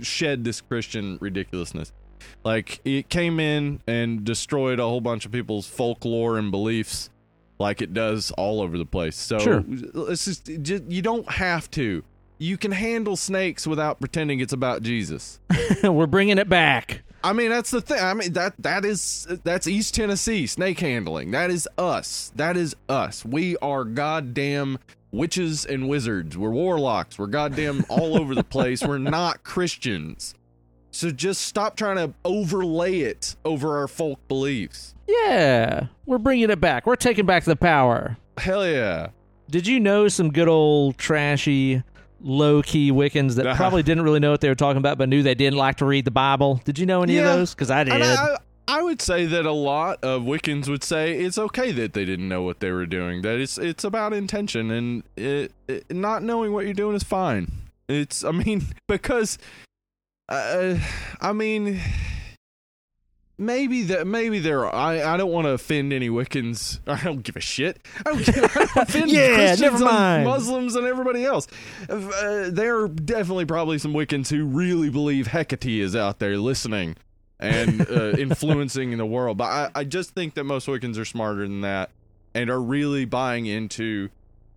[0.03, 1.93] shed this Christian ridiculousness.
[2.43, 7.11] Like it came in and destroyed a whole bunch of people's folklore and beliefs,
[7.59, 9.17] like it does all over the place.
[9.17, 9.65] So Sure.
[9.69, 12.03] it's just, just you don't have to.
[12.39, 15.39] You can handle snakes without pretending it's about Jesus.
[15.83, 17.03] We're bringing it back.
[17.23, 18.01] I mean, that's the thing.
[18.03, 21.31] I mean that that is that's East Tennessee snake handling.
[21.31, 22.33] That is us.
[22.37, 23.25] That is us.
[23.25, 24.79] We are goddamn
[25.15, 26.37] witches and wizards.
[26.37, 27.19] We're warlocks.
[27.19, 28.83] We're goddamn all over the place.
[28.83, 30.35] We're not Christians.
[30.91, 34.95] So just stop trying to overlay it over our folk beliefs.
[35.09, 36.87] Yeah, we're bringing it back.
[36.87, 38.17] We're taking back the power.
[38.39, 39.09] Hell yeah.
[39.51, 41.83] Did you know some good old trashy
[42.21, 45.23] low key Wiccans that probably didn't really know what they were talking about, but knew
[45.23, 46.61] they didn't like to read the Bible.
[46.65, 47.33] Did you know any Yeah.
[47.33, 47.55] of those?
[47.55, 47.93] Because I did.
[47.95, 48.37] I,
[48.67, 52.29] I would say that a lot of Wiccans would say it's okay that they didn't
[52.29, 53.23] know what they were doing.
[53.23, 57.51] That it's it's about intention, and it, it, not knowing what you're doing is fine.
[57.89, 59.39] It's I mean because,
[60.29, 60.79] uh,
[61.21, 61.81] I mean.
[63.37, 66.79] Maybe that maybe there are, I I don't want to offend any Wiccans.
[66.87, 67.85] I don't give a shit.
[68.07, 70.25] I don't, give, I don't offend Yeah, Christians never and mind.
[70.25, 71.49] Muslims and everybody else.
[71.89, 76.95] Uh, there are definitely probably some Wiccans who really believe Hecate is out there listening
[77.45, 79.37] and uh, influencing the world.
[79.37, 81.91] But I, I just think that most Wiccans are smarter than that
[82.35, 84.09] and are really buying into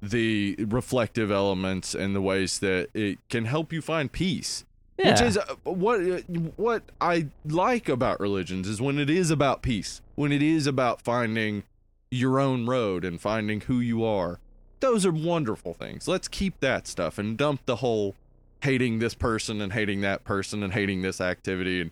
[0.01, 4.63] the reflective elements and the ways that it can help you find peace.
[4.97, 5.11] yeah.
[5.11, 6.19] Which is uh, what uh,
[6.55, 11.01] what I like about religions is when it is about peace, when it is about
[11.01, 11.63] finding
[12.09, 14.39] your own road and finding who you are.
[14.79, 16.07] Those are wonderful things.
[16.07, 18.15] Let's keep that stuff and dump the whole
[18.61, 21.91] hating this person and hating that person and hating this activity and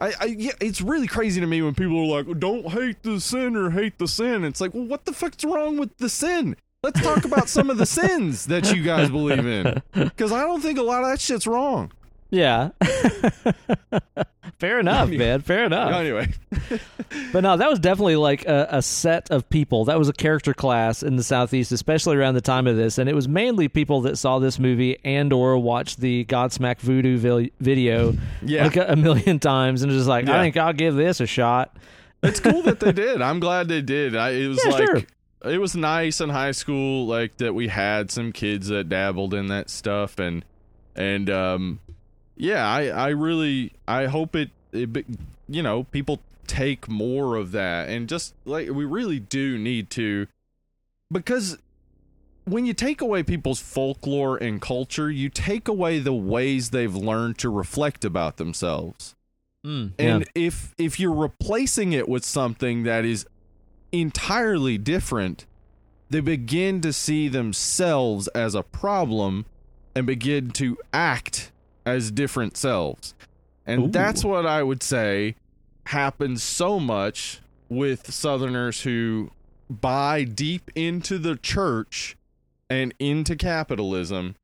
[0.00, 3.20] I, I yeah, it's really crazy to me when people are like, "Don't hate the
[3.20, 6.56] sin or hate the sin." It's like, well, what the fuck's wrong with the sin?
[6.82, 10.60] Let's talk about some of the sins that you guys believe in, because I don't
[10.60, 11.90] think a lot of that shit's wrong.
[12.30, 12.70] yeah.
[14.58, 15.40] Fair enough, man.
[15.40, 15.92] Fair enough.
[15.94, 16.28] Anyway,
[17.32, 19.84] But no, that was definitely like a, a set of people.
[19.84, 23.08] That was a character class in the southeast, especially around the time of this, and
[23.08, 27.52] it was mainly people that saw this movie and or watched the Godsmack Voodoo vi-
[27.60, 28.64] video Yeah.
[28.64, 30.38] like a, a million times, and just like, Yeah.
[30.40, 31.76] I think I'll give this a shot.
[32.24, 33.22] it's cool that they did.
[33.22, 34.16] I'm glad they did.
[34.16, 35.02] I, it was Yeah, like sure.
[35.52, 39.46] it was nice in high school, like that we had some kids that dabbled in
[39.46, 40.44] that stuff, and
[40.96, 41.78] and um,
[42.38, 45.04] yeah, I I really I hope it, it
[45.48, 50.26] you know people take more of that, and just like we really do need to,
[51.12, 51.58] because
[52.44, 57.38] when you take away people's folklore and culture, you take away the ways they've learned
[57.38, 59.14] to reflect about themselves.
[59.66, 63.26] Mm, And if if you're replacing it with something that is
[63.92, 65.44] entirely different,
[66.08, 69.44] they begin to see themselves as a problem
[69.94, 71.50] and begin to act
[71.88, 73.14] as different selves.
[73.66, 73.88] And Ooh.
[73.88, 75.34] that's what I would say
[75.86, 79.30] happens so much with southerners who
[79.68, 82.16] buy deep into the church
[82.70, 84.36] and into capitalism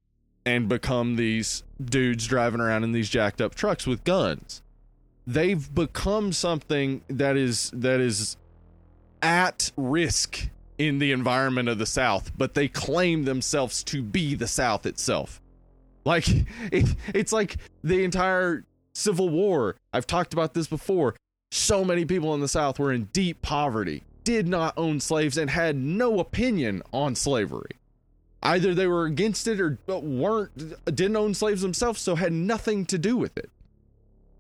[0.46, 4.62] and become these dudes driving around in these jacked up trucks with guns
[5.26, 8.36] they've become something that is that is
[9.22, 14.48] at risk in the environment of the South, but they claim themselves to be the
[14.48, 15.40] South itself.
[16.04, 16.28] Like
[16.72, 18.64] it, it's like the entire
[18.94, 19.76] Civil War.
[19.92, 21.16] I've talked about this before.
[21.50, 25.50] So many people in the South were in deep poverty, did not own slaves, and
[25.50, 27.76] had no opinion on slavery.
[28.42, 30.52] Either they were against it or weren't
[30.84, 33.50] didn't own slaves themselves, so had nothing to do with it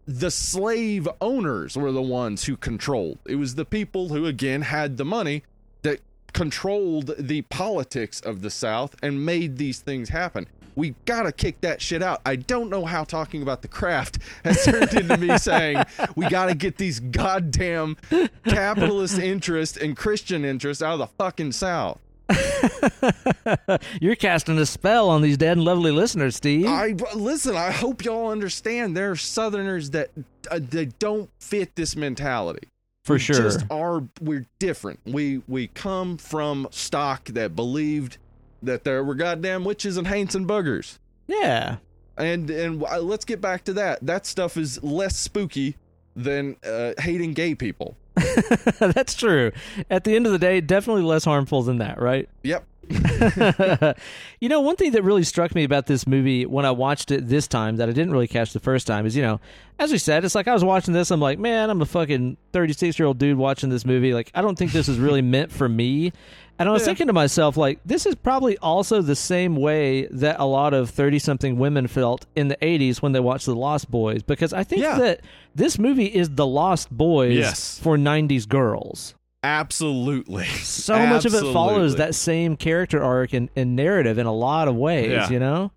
[0.06, 3.18] the slave owners were the ones who controlled.
[3.26, 5.44] It was the people who, again, had the money
[5.82, 6.00] that
[6.32, 10.46] controlled the politics of the South and made these things happen.
[10.76, 12.20] We gotta kick that shit out.
[12.26, 15.82] I don't know how talking about the craft has turned into me saying
[16.16, 17.96] we gotta get these goddamn
[18.44, 22.00] capitalist interests and Christian interests out of the fucking South.
[24.00, 26.66] You're casting a spell on these dead and lovely listeners, Steve.
[26.66, 27.56] I listen.
[27.56, 28.96] I hope y'all understand.
[28.96, 30.10] There are Southerners that
[30.50, 32.68] uh, they don't fit this mentality.
[33.04, 33.36] For We sure.
[33.36, 34.02] just are.
[34.20, 35.00] We're different.
[35.04, 38.16] We we come from stock that believed
[38.64, 40.98] that there were goddamn witches and haints and buggers.
[41.26, 41.76] yeah.
[42.16, 43.98] And and uh, let's get back to that.
[44.06, 45.76] That stuff is less spooky
[46.14, 47.96] than uh, hating gay people.
[48.78, 49.50] That's true.
[49.90, 52.28] At the end of the day, definitely less harmful than that, right?
[52.44, 52.64] Yep.
[54.40, 57.28] you know, one thing that really struck me about this movie when I watched it
[57.28, 59.40] this time that I didn't really catch the first time is, you know,
[59.78, 62.36] as we said, it's like I was watching this, I'm like, man, I'm a fucking
[62.52, 64.14] 36 year old dude watching this movie.
[64.14, 66.12] Like, I don't think this is really meant for me.
[66.58, 66.86] And I was Yeah.
[66.86, 70.88] thinking to myself, like, this is probably also the same way that a lot of
[70.90, 74.62] 30 something women felt in the 80s when they watched The Lost Boys, because I
[74.62, 74.96] think Yeah.
[74.98, 75.20] that
[75.54, 77.80] this movie is The Lost Boys Yes.
[77.82, 80.44] for 90s girls Absolutely.
[80.46, 84.68] so much of it follows that same character arc and, and narrative in a lot
[84.68, 85.30] of ways, Yeah.
[85.30, 85.72] you know?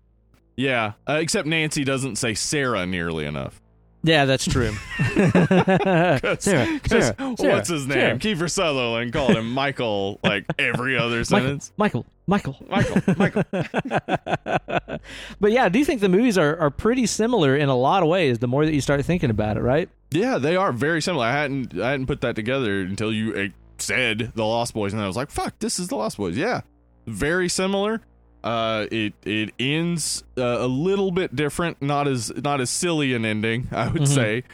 [0.56, 0.92] Yeah.
[1.08, 3.60] Uh, except Nancy doesn't say Sarah nearly enough.
[4.08, 4.70] Yeah, that's true.
[5.14, 7.98] Sarah, 'Cause Sarah, Sarah, what's his name?
[7.98, 8.16] Sarah.
[8.18, 11.72] Kiefer Sutherland called him Michael like every other sentence.
[11.76, 13.42] Michael, Michael, Michael, Michael.
[13.52, 18.08] but yeah, do you think the movies are, are pretty similar in a lot of
[18.08, 19.90] ways the more that you start thinking about it, right?
[20.10, 21.26] Yeah, they are very similar.
[21.26, 25.02] I hadn't I hadn't put that together until you uh, said the Lost Boys, and
[25.02, 26.62] I was like, "Fuck, this is the Lost Boys." Yeah,
[27.06, 28.00] very similar.
[28.44, 33.24] Uh, it it ends uh, a little bit different, not as not as silly an
[33.24, 34.06] ending, I would Mhm.
[34.08, 34.44] say,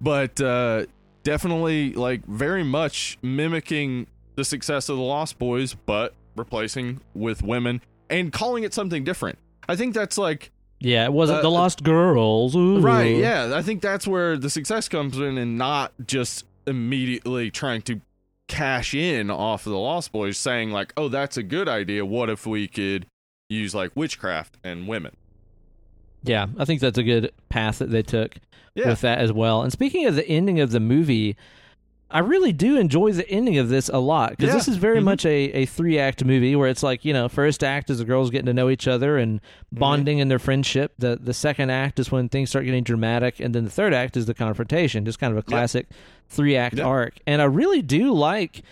[0.00, 0.86] but uh,
[1.22, 4.06] definitely like very much mimicking
[4.36, 9.38] the success of the Lost Boys, but replacing with women and calling it something different.
[9.68, 10.50] I think that's like
[10.80, 12.54] Yeah, it wasn't Uh, the Lost Girls.
[12.56, 12.78] Ooh.
[12.78, 13.52] Right, yeah.
[13.54, 18.00] I think that's where the success comes in and not just immediately trying to
[18.48, 22.04] cash in off of the Lost Boys saying like, "Oh, that's a good idea.
[22.06, 23.06] What if we could
[23.50, 25.14] use like witchcraft and women?"
[26.22, 28.36] Yeah, I think that's a good path that they took
[28.74, 28.88] Yeah.
[28.88, 29.62] with that as well.
[29.62, 31.36] And speaking of the ending of the movie,
[32.12, 34.54] I really do enjoy the ending of this a lot because Yeah.
[34.54, 35.04] this is very Mhm.
[35.04, 38.04] much a, a three act movie where it's like, you know, first act is the
[38.04, 39.78] girls getting to know each other and Mm-hmm.
[39.78, 40.92] bonding in their friendship.
[40.98, 43.38] The the second act is when things start getting dramatic.
[43.40, 45.86] And then the third act is the confrontation, just kind of a classic
[46.28, 46.84] three act Yeah.
[46.84, 47.14] arc.
[47.28, 48.62] And I really do like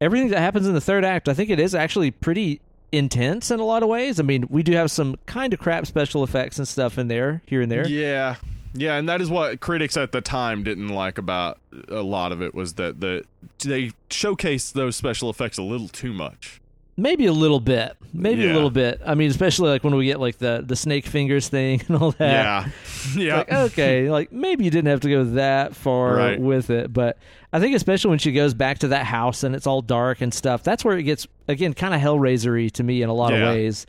[0.00, 1.28] everything that happens in the third act.
[1.28, 2.60] I think it is actually pretty
[2.96, 4.18] intense in a lot of ways.
[4.20, 7.42] I mean, we do have some kind of crap special effects and stuff in there,
[7.46, 7.86] here and there.
[7.86, 8.36] Yeah.
[8.74, 11.58] Yeah, and that is what critics at the time didn't like about
[11.88, 13.24] a lot of it was that the
[13.64, 16.60] they showcased those special effects a little too much.
[16.98, 17.94] Maybe a little bit.
[18.12, 19.00] Maybe a little bit.
[19.04, 22.10] I mean, especially like when we get like the the snake fingers thing and all
[22.12, 22.66] that.
[22.66, 22.68] Yeah.
[23.22, 23.36] yeah.
[23.38, 26.40] Like, okay, like maybe you didn't have to go that far Right.
[26.40, 27.18] with it, but
[27.56, 30.34] I think especially when she goes back to that house and it's all dark and
[30.34, 33.38] stuff, that's where it gets again kind of hellraisery to me in a lot Yeah.
[33.48, 33.86] of ways.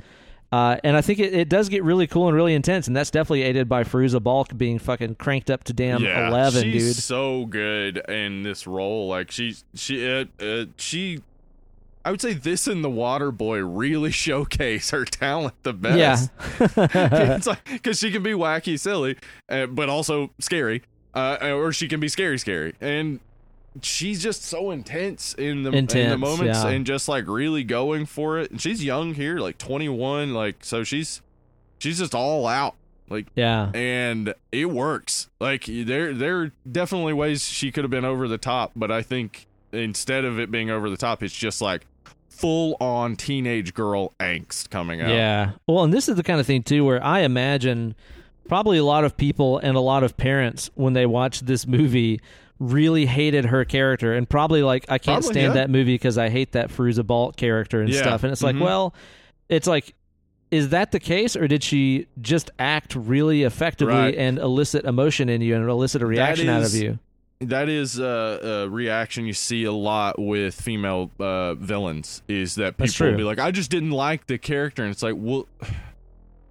[0.53, 3.11] Uh, and I think it, it does get really cool and really intense, and that's
[3.11, 7.03] definitely aided by Fairuza Balk being fucking cranked up to damn yeah, eleven, she's dude.
[7.03, 9.10] so good in this role.
[9.10, 11.19] Like she's she uh, uh, she.
[12.06, 16.31] I would say this and the Water Boy really showcase her talent the best.
[16.39, 16.68] Yeah,
[17.35, 19.18] it's like because she can be wacky, silly,
[19.49, 20.84] uh, but also scary,
[21.14, 23.19] uh, or she can be scary, scary, and
[23.83, 26.69] she's just so intense in the in the moments yeah.
[26.69, 28.51] and just like really going for it.
[28.51, 31.21] And she's young here, like twenty one, like so she's
[31.79, 32.75] she's just all out,
[33.09, 33.71] like yeah.
[33.73, 35.29] and it works.
[35.39, 39.01] Like there there are definitely ways she could have been over the top, but I
[39.01, 41.85] think instead of it being over the top, it's just like
[42.29, 45.09] full on teenage girl angst coming out.
[45.09, 45.51] Yeah.
[45.67, 47.95] Well, and this is the kind of thing too where I imagine
[48.47, 52.21] probably a lot of people and a lot of parents when they watch this movie
[52.59, 55.61] really hated her character and probably like I can't Probably, stand yeah.
[55.61, 58.01] that movie because I hate that Fairuza Balk character and Yeah.
[58.01, 58.23] stuff.
[58.23, 58.61] And it's like, Mhm.
[58.61, 58.93] well,
[59.49, 59.93] it's like
[60.49, 64.15] is that the case or did she just act really effectively Right.
[64.15, 66.99] and elicit emotion in you and elicit a reaction out of you?
[67.41, 72.23] That is uh, a reaction you see a lot with female uh, villains.
[72.27, 75.13] Is that people will be like, "I just didn't like the character," and it's like,
[75.17, 75.47] well,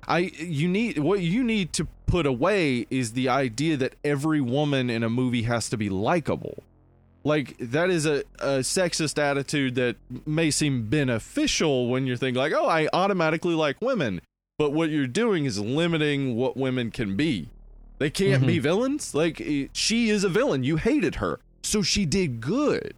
[0.08, 4.88] I you need what you need to put away is the idea that every woman
[4.90, 6.62] in a movie has to be likable.
[7.24, 12.52] Like that is a, a sexist attitude that may seem beneficial when you're thinking like,
[12.52, 14.20] "Oh, I automatically like women,"
[14.58, 17.48] but what you're doing is limiting what women can be.
[17.98, 18.46] They can't Mm-hmm.
[18.46, 19.14] be villains.
[19.14, 20.62] Like eh, she is a villain.
[20.62, 22.94] You hated her, so she did good.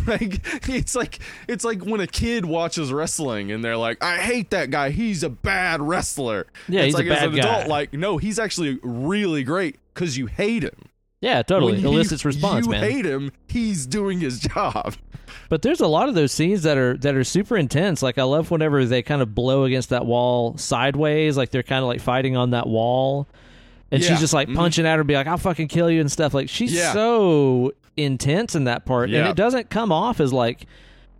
[0.06, 1.18] Like it's like
[1.48, 4.90] it's like when a kid watches wrestling and they're like, "I hate that guy.
[4.90, 7.40] He's a bad wrestler." Yeah, it's he's a like as bad an guy.
[7.40, 10.76] adult, like, no, he's actually really great because you hate him.
[11.20, 11.72] Yeah, totally.
[11.72, 12.82] When he- Elicits response, you man.
[12.82, 13.32] hate him.
[13.48, 14.94] He's doing his job.
[15.48, 18.02] But there's a lot of those scenes that are that are super intense.
[18.02, 21.82] Like I love whenever they kind of blow against that wall sideways, like they're kind
[21.82, 23.26] of like fighting on that wall,
[23.90, 24.08] and Yeah.
[24.10, 24.54] she's just like Mhm.
[24.56, 26.34] punching at her, be like, "I'll fucking kill you" and stuff.
[26.34, 26.92] Like she's Yeah.
[26.92, 30.66] so intense in that part, and it doesn't come off as like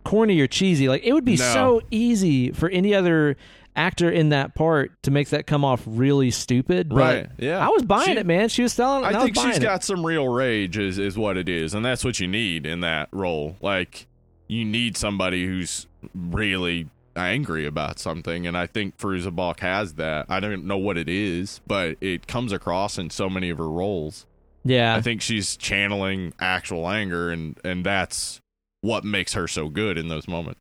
[0.03, 0.87] corny or cheesy.
[0.89, 1.53] Like it would be No.
[1.53, 3.37] so easy for any other
[3.77, 6.87] actor in that part to make that come off really stupid.
[6.89, 7.59] But Right, yeah.
[7.65, 8.47] I was buying She- it, man.
[8.49, 9.07] She was selling it.
[9.13, 9.61] I I, think she's it.
[9.63, 12.79] got some real rage, is is what it is, and that's what you need in
[12.81, 13.57] that role.
[13.61, 14.07] Like
[14.47, 16.87] you need somebody who's really
[17.17, 20.25] angry about something, and I think Fairuza Balk has that.
[20.29, 23.69] I don't know what it is, but it comes across in so many of her
[23.69, 24.25] roles.
[24.65, 24.95] Yeah.
[24.95, 28.41] I think she's channeling actual anger, and and that's
[28.81, 30.59] what makes her so good in those moments.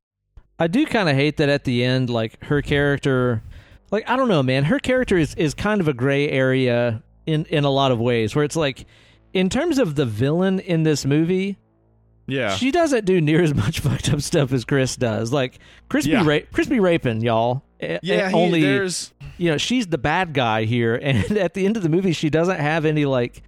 [0.59, 3.43] I do kind of hate that at the end, like her character,
[3.91, 4.65] like I don't know, man.
[4.65, 8.37] Her character is is kind of a gray area in in a lot of ways,
[8.37, 8.87] where it's like,
[9.33, 11.59] in terms of the villain in this movie,
[12.27, 15.33] Yeah, she doesn't do near as much fucked up stuff as Chris does.
[15.33, 15.59] Like
[15.89, 16.25] Crispy Yeah.
[16.27, 17.65] ra- Chris be raping y'all.
[17.81, 18.29] Yeah.
[18.29, 21.83] he- only there's you know she's the bad guy here, and at the end of
[21.83, 23.43] the movie, she doesn't have any like.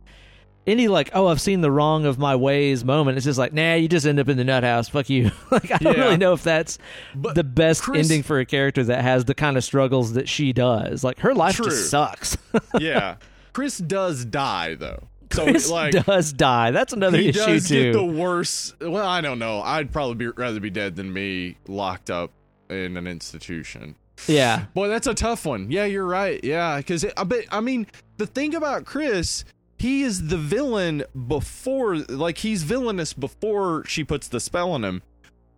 [0.66, 3.16] Any like oh I've seen the wrong of my ways moment.
[3.16, 4.88] It's just like nah you just end up in the nut house.
[4.88, 5.30] Fuck you.
[5.50, 6.04] like I don't Yeah.
[6.04, 6.78] really know if that's
[7.14, 10.28] But the best Chris- ending for a character that has the kind of struggles that
[10.28, 11.04] she does.
[11.04, 11.66] Like her life True.
[11.66, 12.36] just sucks.
[12.80, 13.16] yeah.
[13.52, 16.72] Chris does die though, so Chris like does die.
[16.72, 17.92] That's another he issue does too.
[17.92, 18.74] get the worst.
[18.80, 19.62] Well, I don't know.
[19.62, 22.32] I'd probably be, rather be dead than me locked up
[22.68, 23.96] in an institution.
[24.26, 24.64] Yeah.
[24.74, 25.70] Boy, that's a tough one.
[25.70, 26.42] Yeah, you're right.
[26.42, 27.44] Yeah, because I bet.
[27.50, 27.86] I mean,
[28.18, 29.44] the thing about Chris,
[29.78, 35.02] he is the villain before, like he's villainous before she puts the spell on him,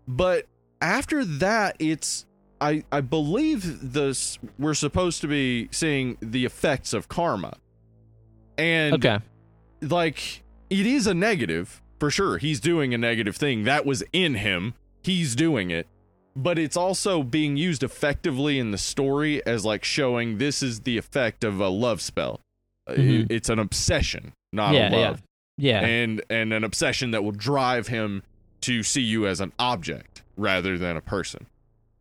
[0.07, 0.47] but
[0.81, 2.25] after that, it's.
[2.61, 4.39] I I believe this.
[4.59, 7.57] We're supposed to be seeing the effects of karma,
[8.57, 9.19] and Okay.
[9.81, 12.39] like it is a negative for sure.
[12.39, 14.75] He's doing a negative thing that was in him.
[15.05, 15.87] He's doing it,
[16.35, 20.99] but it's also being used effectively in the story as like showing this is the
[20.99, 22.41] effect of a love spell.
[22.89, 23.27] Uh, Mhm.
[23.31, 25.23] It's an obsession, not Yeah, a love,
[25.57, 25.85] Yeah.
[25.85, 28.23] and and an obsession that will drive him
[28.63, 31.47] to see you as an object rather than a person.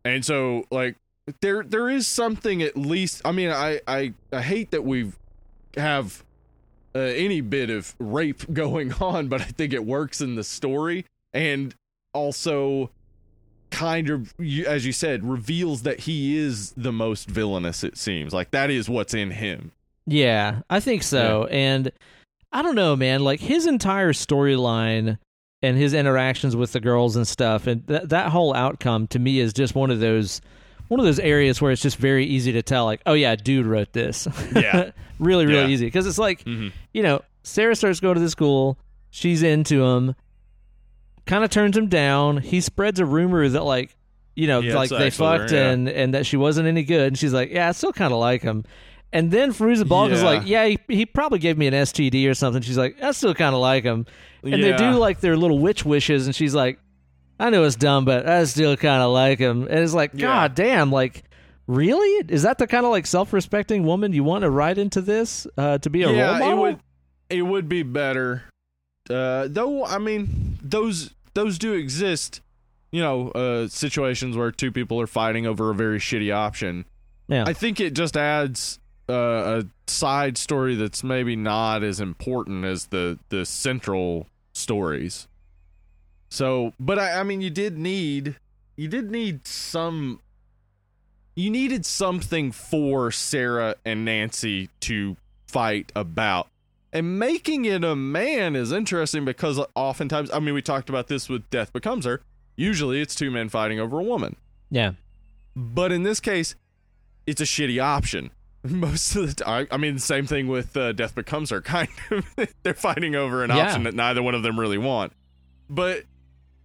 [0.04, 0.96] And so like
[1.42, 3.20] there there is something at least.
[3.24, 5.12] I mean, I I, I hate that we
[5.76, 6.24] have
[6.94, 11.04] uh, any bit of rape going on, but I think it works in the story
[11.34, 11.74] and
[12.14, 12.90] also
[13.70, 14.32] kind of
[14.66, 18.88] as you said reveals that he is the most villainous it seems like that is
[18.88, 19.72] what's in him
[20.08, 21.46] Yeah, I think so.
[21.50, 21.92] And
[22.52, 23.22] I don't know, man.
[23.22, 25.18] Like his entire storyline
[25.62, 29.38] and his interactions with the girls and stuff, and th- that whole outcome to me
[29.40, 30.40] is just one of those
[30.88, 32.86] one of those areas where it's just very easy to tell.
[32.86, 34.26] Like, oh yeah, dude wrote this.
[34.54, 34.92] Yeah.
[35.18, 35.68] really, really Yeah.
[35.68, 36.72] easy because it's like Mhm.
[36.94, 38.78] you know, Sarah starts going to the school.
[39.10, 40.14] She's into him.
[41.26, 42.38] Kind of turns him down.
[42.38, 43.94] He spreads a rumor that like,
[44.34, 45.70] you know, Yeah, like they fucked yeah.
[45.70, 47.08] and and that she wasn't any good.
[47.08, 48.64] And she's like, yeah, I still kind of like him.
[49.12, 50.26] And then Fairuza Balk is Yeah.
[50.28, 52.60] like, yeah, he, he probably gave me an STD or something.
[52.62, 54.04] She's like, I still kind of like him.
[54.42, 56.78] And they do like their little witch wishes, and she's like,
[57.40, 59.62] I know it's dumb, but I still kind of like him.
[59.62, 60.26] And it's like, Yeah.
[60.26, 61.22] God damn, like,
[61.66, 62.24] really?
[62.28, 65.46] Is that the kind of like self respecting woman you want to ride into this
[65.56, 66.52] uh, to be a yeah role model?
[66.52, 66.78] it would
[67.30, 68.42] it would be better
[69.10, 72.40] uh though i mean those those do exist
[72.90, 76.84] you know uh situations where two people are fighting over a very shitty option
[77.28, 77.44] yeah.
[77.46, 78.78] I think it just adds
[79.08, 85.28] uh, a side story that's maybe not as important as the the central stories.
[86.30, 88.36] So, but I, I mean, you did need
[88.76, 90.20] you did need some.
[91.34, 95.16] You needed something for Sarah and Nancy to
[95.46, 96.48] fight about.
[96.92, 101.28] And making it a man is interesting because oftentimes, I mean, we talked about this
[101.28, 102.22] with Death Becomes Her.
[102.56, 104.36] Usually it's two men fighting over a woman.
[104.70, 104.92] yeah.
[105.54, 106.54] But in this case,
[107.26, 108.30] it's a shitty option.
[108.68, 111.60] Most of the time, I mean, same thing with uh, Death Becomes Her.
[111.62, 112.26] Kind of,
[112.62, 113.58] they're fighting over an Yeah.
[113.66, 115.12] option that neither one of them really want.
[115.70, 116.04] But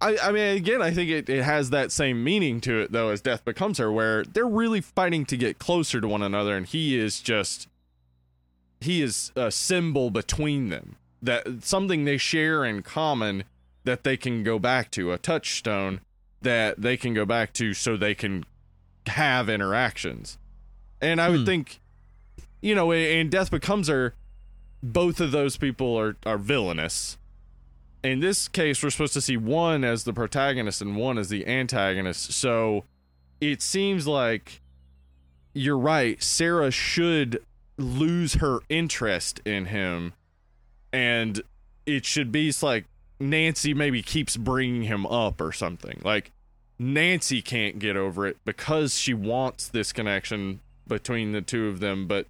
[0.00, 3.10] I, I mean, again, I think it, it has that same meaning to it though
[3.10, 6.66] as Death Becomes Her, where they're really fighting to get closer to one another, and
[6.66, 7.68] he is just
[8.80, 13.44] he is a symbol between them that something they share in common
[13.84, 16.00] that they can go back to a touchstone
[16.42, 18.44] that they can go back to so they can
[19.06, 20.36] have interactions.
[21.00, 21.46] And I would Hmm.
[21.46, 21.80] think,
[22.64, 24.14] you know, in in Death Becomes Her,
[24.82, 27.18] both of those people are, are villainous.
[28.02, 31.46] In this case, we're supposed to see one as the protagonist and one as the
[31.46, 32.32] antagonist.
[32.32, 32.84] So
[33.38, 34.62] it seems like
[35.52, 36.22] you're right.
[36.22, 37.42] Sarah should
[37.76, 40.14] lose her interest in him.
[40.90, 41.42] And
[41.84, 42.86] it should be like
[43.20, 46.00] Nancy maybe keeps bringing him up or something.
[46.02, 46.32] Like
[46.78, 52.06] Nancy can't get over it because she wants this connection between the two of them,
[52.06, 52.26] but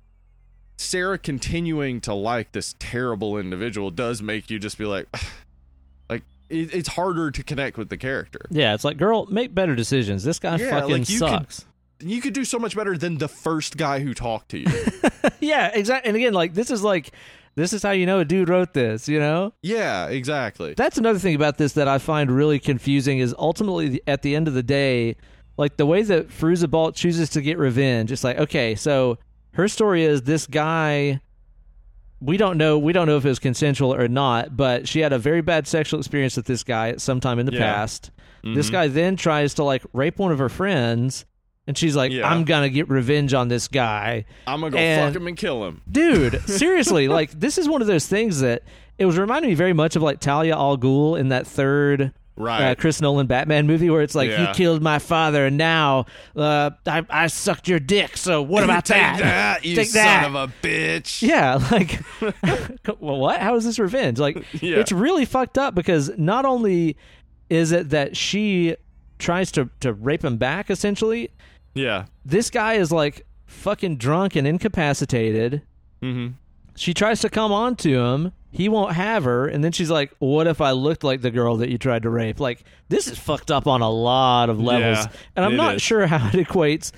[0.77, 5.07] Sarah continuing to like this terrible individual does make you just be like,
[6.11, 8.41] like it, it's harder to connect with the character.
[8.51, 10.25] Yeah, it's like, girl, make better decisions.
[10.25, 11.65] This guy Yeah, fucking like, could- sucks.
[12.01, 14.67] You could do so much better than the first guy who talked to you.
[15.41, 16.09] yeah, exactly.
[16.09, 17.13] And again, like this is like,
[17.55, 19.09] this is how you know a dude wrote this.
[19.09, 20.75] You know, yeah, exactly.
[20.75, 24.49] that's another thing about this that I find really confusing is ultimately at the end
[24.49, 25.17] of the day,
[25.57, 28.11] like the way that Fairuza Balk chooses to get revenge.
[28.11, 29.17] It's like, okay, so
[29.55, 31.21] her story is this guy.
[32.21, 32.79] We don't know.
[32.79, 35.67] We don't know if it was consensual or not, but she had a very bad
[35.67, 37.61] sexual experience with this guy at some time in the Yeah.
[37.75, 38.11] past.
[38.43, 38.73] This Mhm.
[38.73, 41.25] guy then tries to like rape one of her friends,
[41.67, 42.31] and she's like, Yeah.
[42.31, 45.65] "I'm gonna get revenge on this guy." I'm gonna go and- fuck him and kill
[45.67, 45.81] him.
[45.91, 48.63] dude seriously like this is one of those things that
[48.99, 52.71] it was reminding me very much of like talia al ghul in that third Right.
[52.71, 54.49] uh, chris nolan batman movie where it's like Yeah.
[54.49, 58.85] you killed my father and now uh, I, I sucked your dick so what about
[58.87, 60.27] Take that that, you Take son that.
[60.27, 61.23] of a bitch.
[61.23, 62.01] yeah like
[63.01, 64.79] well what how is this revenge like Yeah.
[64.79, 66.97] it's really fucked up because not only
[67.51, 68.75] is it that she
[69.21, 71.31] tries to, to rape him back essentially
[71.75, 72.07] Yeah.
[72.25, 75.63] this guy is like fucking drunk and incapacitated
[76.03, 76.33] Mm-hmm.
[76.77, 78.33] she tries to come on to him.
[78.57, 81.57] He won't have her, and then she's like, "What if I looked like the girl
[81.57, 85.05] that you tried to rape?" Like this is fucked up on a lot of levels,
[85.05, 85.83] Yeah, and I'm not is.
[85.83, 86.93] sure how it equates.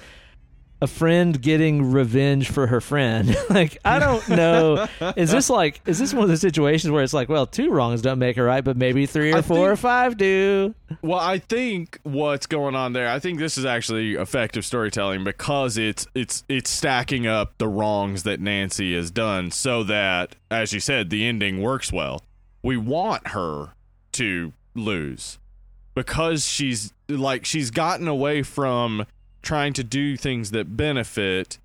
[0.82, 3.34] A friend getting revenge for her friend.
[3.50, 4.86] like I don't know.
[5.16, 8.02] is this like is this one of the situations where it's like, well, two wrongs
[8.02, 10.74] don't make a right, but maybe three or I four or five do.
[11.02, 15.78] Well, I think what's going on there, I think this is actually effective storytelling because
[15.78, 20.80] it's it's it's stacking up the wrongs that Nancy has done so that as you
[20.80, 22.22] said, the ending works well.
[22.62, 23.72] We want her
[24.12, 25.38] to lose
[25.94, 29.06] because she's like she's gotten away from
[29.46, 31.58] trying to do things that benefit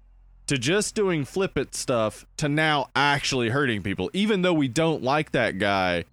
[0.45, 5.31] to just doing flippant stuff to now actually hurting people even though we don't like
[5.31, 6.05] that guy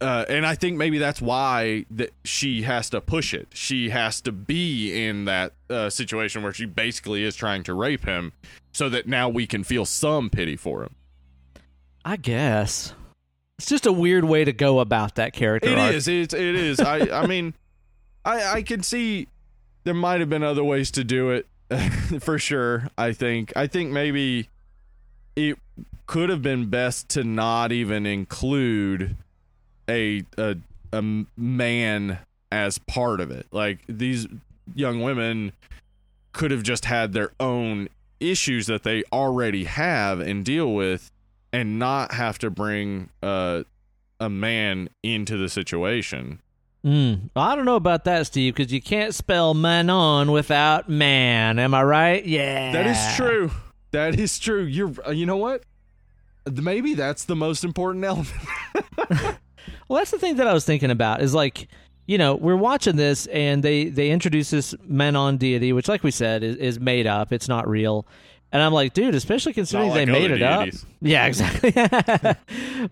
[0.00, 3.48] uh, and I think maybe that's why that she has to push it.
[3.54, 8.04] She has to be in that uh, situation where she basically is trying to rape
[8.04, 8.32] him,
[8.72, 10.96] so that now we can feel some pity for him.
[12.04, 12.92] I guess.
[13.58, 15.70] It's just a weird way to go about that character.
[15.70, 15.94] It arc.
[15.94, 16.08] is.
[16.08, 16.80] It, it is.
[16.80, 17.22] I.
[17.22, 17.54] I mean,
[18.24, 18.54] I.
[18.54, 19.28] I can see
[19.88, 21.46] there might have been other ways to do it,
[22.20, 22.90] for sure.
[22.98, 23.54] I think.
[23.56, 24.50] I think maybe
[25.34, 25.58] it
[26.06, 29.16] could have been best to not even include
[29.88, 30.56] a a
[30.92, 31.02] a
[31.38, 32.18] man
[32.52, 33.46] as part of it.
[33.50, 34.26] Like these
[34.74, 35.52] young women
[36.32, 37.88] could have just had their own
[38.20, 41.10] issues that they already have and deal with
[41.50, 43.62] and not have to bring uh
[44.20, 46.42] a man into the situation.
[46.84, 47.30] Mm.
[47.34, 51.58] I don't know about that, Steve, because you can't spell Manon without man.
[51.58, 52.24] Am I right?
[52.24, 52.72] Yeah.
[52.72, 53.50] That is true.
[53.90, 54.62] That is true.
[54.62, 55.64] You're uh, you know what?
[56.50, 58.30] Maybe that's the most important element.
[59.88, 61.68] Well, that's the thing that I was thinking about is like,
[62.06, 66.10] you know, we're watching this and they they introduce this Manon deity, which, like we
[66.10, 67.32] said, is, is made up.
[67.32, 68.06] It's not real.
[68.50, 70.68] And I'm like, dude, especially considering Not they made other it up.
[71.00, 71.72] Yeah, exactly.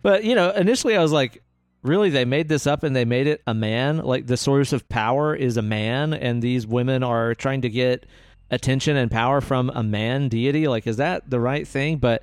[0.02, 1.42] but you know, initially I was like,
[1.86, 3.98] really, they made this up and they made it a man.
[3.98, 8.06] Like the source of power is a man, and these women are trying to get
[8.50, 10.68] attention and power from a man deity.
[10.68, 11.96] Like, is that the right thing?
[11.98, 12.22] But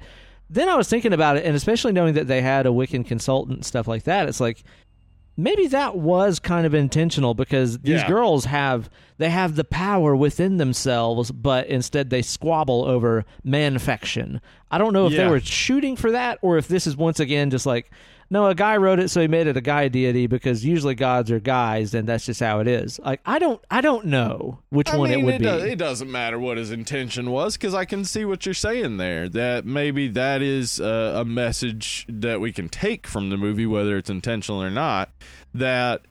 [0.50, 3.58] then I was thinking about it, and especially knowing that they had a Wiccan consultant
[3.58, 4.64] and stuff like that, it's like
[5.36, 8.08] maybe that was kind of intentional because these Yeah.
[8.08, 8.88] girls have
[9.18, 14.42] they have the power within themselves, but instead they squabble over manfection.
[14.70, 17.50] I don't know if they were shooting for that or if this is once again
[17.50, 17.90] just like
[18.34, 21.30] no, a guy wrote it so he made it a guy deity because usually gods
[21.30, 23.00] are guys and that's just how it is.
[23.00, 25.46] Like I don't I don't know which I one mean, it would it, be.
[25.46, 28.98] does, it doesn't matter what his intention was because I can see what you're saying
[28.98, 29.30] there.
[29.30, 33.98] That maybe that is uh, a message that we can take from the movie, whether
[33.98, 35.12] it's intentional or not.
[35.54, 36.02] That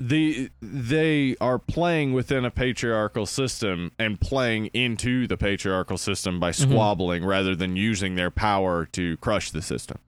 [0.00, 6.50] the they are playing within a patriarchal system and playing into the patriarchal system by
[6.50, 6.70] Mm-hmm.
[6.72, 9.98] squabbling rather than using their power to crush the system.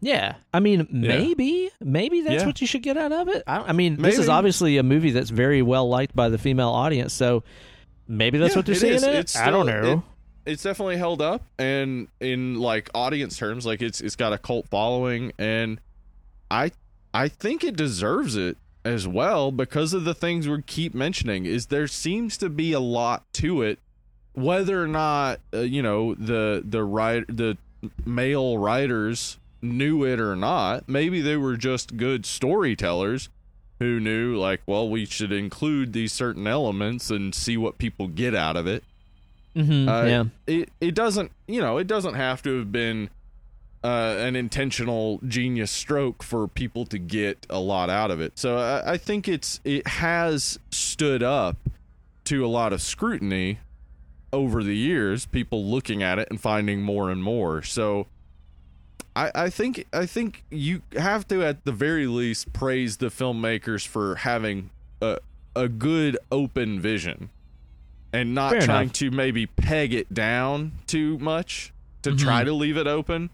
[0.00, 2.46] Yeah, I mean, maybe, maybe that's Yeah.
[2.46, 3.42] what you should get out of it.
[3.46, 6.68] I, I mean, this is obviously a movie that's very well liked by the female
[6.68, 7.42] audience, so
[8.06, 9.02] maybe that's Yeah, what they're it seeing is.
[9.02, 9.16] in it.
[9.16, 10.02] It's I don't still- know.
[10.44, 14.68] it's definitely held up and in like audience terms like it's it's got a cult
[14.68, 15.80] following and
[16.52, 16.70] i
[17.12, 21.66] i think it deserves it as well because of the things we keep mentioning is
[21.66, 23.80] there seems to be a lot to it
[24.34, 27.58] whether or not uh, you know the the right the
[28.04, 33.28] male writers knew it or not maybe they were just good storytellers
[33.78, 38.34] who knew like well we should include these certain elements and see what people get
[38.34, 38.82] out of it
[39.54, 43.08] hmm uh, yeah, it it doesn't you know it doesn't have to have been
[43.84, 48.36] uh, an intentional genius stroke for people to get a lot out of it.
[48.36, 51.56] So I, I think it's it has stood up
[52.24, 53.60] to a lot of scrutiny
[54.32, 55.26] over the years.
[55.26, 57.62] People looking at it and finding more and more.
[57.62, 58.08] So
[59.16, 63.84] I, I think I think you have to at the very least praise the filmmakers
[63.86, 64.70] for having
[65.00, 65.18] a
[65.56, 67.30] a good open vision
[68.12, 68.92] and not Fair trying enough.
[68.94, 71.72] to maybe peg it down too much
[72.02, 72.18] to Mhm.
[72.18, 73.30] try to leave it open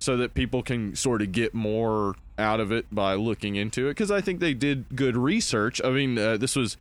[0.00, 3.90] so that people can sort of get more out of it by looking into it
[3.92, 5.80] because I think they did good research.
[5.84, 6.76] I mean, uh, this was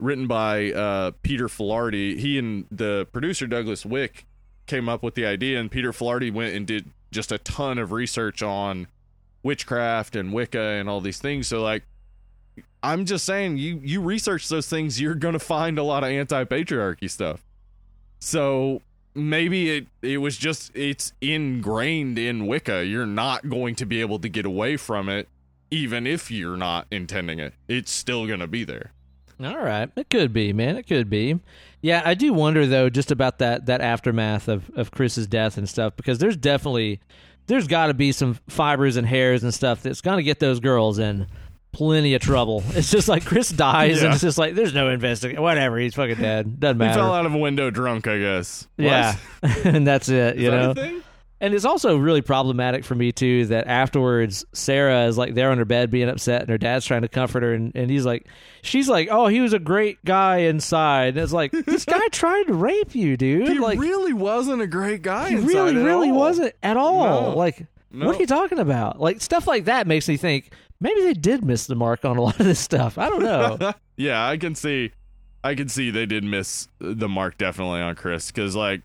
[0.00, 2.18] written by uh, Peter Filardi.
[2.18, 4.26] He and the producer Douglas Wick
[4.66, 7.92] came up with the idea, and Peter Filardi went and did just a ton of
[7.92, 8.86] research on
[9.42, 11.46] witchcraft and Wicca and all these things.
[11.46, 11.84] So, like,
[12.82, 17.10] I'm just saying, you you research those things, you're gonna find a lot of anti-patriarchy
[17.10, 17.44] stuff.
[18.18, 18.82] So
[19.14, 22.84] maybe it it was just it's ingrained in Wicca.
[22.84, 25.28] You're not going to be able to get away from it,
[25.70, 27.54] even if you're not intending it.
[27.68, 28.92] It's still gonna be there.
[29.42, 31.40] all right, it could be, man, it could be.
[31.86, 35.68] Yeah, I do wonder though, just about that that aftermath of of Chris's death and
[35.68, 37.00] stuff, because there's definitely
[37.46, 40.98] there's got to be some fibers and hairs and stuff that's gonna get those girls
[40.98, 41.26] in
[41.72, 42.64] plenty of trouble.
[42.74, 44.06] It's just like Chris dies, Yeah.
[44.06, 45.42] and it's just like there's no investigation.
[45.42, 46.58] Whatever, he's fucking dead.
[46.58, 46.92] Doesn't matter.
[46.92, 48.66] He fell out of a window drunk, I guess.
[48.76, 48.84] What?
[48.86, 49.16] yeah,
[49.64, 50.36] and that's it.
[50.36, 51.00] Is You that a know.
[51.38, 55.58] And it's also really problematic for me too that afterwards Sarah is like there on
[55.58, 58.26] her bed being upset and her dad's trying to comfort her and, and he's like
[58.62, 62.44] she's like, Oh, he was a great guy inside and it's like this guy tried
[62.46, 63.48] to rape you, dude.
[63.48, 65.28] He like really wasn't a great guy.
[65.28, 66.18] he inside really, at really all.
[66.18, 67.30] wasn't at all.
[67.32, 67.36] No.
[67.36, 68.06] Like No.
[68.06, 68.98] what are you talking about?
[68.98, 70.50] Like stuff like that makes me think
[70.80, 72.96] maybe they did miss the mark on a lot of this stuff.
[72.96, 73.72] I don't know.
[73.98, 74.92] yeah, I can see,
[75.44, 78.80] I can see they did miss the mark definitely on Chris because like,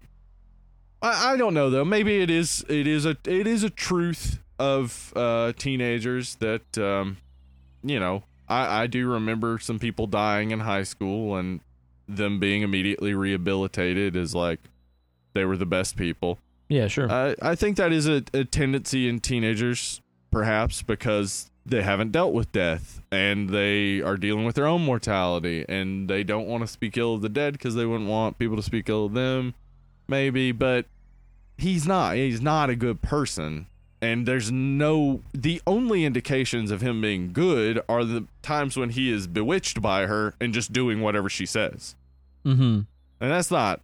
[1.01, 1.85] I, I don't know though.
[1.85, 7.17] Maybe it is it is a it is a truth of uh, teenagers that um,
[7.83, 8.23] you know.
[8.47, 11.61] I I do remember some people dying in high school and
[12.07, 14.59] them being immediately rehabilitated as like
[15.33, 16.37] they were the best people.
[16.67, 17.09] yeah, sure.
[17.09, 20.01] I I think that is a, a tendency in teenagers,
[20.31, 25.63] perhaps because they haven't dealt with death and they are dealing with their own mortality
[25.69, 28.55] and they don't want to speak ill of the dead because they wouldn't want people
[28.57, 29.53] to speak ill of them,
[30.11, 30.51] maybe.
[30.51, 30.85] But
[31.57, 32.15] he's not.
[32.15, 33.65] He's not a good person.
[33.99, 35.21] And there's no.
[35.33, 40.05] The only indications of him being good are the times when he is bewitched by
[40.05, 41.95] her and just doing whatever she says.
[42.45, 42.81] mm-hmm.
[43.19, 43.81] And that's not.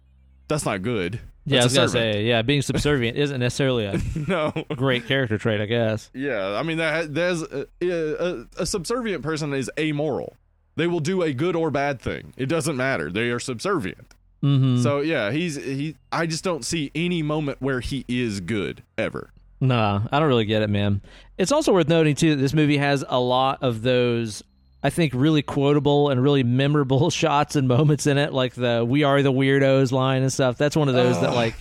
[0.48, 1.20] That's not good.
[1.44, 3.98] Yeah, I was gonna say, yeah, being subservient isn't necessarily a
[4.28, 4.52] no.
[4.76, 6.10] great character trait, I guess.
[6.12, 10.36] Yeah, I mean, that there's a, a, a subservient person is amoral.
[10.76, 12.34] They will do a good or bad thing.
[12.36, 13.10] It doesn't matter.
[13.10, 14.14] They are subservient.
[14.42, 14.82] Mm-hmm.
[14.82, 15.96] So yeah, he's he.
[16.12, 19.30] I just don't see any moment where he is good ever.
[19.60, 21.00] Nah, I don't really get it, man.
[21.36, 24.42] It's also worth noting too that this movie has a lot of those
[24.82, 29.02] I think really quotable and really memorable shots and moments in it, like the "We
[29.02, 30.56] are the weirdos" line and stuff.
[30.56, 31.56] That's one of those that like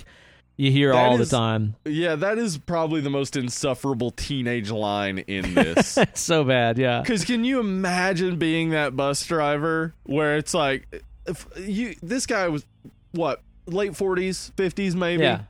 [0.55, 1.75] you hear all is- the time.
[1.85, 5.97] Yeah, that is probably the most insufferable teenage line in this.
[6.13, 7.01] So bad, yeah.
[7.01, 12.47] Because can you imagine being that bus driver where it's like, if you this guy
[12.47, 12.65] was
[13.11, 15.23] what late forties, fifties, maybe.
[15.23, 15.41] Yeah.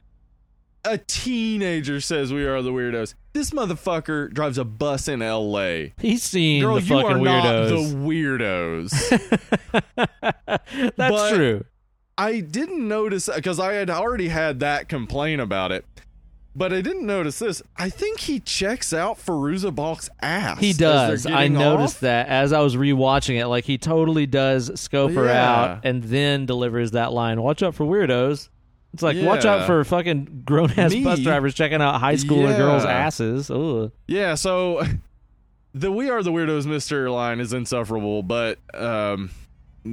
[0.85, 3.13] a teenager says we are the weirdos.
[3.33, 5.93] This motherfucker drives a bus in L.A.
[5.99, 7.91] He's seen Girl, the you are fucking not weirdos.
[7.91, 9.87] the weirdos.
[10.95, 11.65] That's But- true.
[12.19, 15.85] I didn't notice because I had already had that complaint about it,
[16.57, 17.61] but I didn't notice this.
[17.77, 20.59] I think he checks out Fairuza Balk's ass.
[20.59, 21.25] He does.
[21.27, 22.01] I noticed off.
[22.01, 23.47] that as I was rewatching it.
[23.47, 27.41] Like he totally does scope her out and then delivers that line.
[27.41, 28.49] Watch out for weirdos.
[28.93, 32.57] It's like watch out for fucking grown ass bus drivers checking out high schooler Yeah.
[32.57, 33.51] girls' asses.
[33.51, 33.91] Ugh.
[34.07, 34.83] Yeah, so
[35.75, 39.29] the "We Are the Weirdos, Mister" line is insufferable, but um,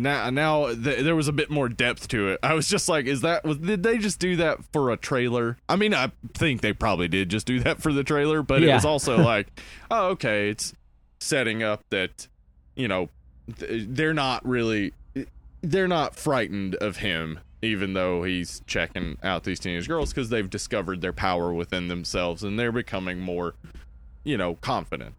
[0.02, 2.40] now now th- there was a bit more depth to it.
[2.42, 5.56] I was just like, is that was did they just do that for a trailer?
[5.68, 8.72] I mean, I think they probably did just do that for the trailer, but it
[8.72, 9.48] was also like,
[9.90, 10.74] oh, okay, it's
[11.20, 12.28] setting up that
[12.76, 13.08] you know
[13.58, 14.92] th- they're not really
[15.62, 20.50] they're not frightened of him even though he's checking out these teenage girls because they've
[20.50, 23.54] discovered their power within themselves and they're becoming more
[24.22, 25.14] you know confident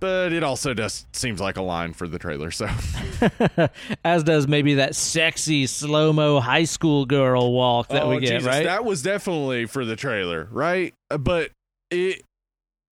[0.00, 2.66] but it also just seems like a line for the trailer so
[4.04, 8.30] As does maybe that sexy slow mo high school girl walk that oh we get,
[8.30, 8.64] Jesus, right?
[8.64, 11.50] that was definitely for the trailer right Uh, but
[11.90, 12.22] it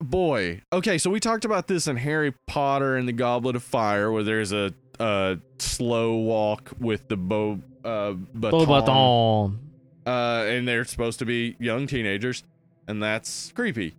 [0.01, 4.13] boy okay so we talked about this in harry potter and the goblet of fire
[4.13, 9.59] where there's a a slow walk with the bow uh baton.
[10.07, 12.43] Uh, and they're supposed to be young teenagers,
[12.87, 13.95] and that's creepy.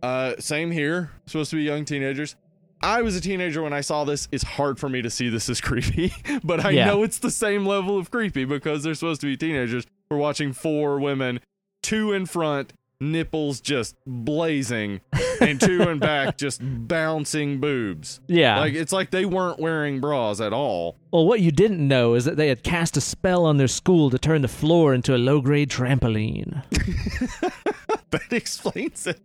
[0.00, 2.36] Uh, same here, supposed to be young teenagers.
[2.82, 4.28] I was a teenager when I saw this.
[4.32, 6.12] It's hard for me to see this as creepy,
[6.44, 6.86] but I Yeah.
[6.86, 9.84] know it's the same level of creepy because they're supposed to be teenagers.
[10.10, 11.40] We're watching four women,
[11.82, 15.00] two in front, nipples just blazing,
[15.40, 18.20] and two in back, just bouncing boobs.
[18.26, 18.58] Yeah.
[18.58, 20.96] Like it's like they weren't wearing bras at all.
[21.12, 24.10] well, what you didn't know is that they had cast a spell on their school
[24.10, 26.62] to turn the floor into a low grade trampoline.
[28.10, 29.20] That explains it.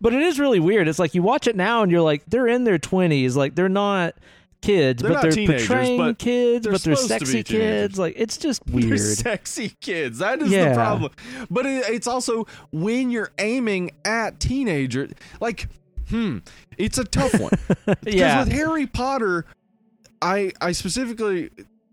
[0.00, 0.88] but it is really weird.
[0.88, 3.68] It's like you watch it now and you're like, they're in their twenties, like they're
[3.68, 4.14] not
[4.60, 7.26] kids, They're but not they're teenagers, portraying but kids, they're but they're supposed to be
[7.26, 7.98] sexy kids.
[7.98, 8.90] Like it's just weird.
[8.90, 10.18] They're sexy kids.
[10.18, 10.70] That is Yeah.
[10.70, 11.12] the problem.
[11.50, 15.08] But it, it's also when you're aiming at teenager,
[15.40, 15.68] like,
[16.08, 16.38] hmm,
[16.76, 17.52] it's a tough one.
[17.86, 19.46] Because yeah, with Harry Potter,
[20.20, 21.50] I I specifically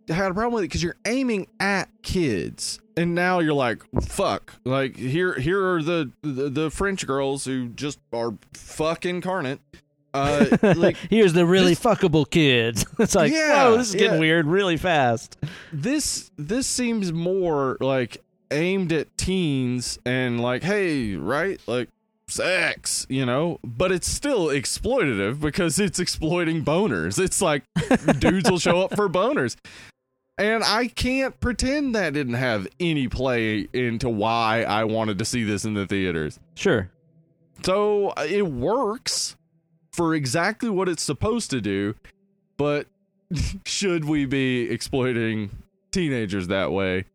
[0.08, 4.54] had a problem with it because you're aiming at kids, and now you're like, fuck,
[4.66, 9.60] like here here are the the, the French girls who just are fuck incarnate.
[10.14, 10.46] Uh,
[10.76, 12.86] like here's the really this- fuckable kids.
[13.00, 14.20] it's like, Yeah, whoa, this is getting yeah.
[14.20, 15.38] weird really fast.
[15.72, 21.88] this this seems more like aimed at teens and like hey right like
[22.28, 27.18] sex, you know, but it's still exploitative because it's exploiting boners.
[27.18, 27.64] It's like
[28.20, 29.56] dudes will show up for boners.
[30.42, 35.44] And I can't pretend that didn't have any play into why I wanted to see
[35.44, 36.40] this in the theaters.
[36.56, 36.90] Sure.
[37.64, 39.36] So uh, it works
[39.94, 41.94] for exactly what it's supposed to do,
[42.58, 42.88] but
[43.66, 45.52] should we be exploiting
[45.92, 47.06] teenagers that way?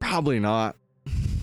[0.00, 0.76] Probably not.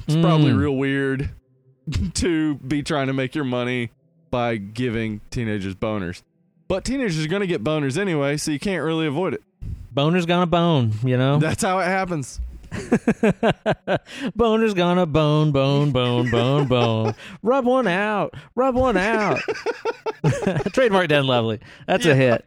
[0.08, 0.60] It's probably Mm.
[0.60, 1.30] real weird
[2.16, 3.92] to be trying to make your money
[4.32, 6.24] by giving teenagers boners.
[6.68, 9.44] But teenagers are going to get boners anyway, so you can't really avoid it.
[9.92, 11.40] Boner's gonna bone, you know?
[11.40, 12.40] That's how it happens.
[14.36, 17.16] Boner's gonna bone, bone, bone, bone, bone.
[17.42, 18.34] Rub one out.
[18.56, 19.40] Rub one out.
[20.74, 21.60] Trademark Dan Lovely.
[21.88, 22.46] That's a hit.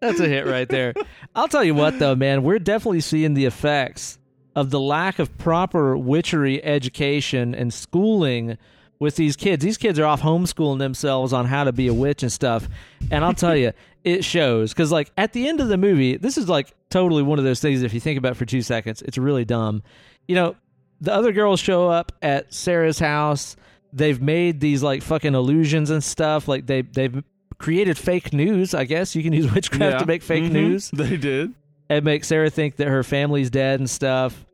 [0.00, 0.94] That's a hit right there.
[1.34, 4.18] I'll tell you what, though, man, we're definitely seeing the effects
[4.54, 8.58] of the lack of proper witchery education and schooling
[8.98, 9.64] with these kids.
[9.64, 12.68] These kids are off homeschooling themselves on how to be a witch and stuff.
[13.10, 13.72] And I'll tell you,
[14.04, 14.72] it shows.
[14.72, 17.60] Because, like, at the end of the movie, this is like totally one of those
[17.60, 19.82] things, if you think about it for two seconds, it's really dumb.
[20.28, 20.56] You know,
[21.00, 23.56] the other girls show up at Sarah's house.
[23.92, 26.48] They've made these like fucking illusions and stuff.
[26.48, 27.22] Like they they've
[27.58, 28.72] created fake news.
[28.74, 29.98] I guess you can use witchcraft Yeah.
[29.98, 30.52] to make fake Mhm.
[30.52, 31.52] news They did.
[31.90, 34.46] and make Sarah think that her family's dead and stuff.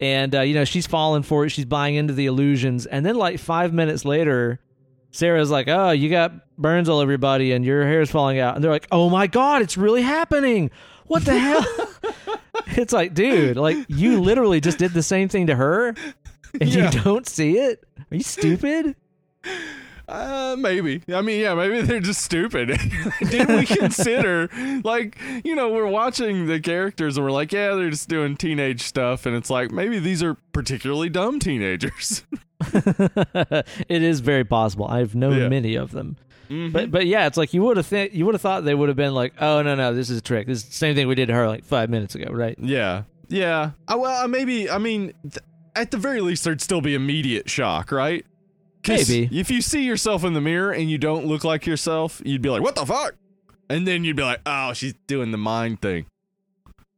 [0.00, 1.50] And uh, you know she's falling for it.
[1.50, 2.86] She's buying into the illusions.
[2.86, 4.58] And then like five minutes later,
[5.12, 8.54] Sarah's like, "Oh, you got burns all over your body and your hair's falling out."
[8.56, 10.70] And they're like, "Oh my god, it's really happening!
[11.06, 11.64] What the hell?"
[12.68, 16.90] it's like, dude, like you literally just did the same thing to her, and Yeah.
[16.92, 17.84] you don't see it.
[18.10, 18.96] Are you stupid?
[20.08, 21.00] Uh, maybe.
[21.14, 22.68] I mean, yeah, maybe they're just stupid.
[23.30, 24.48] Did we consider,
[24.84, 28.82] like, you know, we're watching the characters and we're like, yeah, they're just doing teenage
[28.82, 32.24] stuff, and it's like maybe these are particularly dumb teenagers.
[33.88, 34.86] it is very possible.
[34.86, 35.48] I've known Yeah.
[35.48, 36.16] many of them.
[36.50, 36.72] Mhm.
[36.72, 38.88] But but yeah, it's like you would have th- you would have thought they would
[38.88, 40.46] have been like, oh no no, this is a trick.
[40.46, 42.56] This is the same thing we did to her like five minutes ago, right?
[42.58, 43.70] yeah, yeah.
[43.88, 44.68] Uh, well, uh, maybe.
[44.68, 45.38] I mean, th-
[45.74, 48.26] at the very least, there'd still be immediate shock, right?
[48.86, 49.28] Maybe.
[49.32, 52.50] If you see yourself in the mirror and you don't look like yourself, you'd be
[52.50, 53.14] like, "What the fuck?"
[53.70, 56.04] And then you'd be like, "Oh, she's doing the mind thing."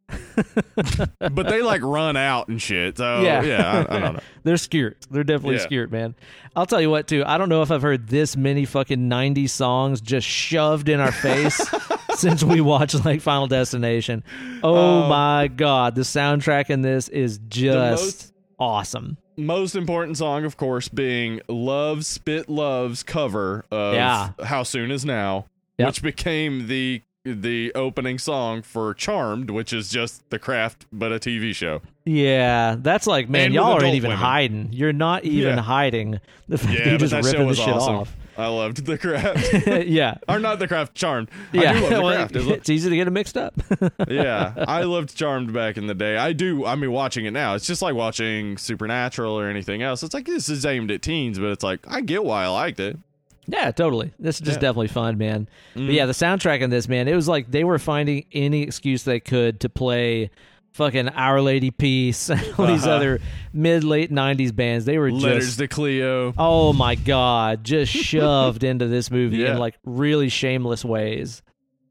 [1.18, 2.98] but they like run out and shit.
[2.98, 3.42] So Yeah.
[3.42, 4.20] yeah, I, I don't know.
[4.44, 4.96] They're scared.
[5.10, 5.62] They're definitely Yeah.
[5.62, 6.14] scared, man.
[6.56, 7.22] I'll tell you what, too.
[7.26, 11.12] I don't know if I've heard this many fucking 90s songs just shoved in our
[11.12, 11.60] face
[12.14, 14.22] since we watched like Final Destination.
[14.62, 19.16] Oh Um, my god, the soundtrack in this is just most- awesome.
[19.36, 24.30] Most important song, of course, being Love Spit Love's cover of Yeah.
[24.44, 25.46] How Soon Is Now,
[25.78, 25.88] Yep.
[25.88, 31.18] which became the the opening song for Charmed, which is just The Craft but a
[31.18, 31.80] TV show.
[32.04, 34.18] Yeah, that's like, man, And y'all aren't even women.
[34.24, 34.68] hiding.
[34.72, 35.62] You're not even Yeah.
[35.62, 37.94] hiding the fact that Yeah, you're just that ripping the was shit awesome.
[37.94, 38.16] off.
[38.36, 39.66] I loved The Craft.
[39.86, 40.16] yeah.
[40.28, 41.30] or not The Craft, Charmed.
[41.52, 42.36] Yeah, I do love The well, Craft.
[42.36, 43.54] It's- easy to get them mixed up.
[44.08, 46.18] yeah, I loved Charmed back in the day.
[46.18, 46.66] I do.
[46.66, 50.02] I mean, watching it now, it's just like watching Supernatural or anything else.
[50.02, 52.80] It's like this is aimed at teens, but it's like I get why I liked
[52.80, 52.98] it.
[53.46, 54.12] Yeah, totally.
[54.18, 54.68] This is just Yeah.
[54.68, 55.48] definitely fun, man.
[55.76, 55.86] Mm.
[55.86, 59.02] But yeah, the soundtrack in this, man, it was like they were finding any excuse
[59.02, 60.30] they could to play
[60.72, 62.96] fucking Our Lady Peace and all these Uh-huh.
[62.96, 63.20] other
[63.52, 64.84] mid late '90s bands.
[64.84, 65.58] They were Letters just.
[65.58, 66.34] to Cleo.
[66.36, 67.62] Oh my god!
[67.64, 69.52] Just shoved into this movie Yeah.
[69.52, 71.42] in like really shameless ways.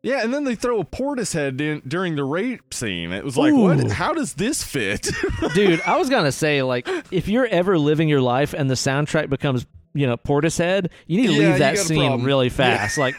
[0.05, 3.13] Yeah, and then they throw a Portishead in during the rape scene.
[3.13, 3.61] It was like, Ooh.
[3.61, 3.89] what?
[3.89, 5.09] How does this fit?
[5.55, 9.29] Dude, I was gonna say like if you're ever living your life and the soundtrack
[9.29, 12.97] becomes you know Portishead, you need to Yeah, leave that scene really fast.
[12.97, 13.15] Like,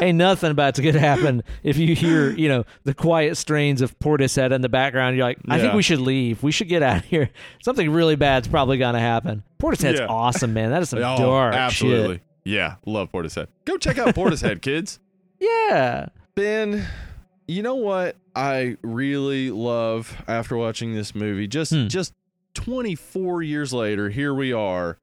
[0.00, 3.98] ain't nothing about to get happen if you hear you know the quiet strains of
[3.98, 5.16] Portishead in the background.
[5.16, 6.42] You're like, I think we should leave.
[6.42, 7.30] We should get out of here.
[7.62, 9.42] Something really bad's probably gonna happen.
[9.60, 10.06] Portishead's Yeah.
[10.06, 10.70] awesome, man.
[10.70, 12.14] That is some oh, dark absolutely.
[12.16, 12.22] shit.
[12.44, 13.46] Yeah, love Portishead.
[13.64, 14.98] Go check out Portishead, kids.
[15.38, 16.06] Yeah.
[16.34, 16.84] Ben,
[17.46, 21.46] you know what I really love after watching this movie?
[21.46, 21.86] Just Hmm.
[21.88, 22.12] just
[22.54, 24.98] 24 years later, here we are.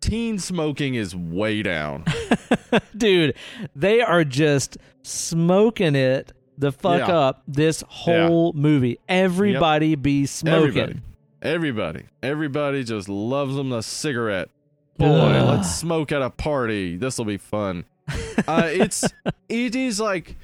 [0.00, 2.04] Teen smoking is way down.
[2.96, 3.34] Dude,
[3.76, 7.18] they are just smoking it the fuck Yeah.
[7.18, 8.98] up this whole movie.
[9.08, 10.78] Everybody be smoking.
[10.78, 11.00] Everybody.
[11.42, 12.04] Everybody.
[12.22, 14.48] Everybody just loves them the cigarette.
[14.98, 15.48] Boy, Ugh.
[15.48, 16.96] let's smoke at a party.
[16.96, 17.84] This will be fun.
[18.46, 19.04] Uh, it's
[19.48, 20.36] it is like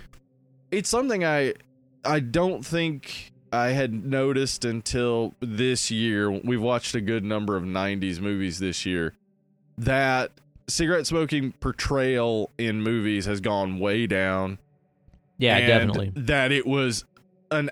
[0.71, 1.55] it's something I
[2.05, 6.31] I don't think I had noticed until this year.
[6.31, 9.15] We've watched a good number of 90s movies this year
[9.79, 10.33] that
[10.69, 14.59] cigarette smoking portrayal in movies has gone way down.
[15.39, 16.13] Yeah, definitely.
[16.17, 17.05] That it was
[17.51, 17.71] an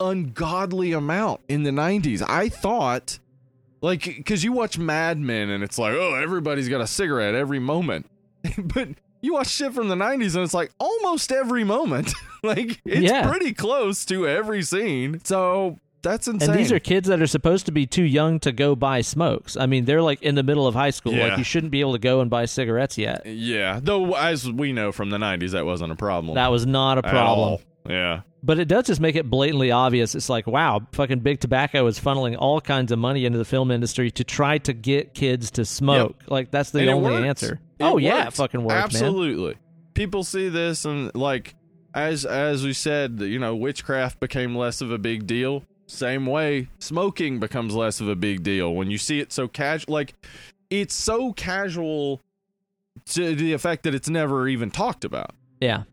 [0.00, 2.22] ungodly amount in the 90s.
[2.28, 3.18] I thought
[3.80, 7.58] Like, because you watch Mad Men and it's like, oh, everybody's got a cigarette every
[7.58, 8.06] moment.
[8.58, 8.88] but
[9.20, 12.12] you watch shit from the 90s and it's like almost every moment.
[12.42, 13.28] like, it's Yeah.
[13.28, 15.20] pretty close to every scene.
[15.24, 16.50] So that's insane.
[16.50, 19.56] And these are kids that are supposed to be too young to go buy smokes.
[19.56, 21.12] I mean, they're like in the middle of high school.
[21.12, 21.28] Yeah.
[21.28, 23.26] Like you shouldn't be able to go and buy cigarettes yet.
[23.26, 23.80] yeah.
[23.82, 26.34] Though, as we know from the 90s, that wasn't a problem.
[26.36, 27.58] That was not a problem.
[27.88, 28.22] Yeah.
[28.42, 30.14] But it does just make it blatantly obvious.
[30.14, 33.72] It's like, wow, fucking big tobacco is funneling all kinds of money into the film
[33.72, 36.16] industry to try to get kids to smoke.
[36.28, 37.60] Like that's the And only answer.
[37.78, 38.84] It oh yeah, it fucking works, man.
[38.84, 39.56] Absolutely.
[39.94, 41.56] People see this and like
[41.92, 45.64] as as we said, you know, witchcraft became less of a big deal.
[45.86, 49.92] Same way, smoking becomes less of a big deal when you see it so casual.
[49.94, 50.14] Like
[50.70, 52.20] it's so casual
[53.06, 55.30] to the effect that it's never even talked about.
[55.60, 55.84] Yeah.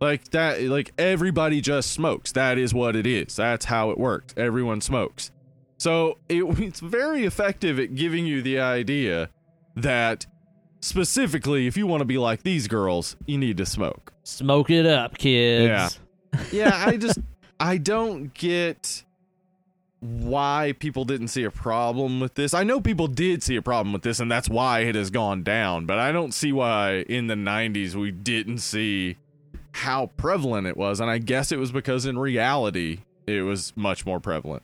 [0.00, 2.32] Like that, like everybody just smokes.
[2.32, 3.36] That is what it is.
[3.36, 4.34] That's how it works.
[4.36, 5.30] Everyone smokes.
[5.78, 9.30] So it, it's very effective at giving you the idea
[9.74, 10.26] that
[10.80, 14.12] specifically, if you want to be like these girls, you need to smoke.
[14.22, 15.66] Smoke it up, kids.
[15.66, 15.88] Yeah.
[16.52, 17.18] Yeah, I just
[17.58, 19.04] I don't get
[20.06, 22.54] why people didn't see a problem with this.
[22.54, 25.42] I know people did see a problem with this and that's why it has gone
[25.42, 29.16] down, but I don't see why in the 90s we didn't see
[29.72, 34.06] how prevalent it was and I guess it was because in reality it was much
[34.06, 34.62] more prevalent.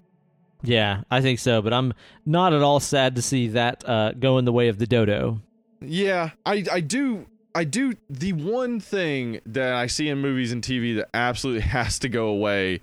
[0.63, 1.61] Yeah, I think so.
[1.61, 1.93] But I'm
[2.25, 5.41] not at all sad to see that uh, go in the way of the dodo.
[5.81, 10.63] Yeah, I I do I do the one thing that I see in movies and
[10.63, 12.81] TV that absolutely has to go away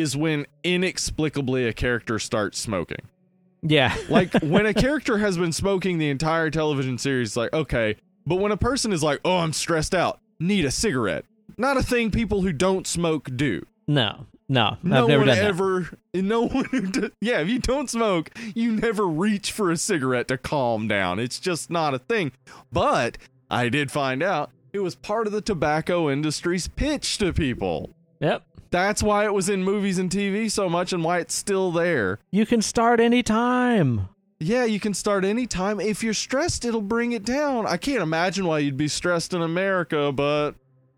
[0.00, 3.08] is when inexplicably a character starts smoking.
[3.62, 3.96] Yeah.
[4.08, 7.96] Like when a character has been smoking the entire television series, like, okay.
[8.26, 11.24] But when a person is like, oh, I'm stressed out, need a cigarette.
[11.56, 13.64] Not a thing people who don't smoke do.
[13.86, 15.44] no, no, No I've never one done that.
[15.44, 20.28] ever, no one who yeah, if you don't smoke, you never reach for a cigarette
[20.28, 21.18] to calm down.
[21.18, 22.32] It's just not a thing.
[22.70, 23.18] But
[23.50, 27.90] I did find out it was part of the tobacco industry's pitch to people.
[28.20, 28.44] Yep.
[28.72, 32.18] That's why it was in movies and TV so much and why it's still there.
[32.30, 34.08] You can start anytime.
[34.40, 35.78] Yeah, you can start anytime.
[35.78, 37.66] If you're stressed, it'll bring it down.
[37.66, 40.52] I can't imagine why you'd be stressed in America, but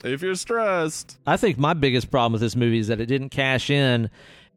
[0.04, 1.18] if you're stressed.
[1.26, 4.08] I think my biggest problem with this movie is that it didn't cash in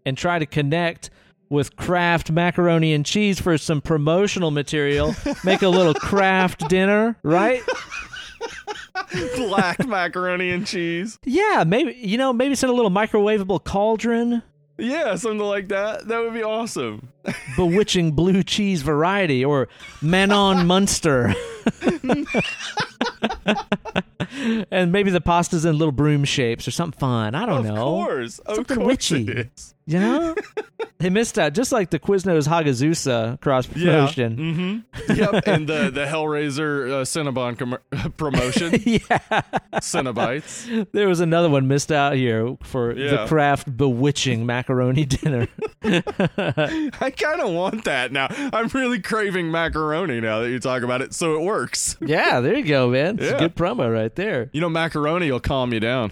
[0.05, 1.09] and try to connect
[1.49, 5.15] with Kraft macaroni and cheese for some promotional material.
[5.43, 7.63] Make a little Kraft dinner, right?
[9.35, 11.19] Black macaroni and cheese.
[11.23, 14.43] Yeah, maybe you know, maybe send a little microwavable cauldron,
[14.77, 16.07] Yeah, something like that.
[16.07, 17.09] That would be awesome.
[17.55, 19.67] Bewitching blue cheese variety, or
[20.01, 21.33] Manon Munster.
[24.71, 27.35] and maybe the pasta's in little broom shapes or something fun.
[27.35, 27.83] I don't of know.
[27.83, 28.39] course.
[28.39, 29.27] Of Something course witchy.
[29.31, 29.73] it is.
[29.89, 30.35] You know?
[30.99, 33.91] they missed out, just like the Quiznos Hagazussa cross Yeah.
[34.07, 34.83] promotion.
[35.07, 35.13] Mm-hmm.
[35.15, 35.47] Yep.
[35.47, 38.73] and the, the Hellraiser uh, Cinnabon com- promotion.
[38.85, 39.41] yeah.
[39.75, 40.87] Cinnabites.
[40.91, 45.47] There was another one missed out here for the craft bewitching macaroni dinner.
[45.81, 48.27] I kind of want that now.
[48.29, 51.97] I'm really craving macaroni now that you talk about it, so it works.
[52.01, 53.17] yeah, there you go, man.
[53.19, 53.35] It's Yeah.
[53.37, 54.49] a good promo right there.
[54.53, 56.11] You know, macaroni will calm you down.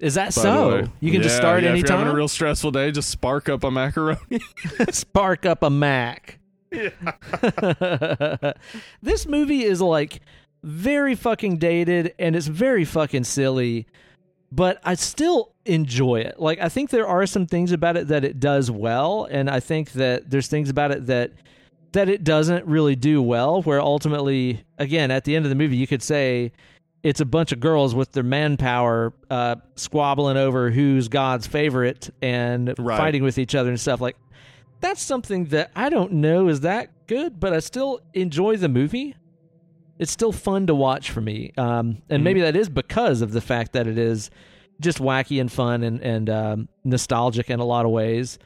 [0.00, 0.84] Is that by so?
[1.00, 3.64] You can just start yeah, If you're having a real stressful day, just spark up
[3.64, 4.18] a macaroni.
[4.90, 6.38] Spark up a Mac.
[9.02, 10.20] this movie is like
[10.62, 13.86] very fucking dated and it's very fucking silly,
[14.50, 16.38] but I still enjoy it.
[16.38, 19.60] Like I think there are some things about it that it does well, and I
[19.60, 21.32] think that there's things about it that
[21.92, 23.62] that it doesn't really do well.
[23.62, 26.52] Where ultimately, again, at the end of the movie, you could say
[27.02, 32.74] it's a bunch of girls with their manpower uh, squabbling over who's God's favorite and
[32.78, 32.96] Right.
[32.96, 34.00] fighting with each other and stuff.
[34.00, 34.16] Like
[34.80, 39.14] that's something that I don't know is that good, but I still enjoy the movie.
[39.98, 43.40] It's still fun to watch for me, um, and maybe that is because of the
[43.40, 44.28] fact that it is
[44.80, 48.38] just wacky and fun and and um, nostalgic in a lot of ways.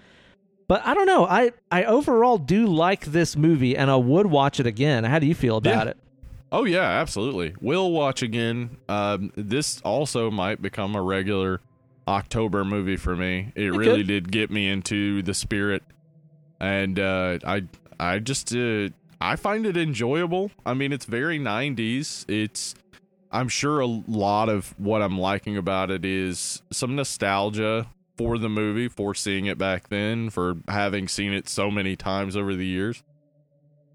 [0.68, 1.24] But I don't know.
[1.26, 5.04] I I overall do like this movie, and I would watch it again.
[5.04, 5.90] How do you feel about Yeah.
[5.92, 5.96] it?
[6.52, 7.54] Oh yeah, absolutely.
[7.60, 8.76] Will watch again.
[8.88, 11.60] Um, this also might become a regular
[12.06, 13.52] October movie for me.
[13.54, 14.06] It really could.
[14.06, 15.82] did get me into the spirit,
[16.60, 17.64] and uh, I
[18.00, 18.88] I just uh,
[19.20, 20.50] I find it enjoyable.
[20.64, 22.24] I mean, it's very '90s.
[22.28, 22.74] It's
[23.30, 27.86] I'm sure a lot of what I'm liking about it is some nostalgia
[28.16, 32.36] for the movie, for seeing it back then, for having seen it so many times
[32.36, 33.02] over the years.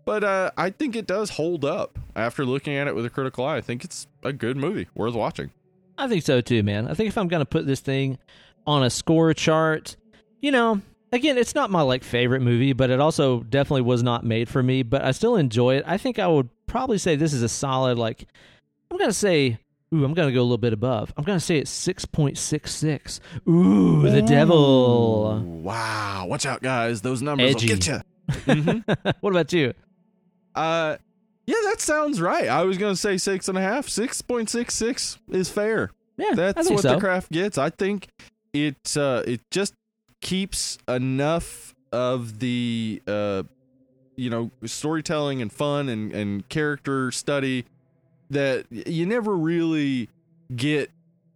[0.06, 3.46] But uh, I think it does hold up after looking at it with a critical
[3.46, 3.58] eye.
[3.58, 5.52] I think it's a good movie, worth watching.
[5.98, 6.88] I think so too, man.
[6.88, 8.18] I think if I'm going to put this thing
[8.66, 9.96] on a score chart,
[10.42, 10.82] you know,
[11.12, 14.62] again, it's not my like favorite movie, but it also definitely was not made for
[14.62, 14.84] me.
[14.84, 15.84] But I still enjoy it.
[15.88, 18.28] I think I would probably say this is a solid like.
[18.94, 19.58] I'm gonna say.
[19.92, 21.14] Ooh, I'm gonna go a little bit above.
[21.18, 23.20] I'm gonna say it's six point six six.
[23.50, 25.40] Ooh, the devil.
[25.40, 26.28] Wow.
[26.28, 27.02] Watch out, guys.
[27.02, 27.70] Those numbers Edgy.
[27.70, 28.02] will get you.
[28.30, 29.10] Mm-hmm.
[29.22, 29.74] what about you?
[30.54, 30.98] Uh,
[31.48, 32.48] yeah, that sounds right.
[32.48, 33.90] I was gonna say six and a half.
[33.90, 35.90] Six point six six is fair.
[36.18, 36.94] Yeah, That's what so.
[36.94, 37.58] the craft gets.
[37.58, 38.10] I think
[38.54, 39.74] it uh, it just
[40.22, 43.42] keeps enough of the uh,
[44.16, 47.66] you know storytelling and fun and and character study
[48.34, 50.10] that you never really
[50.56, 50.92] get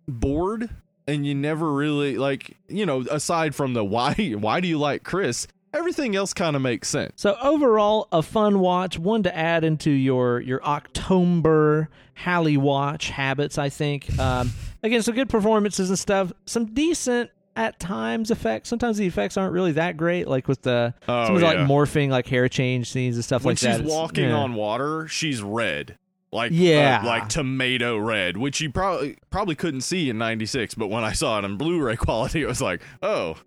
[0.08, 0.70] bored
[1.08, 5.04] and you never really like you know aside from the why why do you like
[5.04, 7.14] Chris everything else kind of makes sense.
[7.16, 13.58] So overall, a fun watch, one to add into your your October Halley watch habits.
[13.58, 14.18] I think.
[14.20, 14.52] Um,
[14.84, 16.32] again, some good performances and stuff.
[16.46, 18.70] Some decent at times effects.
[18.70, 22.28] Sometimes the effects aren't really that great, like with the Oh, of like morphing, like
[22.28, 23.80] hair change scenes and stuff when like she's that.
[23.82, 24.36] It's- walking yeah.
[24.36, 25.98] on water, she's red.
[26.32, 27.02] Like Yeah.
[27.04, 31.14] uh, like tomato red, which you probably probably couldn't see in 96, but when I
[31.14, 33.38] saw it in Blu-ray quality, it was like, "Oh,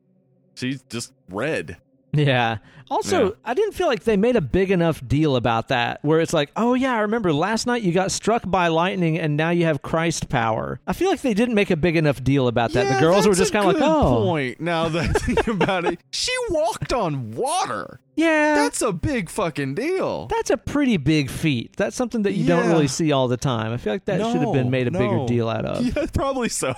[0.55, 1.77] she's just red."
[2.13, 2.59] Yeah.
[2.91, 3.31] Also, Yeah.
[3.45, 6.51] I didn't feel like they made a big enough deal about that, where it's like,
[6.57, 9.81] oh, yeah, I remember last night you got struck by lightning and now you have
[9.81, 10.81] Christ power.
[10.89, 12.87] I feel like they didn't make a big enough deal about that.
[12.87, 14.25] Yeah, the girls were just kind of like, oh.
[14.25, 14.61] point.
[14.61, 18.01] Now that I think about it, she walked on water.
[18.17, 18.57] Yeah.
[18.57, 20.27] That's a big fucking deal.
[20.27, 21.77] That's a pretty big feat.
[21.77, 23.73] That's something that you don't really see all the time.
[23.73, 25.87] I feel like that should have been made a bigger deal out of.
[25.87, 26.75] yeah, probably so.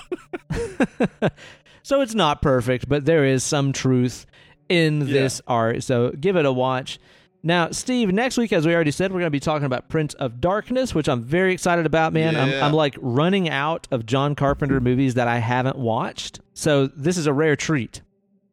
[1.82, 4.24] So it's not perfect, but there is some truth
[4.72, 5.12] in Yeah.
[5.12, 5.82] this art.
[5.82, 6.98] So give it a watch.
[7.44, 10.14] Now, Steve, next week, as we already said, we're going to be talking about Prince
[10.14, 12.36] of Darkness, which I'm very excited about, man.
[12.36, 16.38] I'm, I'm like running out of John Carpenter movies that I haven't watched.
[16.54, 18.00] So this is a rare treat.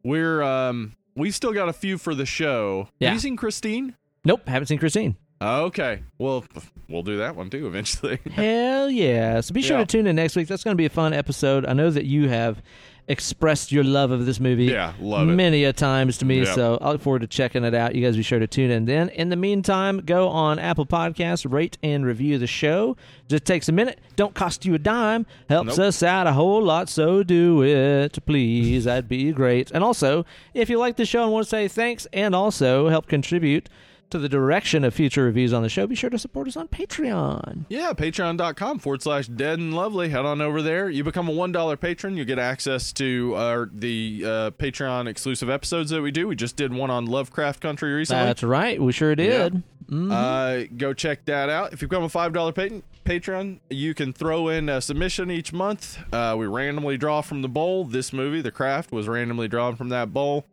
[0.04, 2.88] We're um we still got a few for the show.
[3.00, 3.10] Yeah.
[3.10, 3.96] Have you seen Christine?
[4.26, 5.18] Nope, haven't seen Christine.
[5.41, 6.02] Okay.
[6.18, 6.44] Well,
[6.90, 8.20] we'll do that one too eventually.
[8.32, 9.40] Hell yeah.
[9.41, 9.84] So be sure Yeah.
[9.84, 10.48] to tune in next week.
[10.48, 11.66] That's going to be a fun episode.
[11.66, 12.62] I know that you have
[13.10, 15.31] expressed your love of this movie yeah, love it.
[15.34, 16.44] many a times to me.
[16.44, 16.56] Yep.
[16.56, 17.95] So I look forward to checking it out.
[17.95, 19.10] You guys be sure to tune in then.
[19.10, 22.95] In the meantime, go on Apple Podcasts, rate and review the show.
[23.27, 23.99] Just takes a minute.
[24.15, 25.26] Don't cost you a dime.
[25.49, 25.88] Helps Nope.
[25.88, 26.88] us out a whole lot.
[26.88, 28.86] So do it, please.
[28.86, 29.72] That'd be great.
[29.72, 33.07] And also, if you like the show and want to say thanks and also help
[33.07, 33.69] contribute
[34.10, 36.68] to the direction of future reviews on the show, be sure to support us on
[36.68, 37.65] Patreon.
[37.69, 40.10] Yeah, patreon.com forward slash dead and lovely.
[40.10, 40.90] Head on over there.
[40.90, 42.18] You become a $1 patron.
[42.18, 46.27] You get access to our, the uh, Patreon exclusive episodes that we do.
[46.27, 48.26] We just did one on Lovecraft Country recently.
[48.26, 48.81] That's right.
[48.81, 49.61] We sure did.
[49.90, 50.11] Mhm.
[50.11, 51.73] Uh, go check that out.
[51.73, 55.98] If you become a $5 pat- patron, you can throw in a submission each month.
[56.14, 57.86] Uh, we randomly draw from the bowl.
[57.86, 60.45] This movie, The Craft, was randomly drawn from that bowl.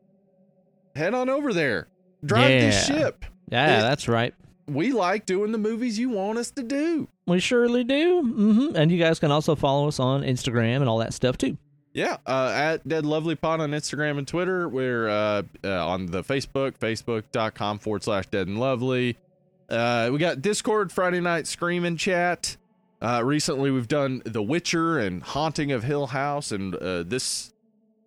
[0.94, 1.88] Head on over there.
[2.24, 2.96] Drive this Yeah.
[2.96, 3.24] ship.
[3.48, 4.34] Yeah, it- that's right.
[4.68, 7.06] We like doing the movies you want us to do.
[7.28, 8.20] We surely do.
[8.22, 11.56] hmm And you guys can also follow us on Instagram and all that stuff too.
[11.94, 14.68] Yeah, uh, at Dead Lovely Pod on Instagram and Twitter.
[14.68, 19.16] We're uh, uh, on the Facebook, facebook.com forward slash Dead and Lovely.
[19.70, 22.56] Uh, we got Discord Friday night screaming chat.
[23.00, 27.52] Uh, recently, we've done The Witcher and Haunting of Hill House, and uh, this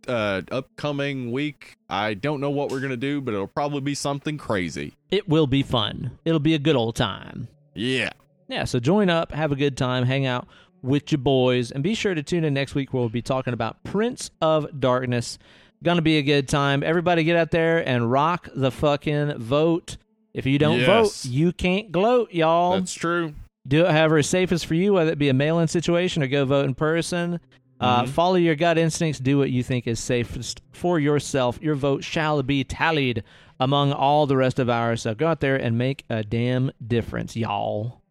[0.07, 4.37] uh, upcoming week, I don't know what we're gonna do, but it'll probably be something
[4.37, 4.93] crazy.
[5.11, 6.11] It will be fun.
[6.25, 7.47] It'll be a good old time.
[7.75, 8.09] Yeah,
[8.47, 10.47] Yeah, so join up, have a good time, hang out
[10.81, 13.53] with your boys, and be sure to tune in next week where we'll be talking
[13.53, 15.37] about Prince of Darkness.
[15.83, 16.83] Gonna be a good time.
[16.83, 19.97] Everybody get out there and rock the fucking vote.
[20.33, 20.87] If you don't Yes.
[21.25, 22.71] vote, you can't gloat, y'all.
[22.77, 23.33] that's true.
[23.67, 26.27] Do it however is safest for you, whether it be a mail in situation or
[26.27, 27.39] go vote in person.
[27.79, 28.09] Uh, Mhm.
[28.09, 29.19] follow your gut instincts.
[29.19, 31.57] Do what you think is safest for yourself.
[31.61, 33.23] Your vote shall be tallied
[33.59, 35.01] among all the rest of ours.
[35.03, 38.01] So go out there and make a damn difference, y'all.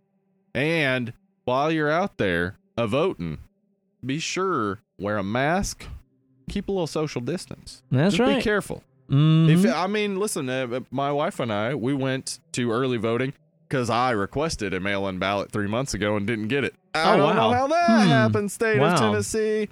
[0.55, 1.13] And
[1.45, 3.39] while you're out there a voting,
[4.05, 5.87] be sure wear a mask,
[6.49, 7.83] keep a little social distance.
[7.91, 8.37] That's Just right.
[8.37, 8.83] Be careful.
[9.11, 9.49] Mhm.
[9.51, 13.33] If I mean, listen, uh, my wife and I we went to early voting
[13.69, 16.75] because I requested a mail-in ballot three months ago and didn't get it.
[17.07, 18.09] I Oh, don't know how that Hmm.
[18.09, 18.95] happened, state Wow.
[18.95, 19.69] of Tennessee.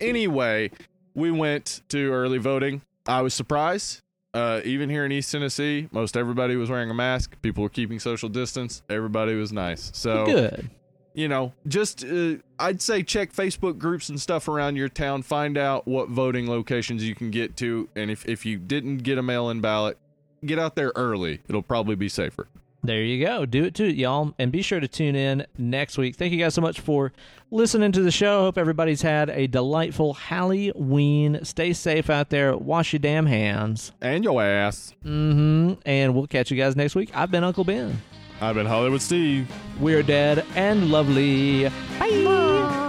[0.00, 0.70] Anyway,
[1.14, 2.82] we went to early voting.
[3.06, 4.02] I was surprised.
[4.32, 7.34] Uh, even here in East Tennessee, most everybody was wearing a mask.
[7.42, 8.82] People were keeping social distance.
[8.88, 9.90] Everybody was nice.
[9.92, 10.70] So Good.
[11.14, 15.22] you know, just uh, I'd say check Facebook groups and stuff around your town.
[15.22, 19.18] Find out what voting locations you can get to, and if if you didn't get
[19.18, 19.98] a mail-in ballot,
[20.46, 21.40] get out there early.
[21.48, 22.46] It'll probably be safer.
[22.82, 23.44] There you go.
[23.44, 24.34] Do it too, y'all.
[24.38, 26.16] And be sure to tune in next week.
[26.16, 27.12] Thank you guys so much for
[27.50, 28.40] listening to the show.
[28.40, 31.44] Hope everybody's had a delightful Halloween.
[31.44, 32.56] Stay safe out there.
[32.56, 33.92] Wash your damn hands.
[34.00, 34.94] And your ass.
[35.04, 35.74] Mm-hmm.
[35.84, 37.10] And we'll catch you guys next week.
[37.14, 38.00] I've been Uncle Ben.
[38.40, 39.52] I've been Hollywood Steve.
[39.78, 41.68] We're dead and lovely.
[41.98, 42.86] Bye.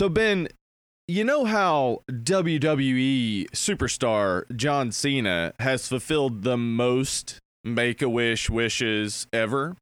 [0.00, 0.48] So Ben,
[1.08, 9.26] you know how WWE superstar John Cena has fulfilled the most make a wish wishes
[9.30, 9.76] ever?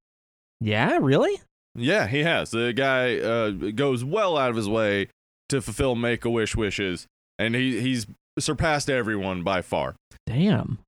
[0.61, 1.41] Yeah, really?
[1.77, 2.51] Yeah, he has.
[2.51, 5.07] The guy uh, goes well out of his way
[5.51, 7.07] to fulfill make a wish wishes,
[7.39, 8.09] and he he's
[8.41, 9.95] surpassed everyone by far.
[10.27, 10.81] Damn.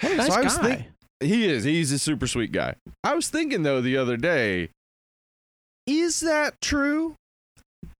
[0.00, 0.62] What a nice So I was guy.
[0.76, 0.86] think-
[1.20, 1.64] He is.
[1.64, 2.76] He's a super sweet guy.
[3.04, 4.70] I was thinking though the other day,
[5.86, 7.16] is that true?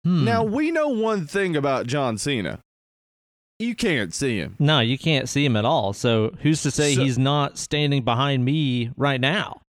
[0.06, 0.24] Hmm.
[0.24, 2.60] Now we know one thing about John Cena.
[3.58, 4.54] You can't see him.
[4.60, 5.92] No, you can't see him at all.
[5.92, 9.62] So who's to say So- he's not standing behind me right now?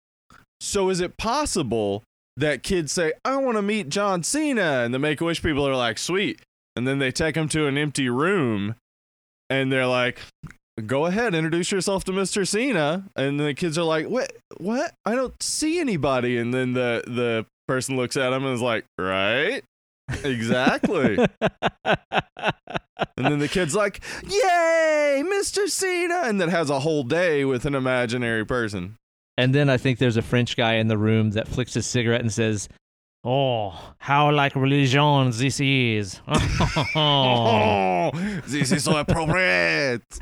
[0.61, 2.03] So is it possible
[2.37, 5.67] that kids say, "I want to meet John Cena," and the Make a Wish people
[5.67, 6.41] are like, "Sweet,"
[6.75, 8.75] and then they take him to an empty room,
[9.49, 10.19] and they're like,
[10.85, 12.47] "Go ahead, introduce yourself to Mr.
[12.47, 14.33] Cena," and the kids are like, "What?
[14.59, 14.93] What?
[15.07, 18.85] I don't see anybody," and then the the person looks at him and is like,
[18.99, 19.63] "Right."
[20.25, 21.19] Exactly.
[21.85, 25.69] and then the kid's like, Yay, Mr.
[25.69, 26.23] Cena!
[26.25, 28.97] And then has a whole day with an imaginary person.
[29.39, 32.21] and then I think there's a French guy in the room that flicks his cigarette
[32.23, 32.69] and says,
[33.25, 36.21] Oh, how like religion this is.
[36.95, 38.11] Oh,
[38.47, 40.03] this is so appropriate.